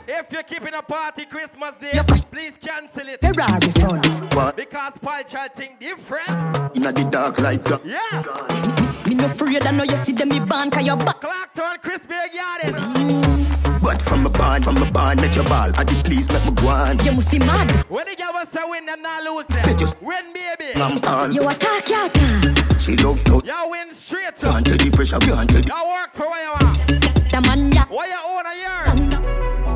If 0.07 0.31
you're 0.31 0.43
keeping 0.43 0.75
a 0.75 0.83
party 0.83 1.25
Christmas 1.25 1.75
Day, 1.77 1.99
please 2.31 2.59
cancel 2.61 3.09
it. 3.09 3.19
Ferrari 3.23 3.71
front. 3.71 4.35
What? 4.35 4.57
Because 4.57 4.93
Paul 5.01 5.23
child 5.23 5.53
think 5.55 5.81
different. 5.81 6.29
Inna 6.77 6.93
the 6.93 7.09
dark 7.11 7.41
like 7.41 7.65
that. 7.65 7.81
Yeah. 7.83 8.89
Me 9.11 9.16
no 9.16 9.25
afraid 9.27 9.66
I 9.66 9.73
know 9.73 9.83
you 9.83 9.96
see 9.96 10.12
them 10.12 10.29
me 10.29 10.38
born 10.38 10.70
cause 10.70 10.87
you 10.87 10.94
back. 10.94 11.20
Clarkton, 11.20 11.83
Crispy 11.83 12.14
Garden. 12.33 12.75
Mm. 12.94 13.83
But 13.83 14.01
from 14.01 14.25
a 14.25 14.31
barn, 14.31 14.62
from 14.62 14.77
a 14.77 14.88
barn, 14.92 15.16
make 15.20 15.35
your 15.35 15.42
ball. 15.46 15.70
I 15.77 15.83
did 15.83 16.05
please 16.05 16.31
make 16.33 16.44
me 16.46 16.53
go 16.53 16.68
on. 16.68 17.05
You 17.05 17.11
must 17.11 17.29
see 17.29 17.40
mad. 17.40 17.68
When 17.88 18.07
the 18.07 18.14
girl 18.14 18.31
was 18.35 18.49
say 18.51 18.61
win, 18.68 18.87
them 18.87 19.03
not 19.03 19.25
lose 19.25 19.46
Fit 19.46 19.64
them. 19.66 19.79
just- 19.79 20.01
Win, 20.01 20.33
baby. 20.33 20.81
I'm 20.81 20.96
on. 21.12 21.33
You 21.33 21.49
attack 21.49 21.88
ya 21.88 22.07
ta. 22.07 22.77
She 22.79 22.94
love 22.99 23.25
to. 23.25 23.42
You 23.44 23.68
win 23.68 23.92
straight 23.92 24.44
up. 24.44 24.53
Can't 24.55 24.64
take 24.66 24.79
the 24.79 24.90
pressure, 24.94 25.18
can't 25.18 25.51
take 25.51 25.64
the 25.64 25.75
You 25.75 25.88
work 25.90 26.14
for 26.14 26.27
what 26.31 26.40
you 26.46 26.53
want. 26.55 27.31
The 27.33 27.40
man 27.40 27.73
ya. 27.73 27.85
What 27.88 28.09
you 28.09 28.20
own 28.31 28.46
a 28.46 28.55
year? 28.62 28.85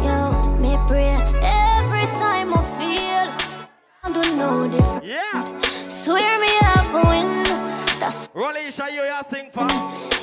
Yo, 0.06 0.56
me 0.62 0.78
pray 0.86 1.10
every 1.42 2.06
time 2.22 2.54
I 2.54 2.62
feel 2.78 3.26
I 4.04 4.12
don't 4.12 4.38
know 4.38 4.68
different. 4.68 5.04
Yeah. 5.04 5.88
Swear 5.88 6.38
me 6.40 6.48
have 6.60 6.94
a 6.94 7.08
win 7.08 7.43
us. 8.04 8.28
show 8.70 8.86
you 8.86 9.02
are 9.02 9.24
thing 9.24 9.50
for. 9.50 9.66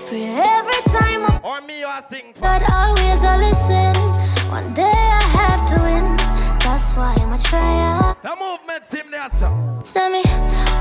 Pray 0.06 0.26
every 0.26 0.82
time. 0.94 1.26
I'm 1.26 1.44
or 1.44 1.62
me, 1.62 1.80
you 1.80 1.88
are 1.88 2.02
for. 2.34 2.42
But 2.42 2.62
always 2.72 3.24
I 3.24 3.38
listen. 3.38 3.96
One 4.50 4.74
day 4.74 5.00
I 5.22 5.24
have 5.40 5.62
to 5.72 5.78
win. 5.82 6.18
That's 6.60 6.94
why 6.94 7.16
I'm 7.20 7.34
a 7.34 7.40
trier. 7.40 8.16
The 8.22 8.36
movement 8.40 8.86
seem 8.86 9.10
there, 9.10 9.30
sir. 9.40 9.52
Tell 9.94 10.10
me, 10.12 10.24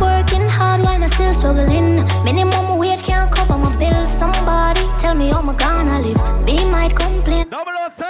working 0.00 0.46
hard 0.48 0.82
while 0.82 1.02
I'm 1.02 1.08
still 1.08 1.32
struggling. 1.34 2.04
Minimum 2.24 2.78
wage 2.78 3.02
can't 3.02 3.32
cover 3.32 3.56
my 3.56 3.74
bills. 3.76 4.10
Somebody 4.10 4.84
tell 5.00 5.14
me 5.14 5.28
how 5.28 5.40
I'm 5.40 5.56
gonna 5.56 5.98
live. 6.00 6.20
They 6.44 6.64
might 6.64 6.94
complain. 6.94 7.48
Double 7.48 7.72
007. 7.96 8.09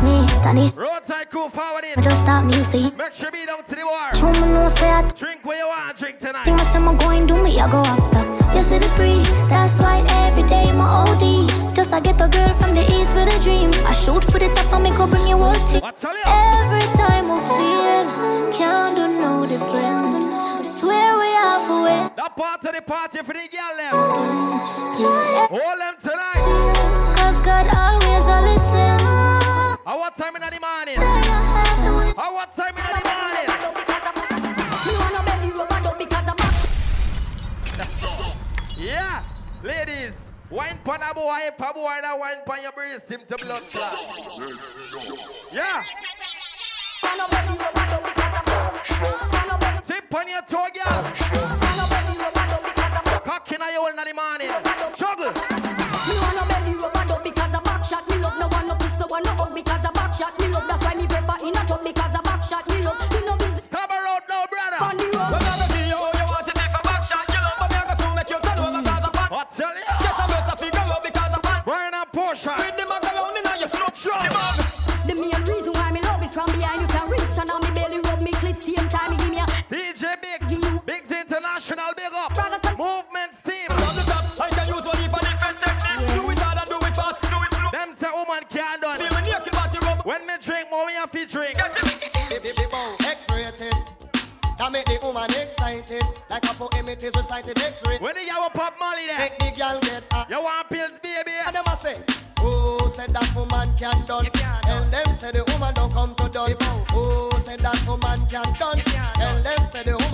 Yes, 0.00 0.74
me. 0.76 0.82
Roadside 0.82 1.30
crew 1.30 1.48
forward 1.48 1.84
I 1.84 1.94
in. 1.96 2.02
just 2.02 2.22
stop 2.22 2.44
music. 2.44 2.96
Make 2.96 3.12
sure 3.12 3.30
be 3.30 3.44
down 3.46 3.64
to 3.64 3.74
the 3.74 3.84
war. 3.84 4.10
True, 4.14 4.32
me 4.40 4.52
no 4.52 4.68
say 4.68 4.88
I 4.88 5.02
Drink 5.10 5.44
where 5.44 5.58
you 5.58 5.66
want, 5.66 5.96
drink 5.96 6.18
think 6.18 6.34
tonight. 6.34 6.56
myself 6.56 6.86
I'm 6.86 6.96
going 6.98 7.26
do 7.26 7.42
me, 7.42 7.58
I 7.58 7.70
go 7.70 7.82
after. 7.82 8.22
You 8.54 8.62
see 8.62 8.78
the 8.78 8.88
free, 8.94 9.22
that's 9.48 9.80
why 9.80 10.04
every 10.26 10.44
day 10.44 10.70
my 10.72 10.84
OD. 10.84 11.74
Just 11.74 11.92
I 11.92 12.00
get 12.00 12.20
a 12.20 12.28
girl 12.28 12.52
from 12.54 12.74
the 12.74 12.82
east 12.82 13.14
with 13.14 13.28
a 13.28 13.42
dream. 13.42 13.70
I 13.86 13.92
shoot 13.92 14.22
for 14.24 14.38
the 14.38 14.48
top 14.54 14.72
and 14.72 14.84
me 14.84 14.90
go 14.90 15.06
bring 15.06 15.26
you 15.26 15.36
all 15.36 15.58
team. 15.66 15.80
What 15.80 15.96
tell 15.98 16.14
you? 16.14 16.22
Every 16.26 16.86
time 16.94 17.30
I 17.30 17.38
feel, 17.58 18.52
can't 18.52 18.94
do 18.96 19.08
no 19.08 19.46
different. 19.46 20.64
Swear 20.64 21.18
we 21.18 21.26
have 21.42 21.70
a 21.70 21.82
way. 21.82 22.08
That 22.16 22.36
part 22.36 22.64
of 22.64 22.74
the 22.74 22.82
party 22.82 23.18
for 23.18 23.32
the 23.32 23.48
girl 23.50 23.76
them. 23.76 23.94
Hold 25.50 25.80
them 25.80 25.94
tonight. 26.00 26.77
At 32.20 32.32
what 32.32 32.52
time 32.56 32.74
in 32.74 32.82
the 32.82 32.90
morning? 33.14 33.48
Yeah, 38.76 39.22
ladies, 39.62 40.14
wine 40.50 40.80
pan 40.84 41.02
a 41.08 41.14
boy, 41.14 41.38
if 41.42 41.60
a 41.60 41.72
boy 41.72 41.98
that 42.02 42.18
wine 42.18 42.38
pan 42.44 42.62
your 42.62 42.72
breast, 42.72 43.08
him 43.08 43.20
to 43.28 43.36
blood 43.36 43.62
clot. 43.70 43.92
Yeah. 45.52 45.84
Tip 49.86 50.14
on 50.16 50.28
your 50.28 50.42
toe, 50.42 50.66
girl. 50.74 51.04
Cock 53.22 53.52
in 53.52 53.60
your 53.60 53.70
hole 53.74 53.90
in 53.90 53.96
the 53.96 54.12
morning. 54.12 54.50
Juggle. 54.96 55.37
International, 81.68 81.92
big 81.96 82.12
up. 82.14 82.34
Brother, 82.34 82.58
Movements 82.78 83.42
team. 83.42 83.66
From 83.68 83.92
the 83.92 84.02
top, 84.08 84.24
I 84.40 84.48
can 84.48 84.66
use 84.72 84.86
one 84.86 84.96
for 84.96 85.20
different 85.20 85.60
technique. 85.60 86.08
Do 86.16 86.30
it 86.30 86.38
hard 86.40 86.58
and 86.64 86.68
do 86.68 86.78
it 86.80 86.96
fast, 86.96 87.20
do 87.20 87.36
it 87.44 87.52
slow. 87.52 87.70
Them 87.72 87.92
say 87.92 88.08
woman 88.08 88.44
can't 88.48 88.80
done. 88.80 88.96
Feel 88.96 89.12
me 89.12 89.20
naked 89.28 89.52
body 89.52 89.78
rub. 89.84 90.00
When 90.06 90.24
me 90.26 90.34
drink 90.40 90.70
more, 90.70 90.86
me 90.86 90.94
have 90.94 91.10
to 91.10 91.26
drink. 91.26 91.58
X-rated. 93.04 93.76
That 94.56 94.72
make 94.72 94.86
the 94.86 94.98
woman 95.02 95.28
excited. 95.28 96.04
Like 96.30 96.44
a 96.48 96.54
poem 96.56 96.88
it 96.88 97.02
is 97.04 97.14
recited 97.14 97.58
X-ray. 97.60 97.98
When 97.98 98.14
the 98.14 98.24
girl 98.24 98.48
pop 98.48 98.74
Molly 98.80 99.04
there. 99.06 99.18
Make 99.18 99.38
the 99.38 99.52
girl 99.52 99.78
get 99.82 100.04
hot. 100.10 100.30
You 100.30 100.40
want 100.40 100.70
pills, 100.70 100.98
baby? 101.02 101.36
And 101.44 101.54
them 101.54 101.64
a 101.68 101.76
say, 101.76 102.00
Oh, 102.40 102.88
said 102.88 103.12
that 103.12 103.28
woman 103.36 103.68
can 103.76 104.06
done. 104.06 104.24
Tell 104.24 104.84
them 104.88 105.14
say 105.14 105.32
the 105.32 105.44
woman 105.52 105.74
don't 105.74 105.92
come 105.92 106.14
to 106.14 106.28
done. 106.32 106.56
Oh, 106.96 107.28
said 107.42 107.60
that 107.60 107.76
woman 107.86 108.24
can 108.26 108.56
done. 108.56 108.80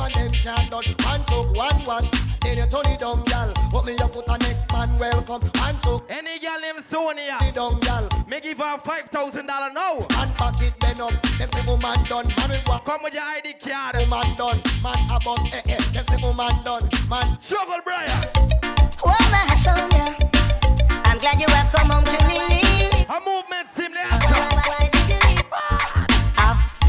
Tell 0.05 0.29
them 0.29 0.35
say 0.35 0.53
the 0.53 0.69
them 0.69 0.69
can 0.69 0.69
done. 0.69 0.85
One 1.01 1.25
took 1.25 1.57
one 1.57 1.85
wash, 1.85 2.11
then 2.41 2.59
you 2.59 2.67
turn 2.67 2.93
it 2.93 3.01
down, 3.01 3.25
gal. 3.25 3.53
Put 3.71 3.87
me 3.87 3.97
your 3.99 4.09
foot 4.09 4.29
on 4.29 4.39
next 4.41 4.71
man 4.71 4.95
welcome. 4.99 5.41
One 5.49 5.79
took 5.81 6.05
Any 6.11 6.39
girl 6.39 6.61
named 6.61 6.85
Sonia, 6.85 7.39
the 7.41 7.53
down, 7.53 7.81
gal. 7.81 8.09
me 8.29 8.41
give 8.41 8.59
her 8.59 8.79
five 8.85 9.09
thousand 9.09 9.47
dollar 9.47 9.73
now. 9.73 9.97
And 10.21 10.37
back 10.37 10.61
it 10.61 10.75
then 10.81 11.01
up. 11.01 11.13
Them 11.39 11.49
say 11.51 11.65
woman 11.67 12.05
done. 12.05 12.29
Man 12.37 12.51
with 12.51 12.69
what? 12.69 12.85
Come 12.85 13.03
with 13.03 13.15
your 13.15 13.23
ID 13.23 13.55
card. 13.55 13.97
Woman 13.97 14.37
done. 14.37 14.61
Man 14.83 15.11
a 15.11 15.19
boss. 15.21 15.41
Eh 15.55 15.63
eh. 15.73 15.79
Them 15.93 16.05
say 16.05 16.17
woman 16.23 16.53
done. 16.65 16.91
Man. 17.09 17.41
Struggle, 17.41 17.81
Brian. 17.85 18.11
Oh, 19.07 19.17
my 19.33 19.55
Sonia, 19.57 20.17
I'm 21.05 21.19
glad 21.19 21.41
you 21.41 21.47
have 21.49 21.73
come 21.73 21.89
home 21.91 22.05
to 22.05 22.29
me. 22.29 23.07
A 23.09 23.21
movement 23.25 23.69
team 23.75 23.93
there. 23.95 24.94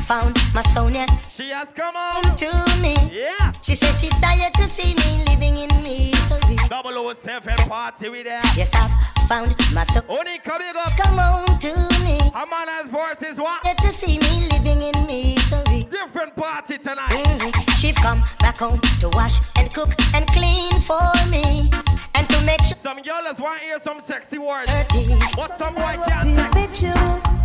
Found 0.07 0.37
my 0.53 0.61
Sonia. 0.61 1.07
She 1.29 1.49
has 1.49 1.73
come 1.73 1.95
on 1.95 2.35
to 2.35 2.51
me. 2.79 2.95
Yeah. 3.11 3.51
She 3.63 3.73
says 3.73 3.99
she's 3.99 4.15
tired 4.19 4.53
to 4.53 4.67
see 4.67 4.93
me 4.93 5.25
living 5.25 5.57
in 5.57 5.69
misery. 5.81 6.57
Double 6.69 6.95
O 6.95 7.13
seven 7.13 7.55
party 7.67 8.09
with 8.09 8.27
her. 8.27 8.39
Yes, 8.55 8.71
I've 8.75 8.91
found 9.27 9.55
my 9.73 9.83
Sonia. 9.83 10.07
Only 10.07 10.37
coming 10.37 10.75
up. 10.77 10.95
Come 10.95 11.17
on 11.17 11.57
to 11.59 11.73
me. 12.05 12.19
A 12.35 12.45
man 12.45 12.67
has 12.67 12.87
voices 12.87 13.39
what? 13.39 13.63
Tired 13.63 13.79
to 13.79 13.91
see 13.91 14.19
me 14.19 14.47
living 14.51 14.81
in 14.81 15.05
misery. 15.07 15.87
Different 15.89 16.35
party 16.35 16.77
tonight. 16.77 17.09
Mm-hmm. 17.09 17.71
She've 17.71 17.95
come 17.95 18.21
back 18.39 18.57
home 18.57 18.79
to 18.99 19.09
wash 19.09 19.39
and 19.57 19.73
cook 19.73 19.89
and 20.13 20.27
clean 20.27 20.79
for 20.81 21.11
me. 21.31 21.71
And 22.13 22.29
to 22.29 22.45
make 22.45 22.61
sure. 22.63 22.77
Some 22.77 23.01
girls 23.01 23.39
want 23.39 23.59
to 23.59 23.65
hear 23.65 23.79
some 23.79 23.99
sexy 23.99 24.37
words. 24.37 24.71
Dirty. 24.71 25.15
But 25.35 25.57
some 25.57 25.73
boy 25.73 25.97
can't 26.05 26.53
text. 26.53 27.44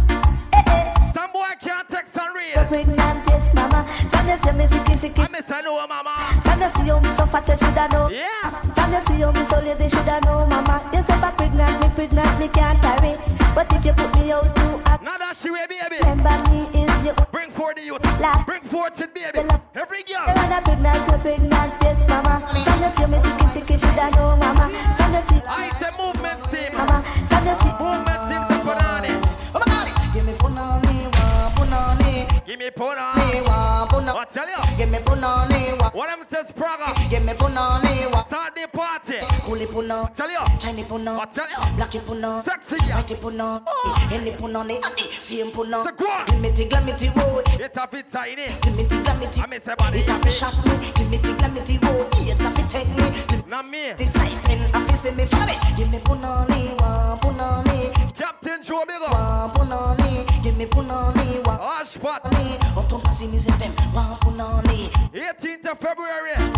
Some 1.13 1.33
boy 1.33 1.51
can't 1.61 1.89
text 1.89 2.17
and 2.17 2.35
read. 2.35 2.69
Pregnant, 2.69 3.19
yes, 3.29 3.55
mama. 3.55 3.85
From 4.11 4.29
you 4.29 4.37
see 4.37 4.53
me 4.53 4.65
sicky, 4.67 4.95
sicky. 4.97 5.29
I 5.29 5.33
miss 5.33 5.51
I 5.51 5.61
know, 5.63 5.87
mama. 5.87 6.15
From 6.43 6.61
you 6.61 6.69
see 6.71 6.87
you 6.87 7.01
me 7.01 7.11
so 7.17 7.27
fat, 7.27 7.49
you 7.49 7.57
shoulda 7.57 7.89
know. 7.93 8.09
Yeah. 8.09 8.51
From 8.75 8.93
you 8.93 9.01
see 9.07 9.19
you 9.19 9.33
me 9.33 9.45
so 9.45 9.59
lady, 9.61 9.89
shoulda 9.89 10.21
know, 10.25 10.47
mama. 10.47 10.81
You 10.93 11.03
say 11.03 11.15
I'm 11.15 11.35
pregnant, 11.35 11.81
me 11.81 11.89
pregnant, 11.95 12.39
me 12.39 12.49
can't 12.49 12.81
carry. 12.81 13.17
But 13.55 13.73
if 13.75 13.85
you 13.85 13.93
put 13.93 14.15
me 14.17 14.33
out 14.33 14.55
to 14.55 14.67
a 14.87 15.03
Now 15.03 15.19
that 15.19 15.37
she 15.37 15.51
way, 15.51 15.67
baby. 15.69 15.99
remember 16.01 16.37
me 16.51 16.61
is 16.83 17.05
you. 17.05 17.15
Bring 17.33 17.51
forth 17.51 17.77
the 17.77 17.83
youth. 17.83 18.05
Laugh. 18.21 18.47
Bring 18.47 18.63
forth 18.63 19.01
it, 19.01 19.15
baby. 19.15 19.47
Every 19.75 20.03
girl. 20.05 20.27
You 20.27 20.35
wanna 20.35 20.63
pregnant, 20.63 21.09
you 21.11 21.19
pregnant, 21.19 21.73
yes, 21.83 22.09
mama. 22.09 22.39
From 22.41 22.79
you 22.83 22.91
see 22.95 23.07
me 23.11 23.19
sicky, 23.19 23.47
sicky, 23.51 23.77
shoulda 23.81 24.11
know, 24.17 24.37
mama. 24.37 24.90
Punani. 32.81 33.31
Give 33.31 33.31
me 33.31 33.31
Puna. 33.31 33.33
Me 33.33 33.41
wa 33.43 33.87
punani. 33.87 34.15
What 34.15 34.31
tell 34.33 34.49
you? 34.49 34.77
Give 34.77 34.91
me 34.91 34.99
punani, 34.99 35.81
wa. 35.81 35.91
What 35.91 36.09
them 36.09 36.27
says 36.31 36.53
Praga? 36.53 36.95
Give 37.11 37.25
me 37.25 37.33
punani, 37.35 38.13
wa. 38.13 38.13
Start 38.13 38.13
the 38.13 38.20
Kuli 39.51 39.67
puna. 39.67 40.09
Tell 40.15 40.31
you. 40.31 40.39
Oh. 40.39 40.57
Chini 40.61 40.85
puna. 40.85 41.17
What 41.17 41.33
tell 41.33 41.45
you? 41.51 41.57
Oh. 41.59 41.75
Blacky 41.77 41.99
puna. 42.07 42.41
Sexy 42.45 42.77
girl. 42.87 43.03
Whitey 43.03 43.21
puna. 43.21 43.61
Any 44.13 44.31
puna 44.31 44.63
ni 44.63 44.77
adi. 44.79 45.03
Same 45.19 45.51
puna. 45.51 45.83
So 45.83 45.91
go 45.91 46.07
on. 46.07 46.27
Give 46.27 46.41
me 46.41 46.51
the 46.51 46.65
glamity 46.69 47.11
oh. 47.17 47.35
road. 47.35 47.61
It 47.61 47.77
a 47.77 47.89
bit 47.91 48.09
tiny. 48.13 48.47
Give 48.63 48.77
me 48.77 48.85
the 48.85 49.03
glamity. 49.03 49.41
I 49.41 49.47
miss 49.47 49.67
a 49.67 49.75
body. 49.75 49.99
It 49.99 50.09
a 50.09 50.15
fi 50.23 50.31
shot 50.31 50.55
me. 50.65 50.93
Give 50.95 51.11
me 51.11 51.17
the 51.17 51.35
glamity 51.35 51.79
road. 51.79 52.07
It's 52.13 52.39
a 52.39 52.51
fi 52.53 52.63
take 52.71 52.89
me. 52.95 53.43
Not 53.51 53.69
me. 53.69 53.93
This 53.99 54.15
life 54.15 54.49
in 54.51 54.63
a 54.73 54.87
fi 54.87 54.95
see 54.95 55.11
me 55.19 55.25
me. 55.27 55.55
Give 55.77 55.91
me 55.91 55.99
punani, 55.99 56.71
eh. 56.71 56.75
wa 56.79 57.19
punani. 57.19 57.91
Eh. 57.91 58.11
Captain 58.17 58.63
Joe 58.63 58.85
Big 58.87 59.03
up. 59.03 59.11
Wa 59.11 59.51
punani. 59.53 60.31
Eh. 60.31 60.43
Give 60.45 60.57
me 60.59 60.67
punani, 60.67 61.45
wa. 61.45 61.59
Hush 61.59 61.99
pot. 61.99 62.23
punani. 62.23 62.55
Otom 62.79 63.03
pasi 63.03 63.27
mi 63.27 63.39
dem. 63.59 63.75
Wa 63.93 64.15
punani. 64.23 64.91
18th 65.11 65.73
of 65.73 65.79
February. 65.81 66.51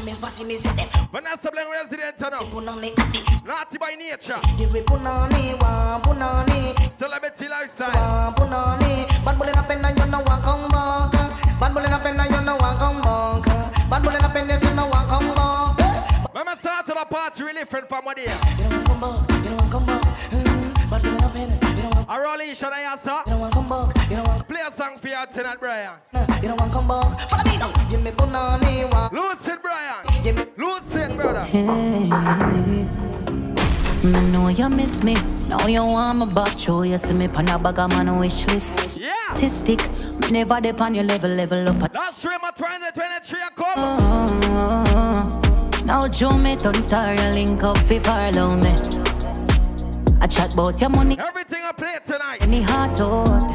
Punani. 0.00 0.06
James 0.06 0.18
pasi 0.18 0.44
mi 0.44 0.56
se 0.56 0.68
dem. 0.76 0.88
Vanessa 1.12 1.50
Blank 1.50 1.68
resident 1.70 2.20
now. 2.20 2.40
Punani 2.50 2.92
adi. 2.98 3.20
Naughty 3.46 3.78
by 3.78 3.94
nature. 3.98 4.40
Give 4.56 4.72
me 4.72 4.80
punani, 4.80 5.60
wa 5.60 6.00
punani. 6.00 6.74
Celebrity 6.98 7.48
lifestyle. 7.48 8.32
Bad 9.24 9.38
boy 9.38 9.46
na 9.54 9.62
penna 9.62 9.90
you 9.90 10.06
no 10.10 10.18
want 10.22 10.42
come 10.42 10.68
back. 10.68 11.12
Bad 11.60 11.74
boy 11.74 11.82
na 11.82 11.98
penna 11.98 12.24
you 12.24 12.40
no 12.44 12.56
want 12.56 12.78
come 12.78 13.00
back. 13.02 13.44
Bad 13.90 14.02
boy 14.02 14.12
na 14.12 14.28
penna 14.28 14.58
you 14.58 14.74
no 14.74 14.86
want 14.88 15.08
come 15.08 15.34
back. 15.34 16.34
When 16.34 16.48
I 16.48 16.54
start 16.54 16.86
to 16.86 16.92
the 16.94 17.04
party, 17.04 17.42
really 17.44 17.60
different 17.60 17.88
from 17.88 18.04
what 18.04 18.18
here. 18.18 18.36
You 18.58 18.64
don't 18.70 18.88
want 18.88 19.00
come 19.00 19.00
back. 19.00 19.44
You 19.44 19.50
don't 19.50 19.60
want 19.60 19.70
come 19.72 19.86
back. 19.86 20.02
Mm, 20.30 20.90
Bad 20.90 21.02
boy 21.02 21.10
na 21.10 21.28
penna. 21.28 21.54
You 21.54 21.82
don't 21.82 21.94
want. 21.94 22.08
I 22.10 22.22
roll 22.22 22.40
each 22.42 22.62
other, 22.62 22.76
yes, 22.76 23.02
sir. 23.02 23.22
You 23.26 23.32
don't 23.32 23.40
want 23.40 23.54
come 23.54 23.68
back. 23.68 24.10
You 24.10 24.16
don't 24.16 24.28
want. 24.28 24.48
Play 24.48 24.60
a 24.66 24.72
song 24.72 24.98
for 24.98 25.08
you 25.08 25.24
tonight, 25.32 25.58
Brian. 25.60 25.92
You 26.42 26.48
don't 26.48 26.60
want 26.60 26.72
come 26.72 26.88
back. 26.88 27.28
Follow 27.28 27.44
me 27.44 27.58
now. 27.58 27.72
Give 27.90 28.02
me 28.02 28.10
punani, 28.12 28.90
wa. 28.92 29.08
Lucid, 29.12 29.60
Brian. 29.62 29.79
Give 30.22 30.36
me. 30.36 30.44
Know 34.32 34.48
you 34.48 34.68
miss 34.68 35.02
me. 35.02 35.14
Now 35.48 35.66
you 35.66 35.82
want 35.84 36.18
me 36.18 36.34
back. 36.34 36.58
Show 36.58 36.82
you 36.82 36.98
see 36.98 37.12
me 37.12 37.28
pan 37.28 37.48
a 37.48 37.58
bag 37.58 37.78
of 37.78 37.90
man 37.90 38.18
wish 38.18 38.46
list. 38.48 38.98
Yeah. 38.98 39.12
Statistic. 39.36 39.80
Me 40.20 40.30
never 40.30 40.60
dip 40.60 40.80
on 40.80 40.94
your 40.94 41.04
level, 41.04 41.30
level 41.30 41.68
up. 41.68 41.94
Last 41.94 42.18
stream 42.18 42.38
of 42.42 42.54
2023 42.54 43.38
come. 43.54 43.66
Oh, 43.76 45.82
now 45.86 46.06
Joe 46.08 46.36
me 46.36 46.56
turn 46.56 46.74
star, 46.86 47.14
you 47.14 47.28
link 47.34 47.62
up 47.62 47.78
fi 47.78 47.98
parlour 47.98 48.56
me. 48.56 48.70
I 50.20 50.26
chat 50.26 50.52
about 50.54 50.80
your 50.80 50.90
money, 50.90 51.18
Everything 51.18 51.62
I 51.62 51.72
play 51.72 51.96
tonight. 52.06 52.46
me 52.48 52.62
heart 52.62 53.00
out. 53.00 53.49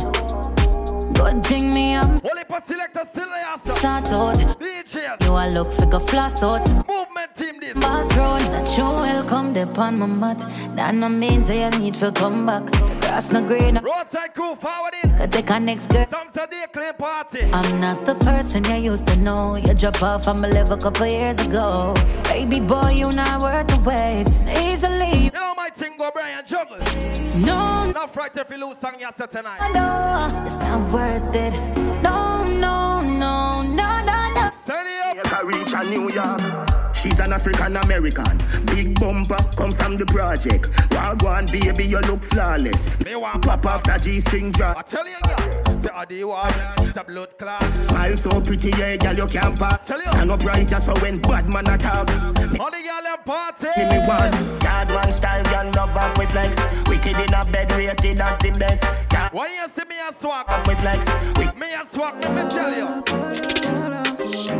Good 1.15 1.43
thing 1.45 1.71
me 1.71 1.93
am 1.93 2.19
Only 2.29 2.43
for 2.47 2.61
selector 2.67 3.03
still 3.11 3.27
sir. 3.65 3.75
start 3.75 4.11
out. 4.11 4.35
DJs. 4.59 5.23
You 5.23 5.31
a 5.33 5.45
look 5.53 5.71
fi 5.71 5.85
go 5.85 5.99
floss 5.99 6.43
out. 6.43 6.67
Movement 6.87 7.35
team 7.35 7.59
this. 7.59 7.73
Boss 7.73 8.15
road, 8.17 8.41
that 8.53 8.77
you 8.77 8.83
welcome 8.83 9.55
upon 9.57 9.99
my 9.99 10.05
mat. 10.07 10.39
That 10.75 10.93
no 10.95 11.09
means 11.09 11.47
that 11.47 11.73
you 11.73 11.79
need 11.79 11.95
to 11.95 12.11
come 12.11 12.45
back. 12.45 12.65
The 12.65 12.97
grass 13.01 13.31
no 13.31 13.45
green, 13.45 13.75
Roadside 13.77 14.33
crew 14.33 14.55
forward. 14.55 14.94
Could 15.17 15.31
take 15.31 15.49
a 15.49 15.59
next 15.59 15.87
girl. 15.87 16.05
Some 16.09 16.29
say 16.33 16.45
party. 16.97 17.43
I'm 17.51 17.79
not 17.79 18.05
the 18.05 18.15
person 18.15 18.63
you 18.65 18.91
used 18.91 19.07
to 19.07 19.15
know. 19.17 19.55
You 19.55 19.73
drop 19.73 20.01
off 20.01 20.23
from 20.25 20.43
a 20.43 20.47
level 20.47 20.73
a 20.73 20.77
couple 20.77 21.07
years 21.07 21.39
ago. 21.39 21.93
Baby 22.25 22.59
boy, 22.59 22.89
you 22.95 23.09
not 23.11 23.41
worth 23.41 23.67
the 23.67 23.77
wait. 23.89 24.25
Easily, 24.63 25.25
You 25.25 25.31
know 25.31 25.53
my 25.55 25.69
thing 25.69 25.93
go 25.97 26.09
Brian 26.13 26.43
juggle. 26.45 26.77
no, 27.45 27.91
Not 27.91 28.13
fright 28.13 28.35
if 28.37 28.49
you 28.49 28.57
lose 28.57 28.77
song 28.79 28.95
set 29.17 29.31
tonight. 29.31 29.59
no, 29.73 30.43
it's 30.45 30.55
not 30.55 30.91
worth 30.93 31.35
it. 31.35 31.53
No, 32.03 32.43
no, 32.43 33.01
no, 33.01 33.61
no, 33.61 33.74
no, 34.67 34.73
no. 34.73 34.81
Send 34.83 34.87
it 34.87 35.33
up. 35.33 35.43
Reach 35.43 35.73
a 35.73 35.83
New 35.83 36.09
York. 36.09 36.95
She's 36.95 37.19
an 37.19 37.33
African 37.33 37.75
American. 37.77 38.37
Big 38.65 38.99
bumper 38.99 39.37
come 39.55 39.71
from 39.71 39.97
the 39.97 40.05
project. 40.05 40.65
Wagwan 40.89 41.51
baby, 41.51 41.85
you 41.85 41.99
look 42.01 42.23
flawless. 42.23 43.03
Me 43.05 43.15
want 43.15 43.45
Pop 43.45 43.65
off 43.65 43.83
the 43.83 43.99
G-string 44.01 44.51
drop. 44.51 44.77
I 44.77 44.81
tell 44.81 45.07
you, 45.07 45.15
girl. 45.23 45.75
The 45.81 45.93
Adi 45.93 46.23
was 46.23 46.53
the 46.93 47.03
blood 47.03 47.37
clot. 47.37 47.63
Smile 47.83 48.17
so 48.17 48.41
pretty, 48.41 48.69
yeah, 48.71 48.95
girl, 48.97 49.13
you 49.13 49.27
can't 49.27 49.59
pack. 49.59 49.85
Tell 49.85 50.01
you. 50.01 50.09
Stand 50.09 50.31
up 50.31 50.43
right, 50.43 50.69
so 50.69 50.93
when 51.01 51.19
bad 51.19 51.47
man 51.47 51.67
attack. 51.69 52.09
All 52.59 52.71
the 52.71 52.81
girl 52.81 53.03
them 53.03 53.23
party. 53.23 53.67
Give 53.75 53.89
me 53.89 53.99
one. 54.07 54.33
Yard 54.63 54.89
one 54.89 55.11
style, 55.11 55.43
girl, 55.43 55.71
love 55.75 55.95
off 55.95 56.17
with 56.17 56.31
flex. 56.31 56.57
Wicked 56.87 57.17
in 57.17 57.33
a 57.33 57.45
bed, 57.51 57.71
rated 57.73 58.19
as 58.19 58.39
the 58.39 58.51
best. 58.57 58.83
Yard 59.11 59.31
When 59.31 59.51
you 59.51 59.67
see 59.75 59.85
me 59.85 59.95
a 60.09 60.13
swag, 60.19 60.49
off 60.49 60.67
with 60.67 60.79
flex. 60.79 61.07
Wick 61.37 61.55
me 61.55 61.67
a 61.73 61.85
swag, 61.93 62.15
let 62.23 62.33
me 62.33 62.49
tell 62.49 62.73
you. 62.73 64.54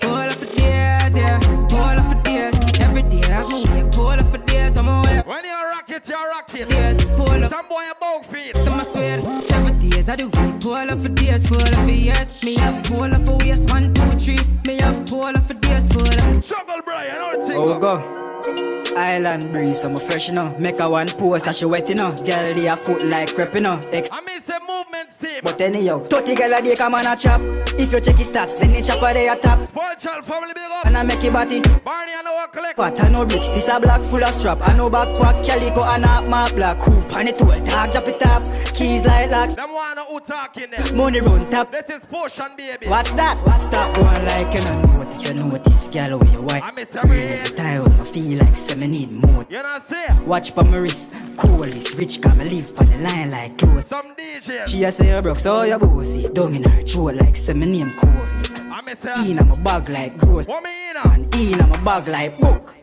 Pull 0.00 0.14
up 0.14 0.32
for 0.32 0.46
days, 0.46 1.16
yeah. 1.16 1.38
Pull 1.68 1.80
up 1.80 2.06
for 2.08 2.22
days. 2.22 2.54
Every 2.80 3.02
day 3.02 3.22
as 3.30 3.48
my 3.48 3.62
way. 3.70 3.88
Pull 3.92 4.08
up 4.08 4.26
for 4.26 4.38
days, 4.38 4.76
I'm 4.76 4.88
away. 4.88 5.22
When 5.24 5.44
you 5.44 5.52
rock 5.52 5.88
it, 5.90 6.08
you 6.08 6.14
rock 6.14 6.54
it. 6.54 6.68
Days, 6.68 7.04
pull 7.16 7.44
up. 7.44 7.50
Some 7.50 7.68
boy 7.68 7.84
a 7.90 7.94
bug 8.00 8.24
feet. 8.26 8.54
To 8.54 8.70
my 8.70 8.84
sweat. 8.84 9.42
Seven 9.44 9.78
days 9.78 10.08
I 10.08 10.16
do 10.16 10.26
week. 10.26 10.60
Pull 10.60 10.74
up 10.74 10.98
for 10.98 11.08
days, 11.08 11.46
pull 11.48 11.60
up 11.60 11.74
for 11.74 11.90
years. 11.90 12.42
Me 12.42 12.54
have 12.56 12.84
pull 12.84 13.02
up 13.02 13.22
for 13.22 13.36
waist. 13.38 13.70
One, 13.70 13.92
two, 13.94 14.10
three. 14.18 14.40
Me 14.66 14.80
have 14.80 15.06
pull 15.06 15.24
up 15.24 15.42
for 15.42 15.54
days, 15.54 15.86
pull 15.86 16.06
up. 16.06 16.42
Juggle, 16.42 16.82
Brian, 16.84 17.16
how 17.16 17.36
the 17.36 17.46
thing 17.46 17.56
Oh 17.56 17.78
go? 17.78 18.25
Go. 18.96 19.00
Island 19.02 19.52
breeze, 19.52 19.84
I'm 19.84 19.96
fresh, 19.96 20.28
you 20.28 20.34
know. 20.34 20.56
Make 20.58 20.80
a 20.80 20.88
one 20.90 21.08
post, 21.08 21.46
as 21.46 21.58
she 21.58 21.64
wet, 21.64 21.88
you 21.88 21.94
know. 21.94 22.12
Girl, 22.16 22.54
they 22.54 22.66
a 22.66 22.76
foot 22.76 23.04
like 23.04 23.34
crepe, 23.34 23.54
you 23.54 23.60
know. 23.60 23.80
Ex- 23.92 24.08
I 24.12 24.20
miss 24.22 24.44
the 24.46 24.60
movement 24.66 25.10
team. 25.20 25.40
but 25.42 25.60
anyhow, 25.60 26.00
30 26.04 26.34
girl 26.34 26.54
a 26.54 26.62
day 26.62 26.74
come 26.76 26.94
on 26.94 27.06
a 27.06 27.16
chop. 27.16 27.40
If 27.78 27.92
you 27.92 28.00
check 28.00 28.16
his 28.16 28.30
stats, 28.30 28.58
then 28.58 28.72
the 28.72 28.82
chopper 28.82 29.12
they 29.14 29.28
a 29.28 29.36
top. 29.36 29.58
Child 29.98 30.24
family 30.26 30.52
big 30.54 30.62
up. 30.72 30.84
And 30.86 30.96
I 30.96 31.02
make 31.04 31.24
it 31.24 31.32
body. 31.32 31.60
Barney, 31.62 32.12
I 32.12 32.22
know 32.22 32.34
what 32.34 32.52
collect. 32.52 32.76
But 32.76 33.00
I 33.02 33.08
know 33.08 33.22
rich, 33.24 33.48
this 33.48 33.68
a 33.68 33.80
black 33.80 34.02
full 34.02 34.22
of 34.22 34.34
strap. 34.34 34.58
I 34.60 34.76
know 34.76 34.90
backpack, 34.90 35.42
calico 35.46 35.82
and 35.84 36.04
a 36.04 36.22
mark 36.28 36.54
black. 36.54 36.78
Hoop 36.82 37.12
on 37.16 37.28
it 37.28 37.40
all, 37.40 37.48
dog 37.48 37.92
drop 37.92 38.08
it 38.08 38.22
up. 38.26 38.44
Keys 38.74 39.04
like 39.06 39.30
locks, 39.30 39.54
Them 39.54 39.72
wanna 39.72 40.02
who 40.02 40.20
talking 40.20 40.70
there. 40.70 40.92
money 40.94 41.20
run 41.20 41.48
top. 41.50 41.72
This 41.72 41.84
is 41.98 42.06
potion, 42.06 42.48
baby. 42.58 42.88
What's 42.88 43.10
that? 43.12 43.38
Stop 43.60 43.94
going 43.94 44.24
like 44.26 44.54
you 44.54 44.64
know 44.64 44.82
notice, 45.04 45.26
you 45.28 45.34
notice, 45.34 45.88
girl, 45.88 46.18
where 46.18 46.30
you 46.30 46.42
white. 46.42 46.62
I 46.62 46.70
miss 46.72 46.94
every 46.94 47.54
time 47.56 48.00
I 48.00 48.04
feel 48.04 48.38
like 48.38 48.54
say 48.54 48.74
me 48.86 48.98
need 49.06 49.12
more. 49.12 49.46
You 49.48 49.62
know, 49.62 49.78
see? 49.88 50.06
Watch 50.26 50.54
pa 50.54 50.62
my 50.62 50.76
wrist, 50.78 51.12
coolest, 51.36 51.94
rich 51.96 52.20
come 52.20 52.38
live 52.38 52.72
on 52.78 52.88
the 52.88 52.98
line 52.98 53.30
like 53.30 53.58
clothes. 53.58 53.86
Some 53.86 54.14
DJs. 54.16 54.66
She 54.68 54.84
a 54.84 54.90
say 54.92 55.14
you 55.14 55.22
broke, 55.22 55.38
so 55.38 55.62
you 55.62 55.78
bossy. 55.78 56.28
Down 56.28 56.54
in 56.54 56.62
her 56.64 56.82
throat 56.82 57.14
like 57.16 57.36
say 57.36 57.52
me 57.54 57.66
name 57.66 57.90
Covey. 57.90 58.70
I 58.70 58.80
miss 58.82 59.02
her. 59.04 59.24
In 59.24 59.36
my 59.48 59.58
bag 59.60 59.88
like 59.88 60.18
ghost, 60.18 60.48
What 60.48 60.62
me 60.62 60.90
in 60.90 60.96
her? 60.96 61.10
and 61.14 61.34
in 61.34 61.58
my 61.58 61.80
bag 61.84 62.08
like 62.08 62.38
book. 62.40 62.74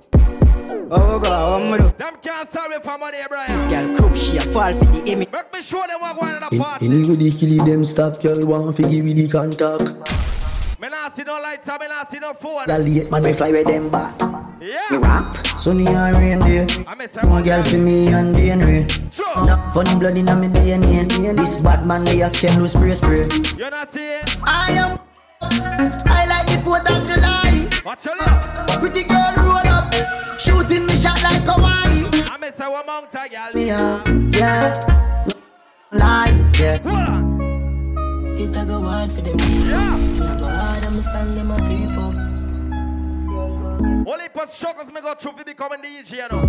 Oh 0.96 1.20
God, 1.20 1.62
what 1.62 1.72
me 1.72 1.78
do? 1.90 1.96
Them 1.98 2.16
can't 2.22 2.50
stop 2.50 2.70
me 2.70 2.78
from 2.84 3.00
money, 3.00 3.18
Brian. 3.28 3.70
Girl 3.70 3.96
crook, 3.98 4.16
she 4.16 4.38
a 4.38 4.42
fall 4.42 4.74
for 4.74 4.86
the 4.86 5.04
image. 5.12 5.32
Make 5.32 5.54
me 5.54 5.62
show 5.62 5.82
them 5.88 6.00
what 6.02 6.20
going 6.20 6.36
on 6.36 6.44
in 6.44 6.50
the 6.50 6.56
In, 6.56 6.62
party. 6.62 6.86
anyway, 6.86 7.16
they 7.16 7.30
kill 7.32 7.66
them 7.66 7.84
stop, 7.84 8.20
girl, 8.22 8.36
want 8.48 8.76
to 8.76 8.84
give 8.84 9.04
me 9.06 9.14
the 9.14 9.28
contact. 9.28 9.84
Me 10.84 10.90
not 10.90 11.16
see 11.16 11.24
no 11.24 11.40
lights, 11.40 11.70
I 11.70 11.78
me 11.78 11.88
not 11.88 12.12
see 12.12 12.20
no 12.20 12.34
phone. 12.34 12.68
The 12.68 12.78
late 12.84 13.10
man, 13.10 13.24
me 13.24 13.32
fly 13.32 13.52
with 13.52 13.68
them 13.68 13.90
back. 13.90 14.22
Me 14.60 14.98
rap, 14.98 15.38
sunny 15.58 15.88
and 15.88 16.18
rain 16.18 16.40
day. 16.40 16.68
I 16.86 16.94
miss 16.94 17.16
her. 17.16 17.30
One 17.30 17.42
girl 17.42 17.64
for 17.64 17.78
me 17.78 18.08
and 18.08 18.36
the 18.36 18.52
rain. 18.68 18.90
Sure. 19.10 19.46
No, 19.46 19.56
Funny 19.74 19.98
blood 19.98 20.18
in 20.18 20.26
my 20.26 20.34
DNA. 20.34 21.38
This 21.38 21.62
bad 21.62 21.88
man 21.88 22.04
they 22.04 22.22
ask 22.22 22.44
him 22.44 22.60
lose 22.60 22.74
spray 22.74 22.94
spray. 22.96 23.24
You 23.56 23.70
not 23.70 23.94
see 23.94 24.20
it? 24.20 24.38
I 24.44 24.72
am. 24.74 25.00
I 25.42 26.26
like 26.28 26.48
the 26.48 26.60
4th 26.60 26.92
of 26.92 27.08
July. 27.08 27.70
What's 27.84 28.04
your 28.04 28.18
love? 28.18 28.80
Pretty 28.82 29.06
girl 29.06 29.34
roll 29.38 29.66
up, 29.72 29.94
shooting 30.38 30.86
me 30.86 30.96
shot 31.00 31.24
like 31.24 31.44
Hawaii. 31.48 32.28
I 32.30 32.36
miss 32.42 32.60
a 32.60 32.70
woman 32.70 33.10
tag, 33.10 33.32
girl. 33.32 33.56
Yeah, 33.56 34.04
yeah. 34.34 34.74
Lie, 35.94 36.52
yeah. 36.60 36.78
Hold 36.80 37.08
on. 37.08 37.34
It 38.36 38.54
a 38.58 38.66
go 38.66 38.82
hard 38.82 39.12
for 39.14 39.22
them. 39.22 39.38
Yeah. 39.40 39.98
It 39.98 40.20
a 40.20 40.38
go 40.40 40.46
hard 40.46 40.63
and 40.63 40.63
me 40.94 41.02
song 41.02 41.36
them 41.36 41.52
a 41.52 41.58
creep 41.58 41.98
up. 41.98 42.14
Only 44.08 44.28
for 44.34 44.48
struggles 44.48 44.92
me 44.92 45.02
go 45.02 45.14
through 45.16 45.34
to 45.34 45.46
becoming 45.46 45.82
DJ, 45.82 46.18
you 46.18 46.28
know. 46.30 46.46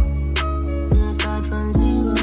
Me 0.95 1.15
start 1.15 1.47
from 1.47 1.73
zero. 1.73 2.15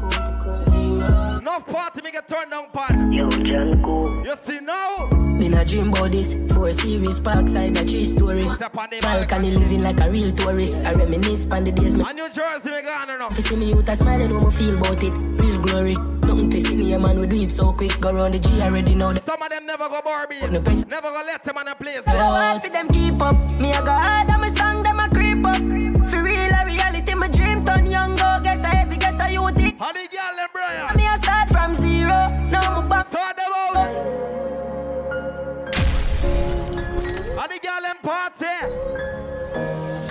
Go 0.00 0.08
to 0.10 0.40
go 0.42 0.64
zero. 0.70 1.38
Enough 1.38 1.66
party 1.66 2.02
me 2.02 2.10
get 2.10 2.26
turned 2.26 2.50
down 2.50 2.66
pan. 2.72 3.12
Yo, 3.12 3.28
Janko. 3.28 4.24
You 4.24 4.36
see 4.36 4.60
now? 4.60 5.08
Been 5.38 5.54
a 5.54 5.64
dream 5.64 5.88
about 5.90 6.10
this. 6.10 6.34
Four 6.52 6.72
series, 6.72 7.20
parkside, 7.20 7.78
a 7.80 7.84
tree 7.84 8.04
story. 8.04 8.48
Balcony 9.00 9.50
living 9.52 9.82
like 9.82 10.00
a 10.00 10.10
real 10.10 10.32
tourist. 10.32 10.76
I 10.84 10.94
reminisce 10.94 11.46
on 11.50 11.64
the 11.64 11.72
days 11.72 11.94
me. 11.94 12.04
And 12.04 12.16
New 12.16 12.28
Jersey 12.30 12.70
me 12.70 12.82
gone 12.82 13.10
enough. 13.10 13.32
If 13.32 13.36
you 13.38 13.42
see 13.42 13.56
me 13.56 13.68
youth, 13.70 13.88
I 13.88 13.94
smile, 13.94 14.22
I 14.22 14.26
know 14.26 14.40
me 14.40 14.50
feel 14.50 14.76
about 14.76 15.02
it. 15.02 15.12
Real 15.12 15.60
glory. 15.60 16.13
To 16.50 16.60
see 16.60 16.76
me, 16.76 16.92
a 16.92 16.98
man, 16.98 17.18
we 17.18 17.26
do 17.26 17.36
it 17.40 17.50
so 17.52 17.72
quick. 17.72 17.98
Go 18.00 18.12
round 18.12 18.34
the 18.34 18.38
G 18.38 18.60
already 18.60 18.94
know 18.94 19.12
that. 19.12 19.24
Some 19.24 19.42
of 19.42 19.48
them 19.50 19.66
never 19.66 19.88
go 19.88 20.00
Barbie. 20.02 20.40
Never 20.40 21.10
go 21.10 21.22
let 21.26 21.42
them 21.42 21.56
on 21.58 21.68
a 21.68 21.74
place. 21.74 22.02
I 22.06 22.12
don't 22.16 22.62
for 22.62 22.68
them 22.68 22.88
keep 22.88 23.20
up. 23.20 23.36
Me 23.58 23.72
I 23.72 23.80
go 23.80 23.92
hard 23.92 24.28
and 24.30 24.40
my 24.40 24.48
song 24.50 24.82
them 24.82 25.00
a 25.00 25.08
creep 25.08 25.44
up. 25.44 25.56
For 26.10 26.22
real 26.22 26.52
a 26.52 26.64
reality, 26.64 27.14
my 27.14 27.28
dream 27.28 27.64
turn 27.64 27.86
young 27.86 28.14
go 28.14 28.40
get 28.42 28.60
a 28.60 28.68
heavy, 28.68 28.96
get 28.96 29.20
a 29.20 29.32
youth. 29.32 29.74
How 29.78 29.92
the 29.92 30.06
girl 30.12 30.36
them 30.36 30.48
Brian? 30.52 30.96
Me 30.96 31.06
I 31.06 31.16
start 31.18 31.48
from 31.48 31.74
zero. 31.74 32.30
Now 32.50 32.80
I'm 32.80 32.88
back. 32.88 33.08
Start 33.08 33.36
them 33.36 33.52
out. 33.52 33.74
How 37.38 37.46
the 37.48 37.58
girl 37.58 37.82
them 37.82 37.96
party? 38.02 39.23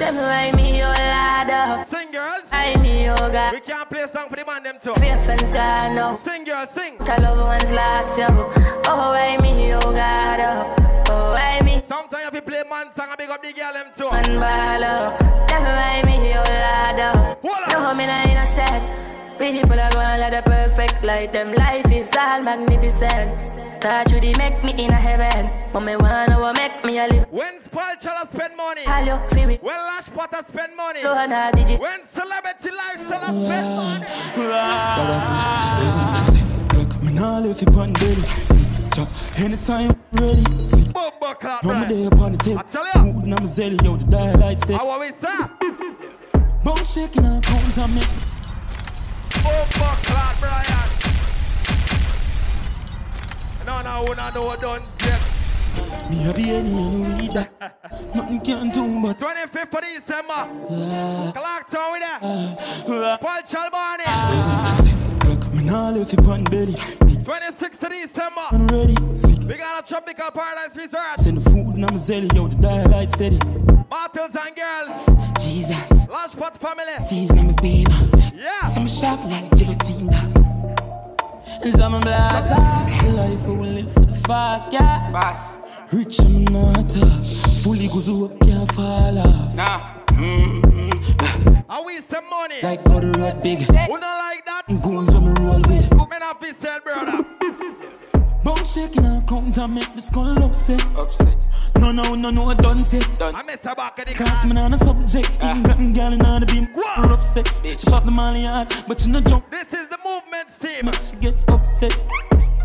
Tell 0.04 0.12
me 0.12 0.20
oh, 0.20 0.24
why 0.24 0.52
oh. 0.52 0.56
me 0.58 0.64
oh, 0.74 0.76
your 0.76 0.96
ladder. 1.00 1.86
Sing 1.88 2.12
girls. 2.12 2.48
I 2.52 2.76
me 2.76 3.06
yoga. 3.06 3.52
We 3.54 3.62
can't 3.62 3.90
play 3.90 4.02
a 4.02 4.08
song 4.10 4.28
for 4.28 4.36
the 4.36 4.44
man 4.44 4.62
them 4.62 4.76
too. 4.84 4.94
Faith 4.96 5.30
and 5.30 5.48
scar 5.48 5.96
now. 5.96 6.18
Sing 6.18 6.44
girls, 6.44 6.72
sing. 6.72 6.98
I 7.00 7.18
love 7.20 7.48
ones 7.48 7.72
last 7.72 8.18
year. 8.18 8.28
Oh 8.30 9.16
why 9.16 9.38
me 9.42 9.70
your 9.70 9.80
yoga. 9.80 10.68
Oh 11.08 11.32
why 11.32 11.62
me. 11.64 11.82
Sometimes 11.88 12.28
if 12.28 12.36
you 12.36 12.42
play 12.42 12.64
man 12.70 12.92
song, 12.94 13.08
I 13.12 13.16
big 13.16 13.30
up 13.30 13.42
the 13.42 13.54
girl 13.54 13.72
them 13.72 13.88
too. 13.96 14.12
Man 14.12 14.26
baller. 14.44 15.48
Tell 15.48 15.62
me 15.64 15.72
why 15.72 16.02
me 16.06 16.16
your 16.36 16.52
ladder. 16.52 17.38
No 17.72 17.94
me 17.96 18.06
not 18.06 18.28
innocent. 18.28 18.84
People 19.40 19.80
are 19.80 19.92
going 19.92 20.06
to 20.06 20.18
like 20.20 20.34
the 20.34 20.42
perfect 20.44 21.02
light. 21.02 21.32
Them 21.32 21.54
life 21.54 21.90
is 21.90 22.14
all 22.14 22.42
magnificent. 22.42 23.53
Touch 23.84 24.14
with 24.14 24.22
the 24.22 24.34
make 24.38 24.64
me 24.64 24.72
in 24.86 24.92
a 24.92 24.94
heaven. 24.94 25.52
But 25.74 25.82
me 25.82 25.98
wanna 25.98 26.40
what 26.40 26.56
make 26.56 26.86
me 26.86 27.00
a 27.00 27.06
live. 27.06 27.26
When 27.30 27.60
Spoil 27.60 27.96
Chilla 28.00 28.32
spend 28.32 28.56
money. 28.56 28.84
Hello, 28.86 29.18
feel 29.32 29.50
it. 29.50 29.62
When 29.62 29.76
Lash 29.76 30.08
Potter 30.08 30.40
spend 30.48 30.78
money. 30.78 31.04
Low 31.04 31.26
na 31.26 31.52
digits. 31.52 31.82
When 31.82 32.00
Celebrity 32.08 32.70
Lifestyle 32.72 33.34
spend 33.44 33.76
money. 33.76 34.06
Me 37.04 37.12
nah 37.14 37.40
left 37.40 37.62
you 37.62 37.68
on 37.78 37.92
belly. 37.92 38.24
Chop 38.96 39.10
anytime 39.38 39.92
ready. 40.14 40.46
See, 40.64 40.90
Bumbo 40.94 41.34
clap, 41.34 41.66
no 41.66 41.74
me 41.74 41.80
right? 41.82 41.90
there 41.90 42.08
upon 42.08 42.32
the 42.32 42.38
tape. 42.38 42.58
I 42.58 42.62
tell 42.62 42.86
you. 42.86 42.92
Food 42.94 43.24
and 43.26 43.34
I'm 43.34 43.46
zelly, 43.46 43.84
yo 43.84 43.98
the 43.98 44.06
dialite 44.06 44.62
step. 44.62 44.80
How 44.80 44.92
are 44.92 45.00
we, 45.02 45.12
sir? 45.12 45.50
Bone 46.64 46.86
shaking 46.86 47.26
and 47.26 47.44
count 47.44 47.78
on 47.80 47.94
me. 47.94 48.04
Bumbo 49.44 49.90
clap, 50.08 50.40
Brian. 50.40 51.13
No, 53.66 53.82
no, 53.82 54.04
who 54.06 54.16
not 54.16 54.34
know 54.36 54.56
done 54.56 54.82
yet. 55.06 55.22
Me 56.10 56.18
have 56.24 56.36
the 56.36 56.50
any 56.52 57.28
that. 57.30 57.50
Nothing 58.16 58.42
can 58.42 58.70
do 58.72 59.02
but 59.02 59.18
25th 59.20 59.74
of 59.74 59.82
December. 59.82 60.42
Clarktown 61.34 61.92
with 61.94 62.02
that. 62.02 62.20
uh, 62.22 62.56
uh, 62.92 62.94
uh. 62.94 63.18
Paul 63.18 63.42
Chalbani. 63.44 64.06
Me 65.54 65.64
nah 65.66 65.90
left 65.90 66.14
you 66.14 66.30
on 66.32 66.44
belly. 66.46 66.74
26th 66.74 67.84
of 67.84 67.90
December. 67.90 68.42
I'm 68.52 68.68
ready. 68.68 68.96
See, 69.16 69.36
We 69.48 69.56
got 69.56 69.84
a 69.84 69.88
tropical 69.88 70.30
paradise 70.32 70.76
resort. 70.76 71.20
send 71.20 71.38
the 71.38 71.50
food 71.50 71.76
and 71.76 71.86
I'm 71.86 71.96
zelly, 71.98 72.34
yo 72.36 72.48
the 72.48 72.56
dialite 72.58 73.12
steady. 73.14 73.40
Battles 73.90 74.36
and 74.36 74.56
girls. 74.56 75.06
Jesus, 75.44 76.08
Pot 76.36 76.58
family. 76.58 77.06
teasing 77.08 77.48
me 77.48 77.54
baby. 77.54 77.86
Yeah. 78.36 78.62
Some 78.64 78.88
sharp 78.88 79.24
like 79.26 79.50
guillotine. 79.56 80.10
Some 81.72 82.02
blast. 82.02 82.50
The 82.50 83.10
life 83.12 83.48
we 83.48 83.56
will 83.56 83.68
live 83.68 83.92
for 83.94 84.02
the 84.02 84.16
fast, 84.28 84.74
yeah. 84.74 85.10
Rich 85.94 86.20
and 86.20 86.52
not 86.52 86.96
uh, 86.98 87.06
fully 87.64 87.88
goes 87.88 88.10
up, 88.10 88.38
can't 88.42 88.70
fall 88.74 89.18
off. 89.18 89.56
Nah. 89.56 89.94
I 91.70 91.84
we 91.86 92.02
some 92.02 92.30
money? 92.30 92.56
Like 92.62 92.84
go 92.84 93.00
the 93.00 93.18
road 93.18 93.42
big. 93.42 93.60
Who 93.60 93.74
not 93.74 94.18
like 94.18 94.46
that? 94.46 94.64
Goons 94.84 95.14
when 95.14 95.34
me 95.34 95.42
roll 95.42 95.62
with. 95.62 95.90
Men 96.10 96.22
have 96.22 96.40
to 96.40 96.54
sell, 96.54 96.80
brother. 96.82 97.26
Bone 98.44 98.64
shaking 98.66 99.06
and 99.06 99.26
count 99.28 99.58
and 99.58 99.74
make 99.74 99.96
the 99.96 100.02
skull 100.02 100.44
upset. 100.44 100.82
Upset. 100.98 101.38
No, 101.80 101.92
no, 101.92 102.16
no, 102.16 102.30
no, 102.30 102.54
done 102.54 102.84
set. 102.84 103.22
I 103.22 103.42
miss 103.44 103.62
the 103.62 103.74
back 103.76 104.00
of 104.00 104.06
the 104.06 104.14
Class 104.14 104.46
me 104.46 104.58
on 104.58 104.74
a 104.74 104.78
subject. 104.78 105.30
Ah. 105.42 105.56
England 105.56 105.82
and 105.82 105.96
gal 105.96 106.14
in 106.14 106.20
the 106.20 106.46
beam. 106.46 106.68
Rough 106.76 107.26
sex. 107.26 107.62
She 107.64 107.76
pop 107.90 108.04
the 108.06 108.12
molly 108.12 108.44
hard, 108.44 108.74
but 108.88 109.06
you 109.06 109.12
no 109.14 109.22
jump. 109.22 109.50
This 109.50 109.72
is 109.74 109.88
the 109.88 109.98
movement's 110.04 110.58
team. 110.58 110.92
She 111.02 111.16
get 111.18 111.36
upset. 111.48 111.98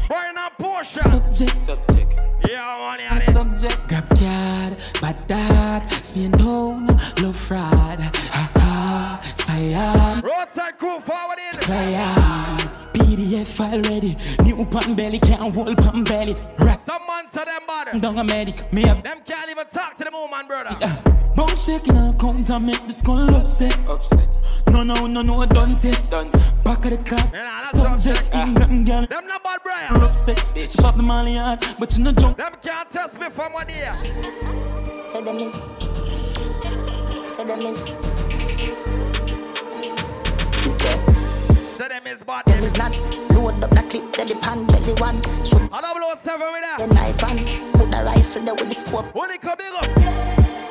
Burn 0.08 0.36
up 0.36 0.58
Porsche. 0.58 1.02
Subject. 1.02 1.58
Subject. 1.58 2.14
Yeah, 2.48 2.78
money 2.78 3.04
And 3.04 3.22
subject. 3.22 3.88
Grab 3.88 4.08
card, 4.10 4.76
bad 5.00 5.26
dad, 5.26 6.04
spin 6.04 6.30
down, 6.32 6.86
love 7.20 7.36
fraud. 7.36 8.00
Ha 9.58 9.64
ha, 9.74 9.92
cyan. 9.92 10.20
Roadside 10.22 10.78
crew 10.78 11.00
forward 11.00 11.38
in. 11.52 11.60
Cyan. 11.60 12.58
PDF 12.92 13.46
file 13.46 13.82
ready. 13.82 14.16
New 14.44 14.64
pan 14.66 14.94
belly, 14.94 15.18
can't 15.18 15.52
hold 15.52 15.76
pan 15.78 16.04
belly. 16.04 16.36
Rack. 16.58 16.80
Some 16.80 17.02
man 17.08 17.24
say 17.32 17.44
them 17.44 17.62
bad. 17.66 18.00
Down 18.00 18.18
a 18.18 18.24
medic, 18.24 18.72
me 18.72 18.82
have. 18.82 19.02
Them 19.02 19.20
can't 19.24 19.50
even 19.50 19.66
talk 19.72 19.96
to 19.96 20.04
the 20.04 20.10
movement, 20.12 20.48
brother. 20.48 20.76
Bone 21.34 21.56
shaking 21.56 21.96
and 21.96 22.18
count 22.20 22.50
and 22.50 22.66
make 22.66 22.86
the 22.86 22.92
skull 22.92 23.34
upset. 23.34 23.76
Upset. 23.88 24.28
No, 24.68 24.84
no, 24.84 25.06
no, 25.06 25.22
no, 25.22 25.44
done 25.46 25.74
set. 25.74 26.08
Done. 26.08 26.30
Back 26.62 26.84
of 26.84 26.90
the 26.90 26.98
class. 26.98 27.32
Yeah, 27.32 27.70
that's 27.72 27.78
Subject, 27.78 28.34
England 28.34 28.86
gal. 28.86 29.06
Them 29.06 29.26
not 29.26 29.42
bad, 29.42 29.58
Brian. 29.64 30.00
Rough 30.00 30.16
sex. 30.16 30.52
She 30.54 30.78
pop 30.78 30.96
the 30.96 31.02
molly 31.02 31.34
hard, 31.34 31.64
but 31.80 31.96
you 31.96 32.04
no 32.04 32.12
jump. 32.12 32.36
Them 32.36 32.52
can't 32.62 32.88
test 32.90 33.14
me 33.18 33.28
from 33.28 33.52
one 33.52 33.68
year. 33.68 33.92
Say 35.02 35.22
them 35.22 35.36
is. 35.36 35.54
Say 37.32 37.44
them 37.44 37.60
is. 37.60 38.07
Say 41.78 41.86
them 41.86 42.08
is 42.08 42.24
bad. 42.24 42.44
them 42.46 42.64
is 42.64 42.76
not. 42.76 42.90
Load 43.30 43.62
up 43.62 43.70
the 43.70 43.86
clip, 43.88 44.12
then 44.12 44.26
the 44.26 44.34
pan 44.34 44.66
belly 44.66 44.94
one. 44.94 45.22
Shoot 45.46 45.62
A 45.62 45.78
double 45.80 46.02
O 46.10 46.14
seven 46.24 46.50
with 46.50 46.62
that. 46.66 46.78
the 46.80 46.92
knife 46.92 47.22
and 47.22 47.72
put 47.74 47.88
the 47.88 48.02
rifle 48.02 48.42
there 48.42 48.54
with 48.54 48.68
the 48.68 48.74
scope. 48.74 49.14
When 49.14 49.30
it 49.30 49.40
come 49.40 49.54
big 49.56 49.72
up. 49.78 49.86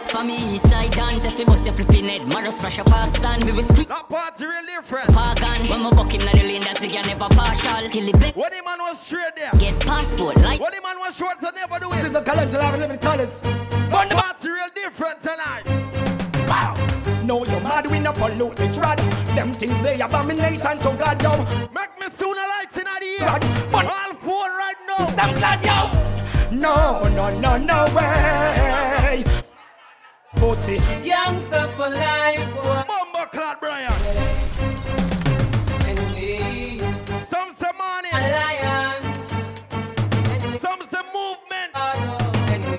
For 0.10 0.26
me, 0.26 0.36
east 0.55 0.70
side 0.70 0.91
dance, 0.91 1.24
if 1.24 1.39
you 1.39 1.45
bust 1.45 1.66
your 1.66 1.76
flipping 1.76 2.10
head, 2.10 2.28
Maros 2.28 2.58
splash 2.58 2.80
a 2.80 2.84
park 2.84 3.16
stand, 3.16 3.45
we 3.45 3.53
will 3.53 3.64
split. 3.64 3.88
That 3.88 4.10
party 4.10 4.47
real 4.47 4.66
different. 4.66 5.08
Pagan, 5.16 5.70
when 5.70 5.86
we 5.86 5.91
buck 5.91 6.12
him 6.14 6.28
in 6.28 6.28
the 6.28 6.43
lane, 6.43 6.62
that's 6.64 6.84
again 6.84 7.05
never 7.08 7.30
partial. 7.30 7.88
Kill 7.89 8.10
it 8.10 8.20
back, 8.20 8.36
When 8.36 8.51
the 8.51 8.62
man 8.66 8.80
was 8.80 8.99
straight 8.99 9.34
there. 9.38 9.51
get 9.60 9.80
passport, 9.80 10.36
like 10.43 10.60
When 10.60 10.74
the 10.76 10.82
man 10.82 10.99
was 10.99 11.16
short, 11.16 11.39
so 11.39 11.49
never 11.55 11.80
do 11.80 11.88
it. 11.89 11.95
This 12.03 12.12
is 12.12 12.16
a 12.18 12.22
collector 12.22 12.58
of 12.58 12.78
living 12.78 12.97
colors. 12.99 13.41
But 13.89 14.10
the 14.10 14.16
party 14.16 14.49
real 14.49 14.68
different 14.76 15.24
tonight. 15.24 15.64
Wow. 16.48 16.74
No, 17.24 17.45
you're 17.45 17.60
mad, 17.62 17.89
we 17.91 18.00
no 18.00 18.14
pollute 18.14 18.56
the 18.56 18.68
trad. 18.68 18.98
Them 19.36 19.52
things 19.54 19.82
they 19.82 20.00
abomination 20.00 20.78
to 20.80 20.91
God, 20.98 21.22
yo. 21.22 21.32
Make 21.74 22.00
me 22.00 22.08
sooner 22.18 22.45
lights 22.48 22.78
in 22.78 22.84
the 22.86 23.18
Trad. 23.20 23.43
air. 23.43 23.68
But 23.72 23.86
All 23.86 24.14
four 24.16 24.48
right 24.58 24.76
now. 24.88 25.06
them 25.08 25.34
glad, 25.38 25.64
yo. 25.64 26.58
No, 26.58 27.02
no, 27.10 27.30
no, 27.39 27.58
no 27.58 27.86
way. 27.95 29.24
Pussy. 30.36 30.78
Gangster 31.04 31.68
for 31.76 31.89
life. 31.89 32.54
Oh. 32.58 32.84
Bumbo 32.88 33.26
clad 33.32 33.58
Brian. 33.60 33.91
Enemy. 35.86 36.80
Some 37.26 37.54
say 37.56 37.72
money. 37.78 38.10
Alliance. 38.14 39.34
Enemy. 40.30 40.58
Some 40.60 40.82
say 40.91 41.04
movement. 41.14 41.72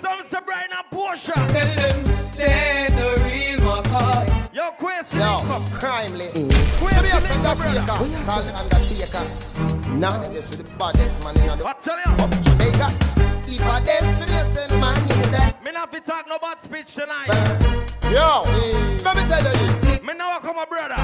Some 0.01 0.23
say 0.31 0.39
Brian 0.47 0.71
and 0.73 0.91
Potion. 0.91 2.08
Yo, 5.81 6.09
Nico. 6.13 6.29
crimely. 6.29 6.29
Quincy 6.79 6.95
Come 6.95 7.05
here, 7.05 7.21
Nico, 7.21 7.47
Undertaker. 7.47 7.87
Call 8.25 8.43
Undertaker. 8.57 9.25
Now 9.95 10.19
with 10.31 10.65
the 10.65 10.77
baddest 10.79 11.25
man 11.25 11.37
in 11.39 11.59
the 11.59 11.65
tell 11.83 11.99
you? 11.99 12.25
of 12.25 12.45
Jamaica. 12.45 12.89
If 13.47 13.63
I 13.63 13.81
dance 13.81 14.19
with 14.21 14.29
the 14.29 14.45
same 14.55 14.81
man 14.81 15.09
that. 15.33 15.63
Me 15.65 15.73
not 15.73 15.93
be 15.93 16.01
talk 16.01 16.29
no 16.29 16.39
bad 16.39 16.63
speech 16.63 16.95
tonight. 16.95 17.29
Yo, 18.11 18.43
let 19.05 19.17
me 19.17 19.23
tell 19.29 19.43
you 19.43 19.67
this. 19.83 20.03
Me 20.03 20.15
now 20.15 20.39
come 20.41 20.59
a 20.59 20.67
brother. 20.67 20.99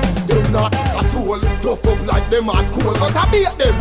Not 0.50 0.74
a 0.74 1.04
soul. 1.08 1.40
Tough 1.62 1.86
up 1.86 2.06
like 2.06 2.28
them 2.30 2.44
hard 2.44 2.66
cool, 2.72 2.92
but 2.94 3.14
I 3.16 3.30
beat 3.30 3.50
them. 3.58 3.74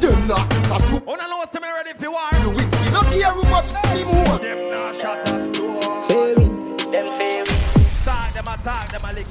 Them 0.00 0.28
not 0.28 0.52
a 0.52 0.80
soul. 0.86 1.02
Oh, 1.06 1.14
no, 1.14 1.26
no, 1.28 1.44
see 1.52 1.60
me 1.60 1.68
ready 1.68 1.92
war. 2.08 2.30
The 2.32 2.50
whiskey, 2.50 2.90
not 2.92 3.06
care 3.12 3.24
how 3.24 3.42
much. 3.50 3.72
Them 4.40 4.70
not 4.70 5.27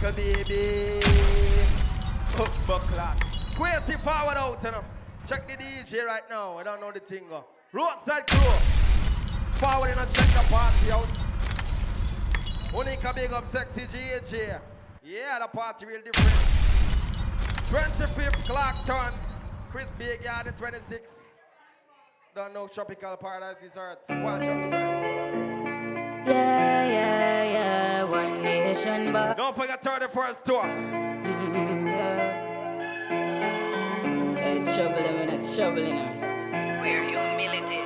a 0.07 0.11
little 0.11 0.43
baby. 0.43 0.99
Hook 2.35 2.53
buckler. 2.67 3.11
Crazy 3.55 3.97
forward 3.99 4.37
out, 4.37 4.63
you 4.63 4.71
know. 4.71 4.83
Check 5.25 5.47
the 5.47 5.53
DJ 5.53 6.05
right 6.05 6.23
now. 6.29 6.57
I 6.57 6.63
don't 6.63 6.79
know 6.79 6.91
the 6.91 6.99
thing. 6.99 7.23
uh. 7.33 7.41
Roadside 7.73 8.27
crew. 8.27 8.51
Forward 9.59 9.89
and 9.97 10.13
check 10.13 10.27
the 10.27 10.45
party 10.49 10.91
out. 10.91 11.07
Unica 12.77 13.13
big 13.13 13.31
up 13.33 13.45
sexy 13.47 13.81
GJ. 13.81 14.59
Yeah, 15.03 15.39
the 15.39 15.47
party 15.47 15.85
real 15.85 16.01
different. 16.01 16.31
25th 17.67 18.47
Clarkton. 18.47 19.13
Chris 19.69 19.89
Big 19.97 20.23
Yard 20.23 20.53
26. 20.57 21.17
Don't 22.35 22.53
know 22.53 22.67
Tropical 22.67 23.17
Paradise 23.17 23.57
Resort. 23.61 23.99
Watch 24.09 24.43
out. 24.43 24.71
Yeah, 26.27 26.87
yeah, 26.87 27.43
yeah, 27.43 28.03
one 28.03 28.46
nation, 28.85 29.11
but 29.11 29.37
Don't 29.37 29.55
forget 29.55 29.81
31st 29.81 30.43
tour. 30.43 30.63
Hey, 34.35 34.59
trouble, 34.65 34.99
I'm 34.99 35.15
in 35.21 35.29
a 35.29 35.55
trouble, 35.55 35.79
you 35.79 35.93
know. 35.93 36.81
Where 36.81 37.03
humility 37.03 37.81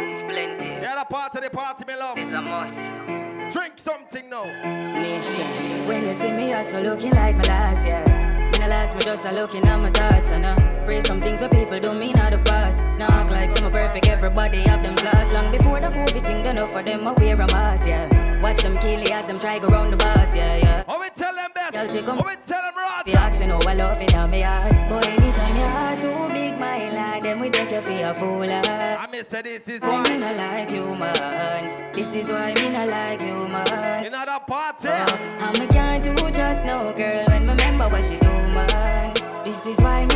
is 0.00 0.22
plenty. 0.30 0.66
Yeah, 0.82 0.96
the 0.98 1.04
part 1.04 1.34
of 1.34 1.42
the 1.42 1.50
party, 1.50 1.84
me 1.86 1.96
love. 1.96 2.18
It's 2.18 2.32
a 2.32 2.40
must. 2.40 3.52
Drink 3.52 3.74
something 3.76 4.28
now. 4.28 4.44
Nation. 4.44 5.86
When 5.86 6.06
you 6.06 6.14
see 6.14 6.32
me, 6.32 6.52
I 6.52 6.62
so 6.64 6.80
looking 6.80 7.12
like 7.12 7.36
my 7.36 7.44
last 7.44 7.86
year. 7.86 8.04
Me 8.04 8.58
no 8.58 8.66
last, 8.66 8.94
me 8.94 9.00
just 9.02 9.24
a 9.26 9.32
looking 9.32 9.66
at 9.66 9.78
my 9.78 9.90
thoughts 9.90 10.30
and 10.30 10.44
uh, 10.44 10.84
pray 10.84 11.02
some 11.02 11.20
things 11.20 11.40
so 11.40 11.48
people 11.48 11.78
don't 11.80 12.00
mean 12.00 12.16
out 12.16 12.32
the 12.32 12.38
past. 12.38 12.98
Now 12.98 13.06
act 13.08 13.30
like 13.30 13.56
some 13.56 13.70
perfect, 13.70 14.08
everybody 14.08 14.60
have 14.62 14.82
them 14.82 14.96
flaws. 14.96 15.32
Long 15.32 15.50
before 15.52 15.80
the 15.80 15.88
COVID 15.88 16.22
thing, 16.22 16.38
done 16.38 16.56
enough 16.56 16.72
for 16.72 16.82
them, 16.82 17.06
I 17.06 17.12
wear 17.12 17.34
a 17.34 17.46
mask, 17.52 17.86
yeah. 17.86 18.23
Watch 18.44 18.60
them 18.60 18.76
kill 18.76 19.00
it 19.00 19.10
as 19.10 19.26
them 19.26 19.38
try 19.38 19.58
go 19.58 19.68
round 19.68 19.90
the 19.90 19.96
bars, 19.96 20.36
yeah, 20.36 20.56
yeah. 20.58 20.84
Oh, 20.86 21.00
we 21.00 21.08
tell 21.16 21.34
them 21.34 21.50
best. 21.54 21.74
Y'all 21.74 21.86
take 21.86 22.06
'em. 22.06 22.18
Oh, 22.18 22.24
we 22.28 22.36
tell 22.46 22.60
them 22.60 22.74
right. 22.76 23.02
Be 23.06 23.14
asking 23.14 23.48
how 23.48 23.58
I 23.66 23.72
love 23.72 24.02
it 24.02 24.14
on 24.14 24.30
me 24.30 24.42
heart. 24.42 24.70
Boy, 24.90 25.00
anytime 25.16 25.56
your 25.56 25.68
heart 25.76 26.02
too 26.02 26.28
big, 26.34 26.58
my 26.60 26.92
lad, 26.92 27.22
then 27.22 27.40
we 27.40 27.48
take 27.48 27.70
you 27.70 27.80
for 27.80 28.06
a 28.10 28.12
fool. 28.12 28.42
I 28.44 29.06
miss 29.10 29.28
say 29.28 29.40
this 29.40 29.66
is 29.66 29.80
why. 29.80 30.02
me 30.10 30.18
not 30.18 30.36
like 30.36 30.68
humans. 30.68 31.84
This 31.94 32.12
is 32.12 32.28
why 32.28 32.52
me 32.60 32.68
not 32.68 32.88
like 32.90 33.22
humans. 33.22 34.06
In 34.06 34.12
other 34.12 34.40
party. 34.46 34.88
Eh? 34.88 35.06
Uh, 35.08 35.44
and 35.46 35.58
me 35.60 35.66
can't 35.66 36.04
do 36.04 36.14
just 36.30 36.66
no 36.66 36.92
girl 36.92 37.24
when 37.24 37.46
remember 37.48 37.88
what 37.88 38.04
she 38.04 38.18
do, 38.18 38.34
man. 38.52 39.14
This 39.46 39.64
is 39.64 39.78
why 39.78 40.04
me 40.04 40.13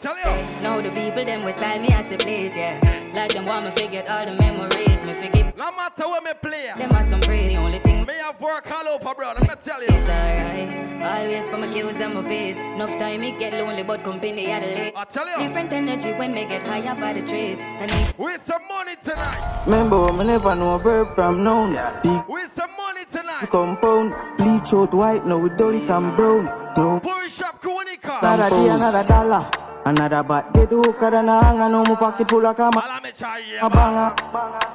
tell 0.00 0.16
you. 0.16 0.62
Now 0.62 0.80
the 0.80 0.90
people 0.90 1.24
them 1.24 1.44
will 1.44 1.52
style 1.52 1.78
me 1.80 1.88
as 1.88 2.08
they 2.08 2.16
please, 2.16 2.56
yeah. 2.56 2.78
Like 3.14 3.32
them 3.32 3.46
want 3.46 3.64
me 3.66 3.70
forget 3.72 4.08
all 4.10 4.24
the 4.24 4.32
memories. 4.34 5.04
Me 5.06 5.12
forgive. 5.14 5.56
No 5.56 5.70
matter 5.72 6.08
what 6.08 6.22
me 6.24 6.32
play. 6.40 6.70
Them 6.76 6.92
are 6.92 7.02
some 7.02 7.20
praise. 7.20 7.52
The 7.52 7.58
only 7.58 7.78
thing 7.80 8.06
Me 8.06 8.14
have 8.14 8.40
work 8.40 8.70
all 8.70 8.88
over, 8.88 9.14
bro. 9.14 9.32
Let 9.38 9.42
me 9.42 9.54
tell 9.62 9.80
you. 9.80 9.88
it's 9.90 10.08
alright. 10.08 10.70
Always 11.02 11.48
for 11.48 11.56
my 11.58 11.66
kills 11.72 11.98
and 12.00 12.14
my 12.14 12.22
pace. 12.22 12.56
Enough 12.56 12.90
time 12.98 13.20
me 13.20 13.32
get 13.38 13.52
lonely, 13.54 13.82
but 13.82 14.02
company 14.04 14.46
at 14.50 14.60
the 14.62 14.68
lake. 14.68 14.94
I 14.96 15.04
tell 15.04 15.26
you. 15.28 15.46
Different 15.46 15.72
energy 15.72 16.12
when 16.12 16.32
me 16.32 16.44
get 16.46 16.62
higher 16.62 16.94
for 16.94 17.12
the 17.18 17.26
trees. 17.26 17.58
And 17.60 17.90
With 18.18 18.44
some 18.46 18.62
money 18.68 18.94
tonight. 19.02 19.42
Remember, 19.66 20.12
me 20.12 20.24
never 20.24 20.54
know 20.54 20.76
a 20.76 20.78
verb 20.78 21.14
from 21.14 21.42
noun. 21.42 21.72
Big 22.02 22.22
With 22.28 22.52
some 22.54 22.70
money 22.76 23.04
tonight. 23.10 23.48
compound, 23.50 24.14
bleach 24.38 24.72
out 24.72 24.94
white, 24.94 25.26
now 25.26 25.38
we 25.38 25.48
done 25.50 25.78
some 25.80 26.14
brown. 26.16 26.44
No, 26.76 27.00
Push 27.00 27.40
up 27.42 27.60
Kunika. 27.60 28.18
another 28.22 28.50
day, 28.50 28.68
another 28.68 29.04
dollar. 29.06 29.50
Another 29.84 30.22
bat, 30.22 30.52
get 30.52 30.68
hooker 30.70 31.10
than 31.10 31.28
a 31.28 31.42
hanger, 31.42 31.68
no 31.70 31.84
more 31.84 31.96
pocket 31.96 32.28
full 32.28 32.44
of 32.46 32.56
kama. 32.56 32.82
Allow 32.84 33.00
me 33.00 33.10
try 33.16 33.38
you. 33.38 33.58
A 33.60 33.70
banger. 33.70 34.14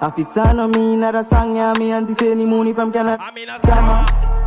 Officer 0.01 0.53
no 0.53 0.68
me, 0.68 0.95
another 0.95 1.24
song, 1.24 1.56
yeah, 1.56 1.74
me 1.78 1.91
anti 1.91 2.14
say 2.14 2.32
any 2.32 2.45
money 2.45 2.74
from 2.74 2.91
Canada. 2.91 3.22
I 3.22 3.32
mean, 3.32 3.49
a 3.49 3.53
Scammer. 3.58 4.44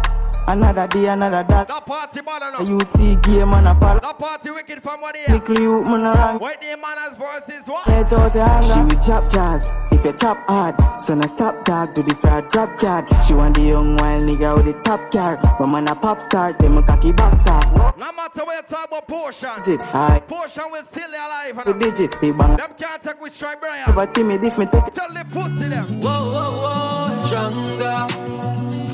Another 0.48 0.86
day, 0.86 1.06
another 1.08 1.44
dollar. 1.44 1.66
That 1.66 1.84
party 1.84 2.22
bother 2.22 2.46
A 2.46 2.64
now. 2.64 2.78
UT 2.78 3.22
game 3.22 3.52
and 3.52 3.68
a 3.68 3.74
fall. 3.74 4.00
That 4.00 4.18
party 4.18 4.50
wicked 4.50 4.82
from 4.82 5.02
what 5.02 5.14
here. 5.14 5.26
Nickel 5.28 5.60
you, 5.60 5.82
man, 5.84 6.00
a 6.00 6.14
rank. 6.16 6.40
What 6.40 6.58
the 6.62 6.74
manners 6.78 7.18
versus 7.18 7.66
what? 7.66 7.86
Let 7.86 8.10
out 8.14 8.32
the 8.32 8.40
anger. 8.40 8.72
She 8.72 8.80
will 8.80 9.04
chop 9.04 9.30
jazz 9.30 9.74
if 9.92 10.02
you 10.02 10.12
chop 10.14 10.38
hard. 10.48 11.02
So 11.02 11.14
no 11.14 11.26
stop 11.26 11.66
dog 11.66 11.94
to 11.96 12.02
the 12.02 12.14
fraud 12.14 12.50
grab 12.50 12.78
card. 12.78 13.04
She 13.26 13.34
want 13.34 13.56
the 13.56 13.62
young 13.62 13.96
wild 13.98 14.26
nigga 14.26 14.56
with 14.56 14.74
the 14.74 14.82
top 14.84 15.10
car. 15.10 15.36
But 15.58 15.66
man 15.66 15.86
a 15.86 15.94
pop 15.94 16.22
star, 16.22 16.54
them 16.54 16.78
a 16.78 16.82
cocky 16.82 17.12
boxer. 17.12 17.60
No 17.98 18.10
matter 18.12 18.44
what 18.46 18.56
you 18.56 18.62
talk 18.74 18.88
about 18.88 19.06
Potion. 19.06 19.50
Digit, 19.62 19.82
aye. 19.94 20.22
Potion 20.26 20.64
will 20.70 20.82
still 20.84 21.10
alive. 21.10 21.62
The 21.66 21.74
digit, 21.74 22.18
the 22.22 22.32
bang. 22.32 22.56
Them 22.56 22.72
can't 22.78 23.02
take 23.02 23.20
with 23.20 23.34
strike 23.34 23.60
Brian. 23.60 23.84
Never 23.86 24.06
timid 24.06 24.42
if 24.42 24.56
me 24.56 24.64
take 24.64 24.86
it. 24.86 24.94
Tell 24.94 25.12
the 25.12 25.26
pussy 25.30 25.68
them. 25.68 26.00
Whoa, 26.00 26.32
whoa, 26.32 27.08
whoa, 27.10 27.24
stronger, 27.26 28.06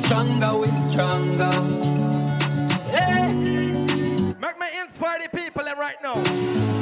stronger, 0.04 0.58
we 0.58 0.70
stronger. 0.70 1.50
Yeah. 2.92 3.32
Make 4.38 4.60
me 4.60 4.66
inspire 4.82 5.18
the 5.20 5.28
people 5.32 5.64
right 5.78 5.96
now. 6.02 6.73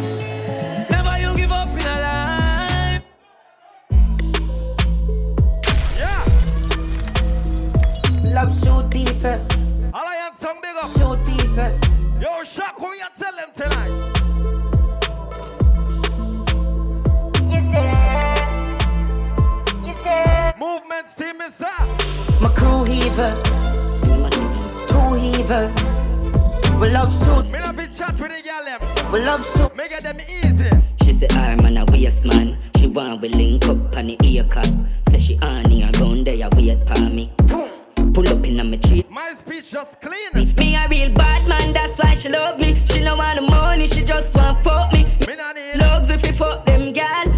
My 22.92 22.98
crew 22.98 23.04
heaver, 23.04 23.42
two 24.86 25.14
heaver. 25.14 25.72
We 26.78 26.90
love 26.90 27.10
shoot, 27.10 27.50
Me 27.50 27.58
not 27.58 27.74
be 27.74 27.86
chat 27.86 28.20
with 28.20 28.30
the 28.30 28.42
girl 28.42 28.64
them. 28.66 29.10
we 29.10 29.24
love 29.24 29.46
shoot. 29.46 29.74
Make 29.74 29.92
it 29.92 30.02
them 30.02 30.18
easy. 30.20 30.68
She 31.02 31.14
say 31.14 31.26
her 31.32 31.56
man 31.56 31.78
a 31.78 31.86
waste 31.86 32.26
man. 32.26 32.58
She 32.76 32.88
want 32.88 33.22
we 33.22 33.30
link 33.30 33.64
up 33.66 33.96
on 33.96 34.08
the 34.08 34.18
ear 34.24 34.44
cut. 34.44 34.70
Say 35.08 35.18
she 35.18 35.38
on 35.40 35.70
here 35.70 35.90
round 36.00 36.26
there 36.26 36.46
wait 36.54 36.86
for 36.86 37.00
me. 37.04 37.32
Pull 38.12 38.28
up 38.28 38.44
in 38.46 38.60
a 38.60 38.64
me 38.64 38.76
tree. 38.76 39.06
My 39.08 39.34
speech 39.38 39.70
just 39.70 39.98
clean. 40.02 40.54
Me 40.56 40.76
a 40.76 40.86
real 40.90 41.10
bad 41.12 41.48
man, 41.48 41.72
that's 41.72 41.98
why 41.98 42.12
she 42.12 42.28
love 42.28 42.60
me. 42.60 42.84
She 42.84 43.02
no 43.02 43.16
want 43.16 43.40
the 43.40 43.46
money, 43.46 43.86
she 43.86 44.04
just 44.04 44.34
want 44.36 44.62
fuck 44.62 44.92
me. 44.92 45.04
Me 45.26 45.36
not 45.36 45.56
need 45.56 45.76
Love 45.76 46.10
if 46.10 46.22
we 46.24 46.32
fuck 46.32 46.66
them 46.66 46.92
gal. 46.92 47.31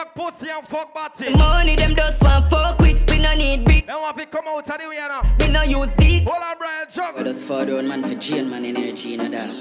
Any 0.00 0.08
suck 0.08 0.14
pussy 0.14 0.50
and 0.50 0.66
fuck 0.66 0.94
body. 0.94 1.30
Money 1.30 1.76
them 1.76 1.94
just 1.94 2.22
want 2.22 2.48
fuck 2.48 2.78
we. 2.78 2.94
We 3.08 3.20
no 3.20 3.34
need 3.34 3.64
big. 3.64 3.86
They 3.86 3.92
want 3.92 4.16
to 4.16 4.26
come 4.26 4.46
out 4.48 4.68
of 4.70 4.78
the 4.78 4.88
way 4.88 4.96
now. 4.96 5.22
We 5.38 5.52
no 5.52 5.62
use 5.62 5.94
big. 5.94 6.26
Hold 6.26 6.42
on, 6.42 6.58
Brian 6.58 6.86
Juggle. 6.90 7.24
Just 7.24 7.44
fall 7.44 7.66
down 7.66 7.88
man 7.88 8.02
for 8.02 8.14
chain 8.14 8.48
man 8.48 8.64
energy 8.64 9.14
in 9.14 9.20
a 9.20 9.28
dog. 9.28 9.54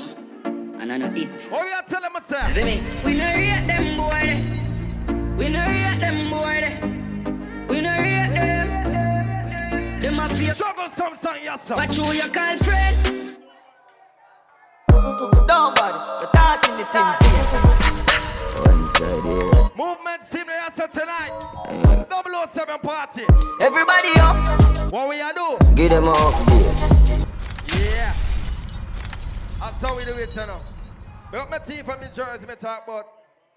And 0.81 0.93
I 0.93 0.97
no 0.97 1.13
eat. 1.13 1.27
What 1.49 1.67
you 1.67 1.75
tell 1.87 2.01
them 2.01 2.13
myself? 2.13 2.53
See 2.53 2.63
me? 2.63 2.81
We 3.03 3.15
no 3.17 3.25
rate 3.25 3.67
them 3.67 3.97
boy 3.97 4.09
they. 4.27 4.41
We 5.35 5.49
no 5.49 5.65
rate 5.65 5.99
them 5.99 6.29
boy 6.29 6.61
they. 6.61 7.73
We 7.73 7.81
no 7.81 7.91
rate 7.91 8.33
them. 8.33 10.01
Them 10.01 10.19
a 10.19 10.29
feel. 10.29 10.53
Juggle 10.53 10.89
some 10.91 11.15
song, 11.17 11.37
yes 11.43 11.61
sir. 11.67 11.75
What 11.75 11.97
you 11.97 12.13
you 12.13 12.29
call 12.29 12.57
friend? 12.57 13.35
Don't 14.87 15.75
body, 15.75 16.09
the 16.19 16.29
talk 16.31 16.69
in 16.69 16.75
the 16.77 16.83
team. 16.83 18.08
One 18.65 18.87
side 18.87 19.23
here. 19.23 19.69
Movements 19.77 20.29
team, 20.29 20.45
yes 20.47 20.75
sir 20.75 20.87
tonight. 20.87 21.31
007 22.51 22.79
party. 22.79 23.23
Everybody 23.61 24.19
up, 24.19 24.91
What 24.91 25.09
we 25.09 25.21
a 25.21 25.31
do? 25.33 25.57
give 25.75 25.89
them 25.91 26.03
a 26.03 26.13
update. 26.13 27.25
Yeah. 27.79 28.13
That's 29.59 29.81
how 29.81 29.95
we 29.95 30.03
do 30.05 30.15
it, 30.15 30.35
you 30.35 30.45
know. 30.47 30.59
But 31.31 31.49
my 31.49 31.59
team 31.59 31.85
from 31.85 31.99
New 31.99 32.07
Jersey, 32.13 32.47
me 32.47 32.55
talk 32.59 32.83
about 32.85 33.05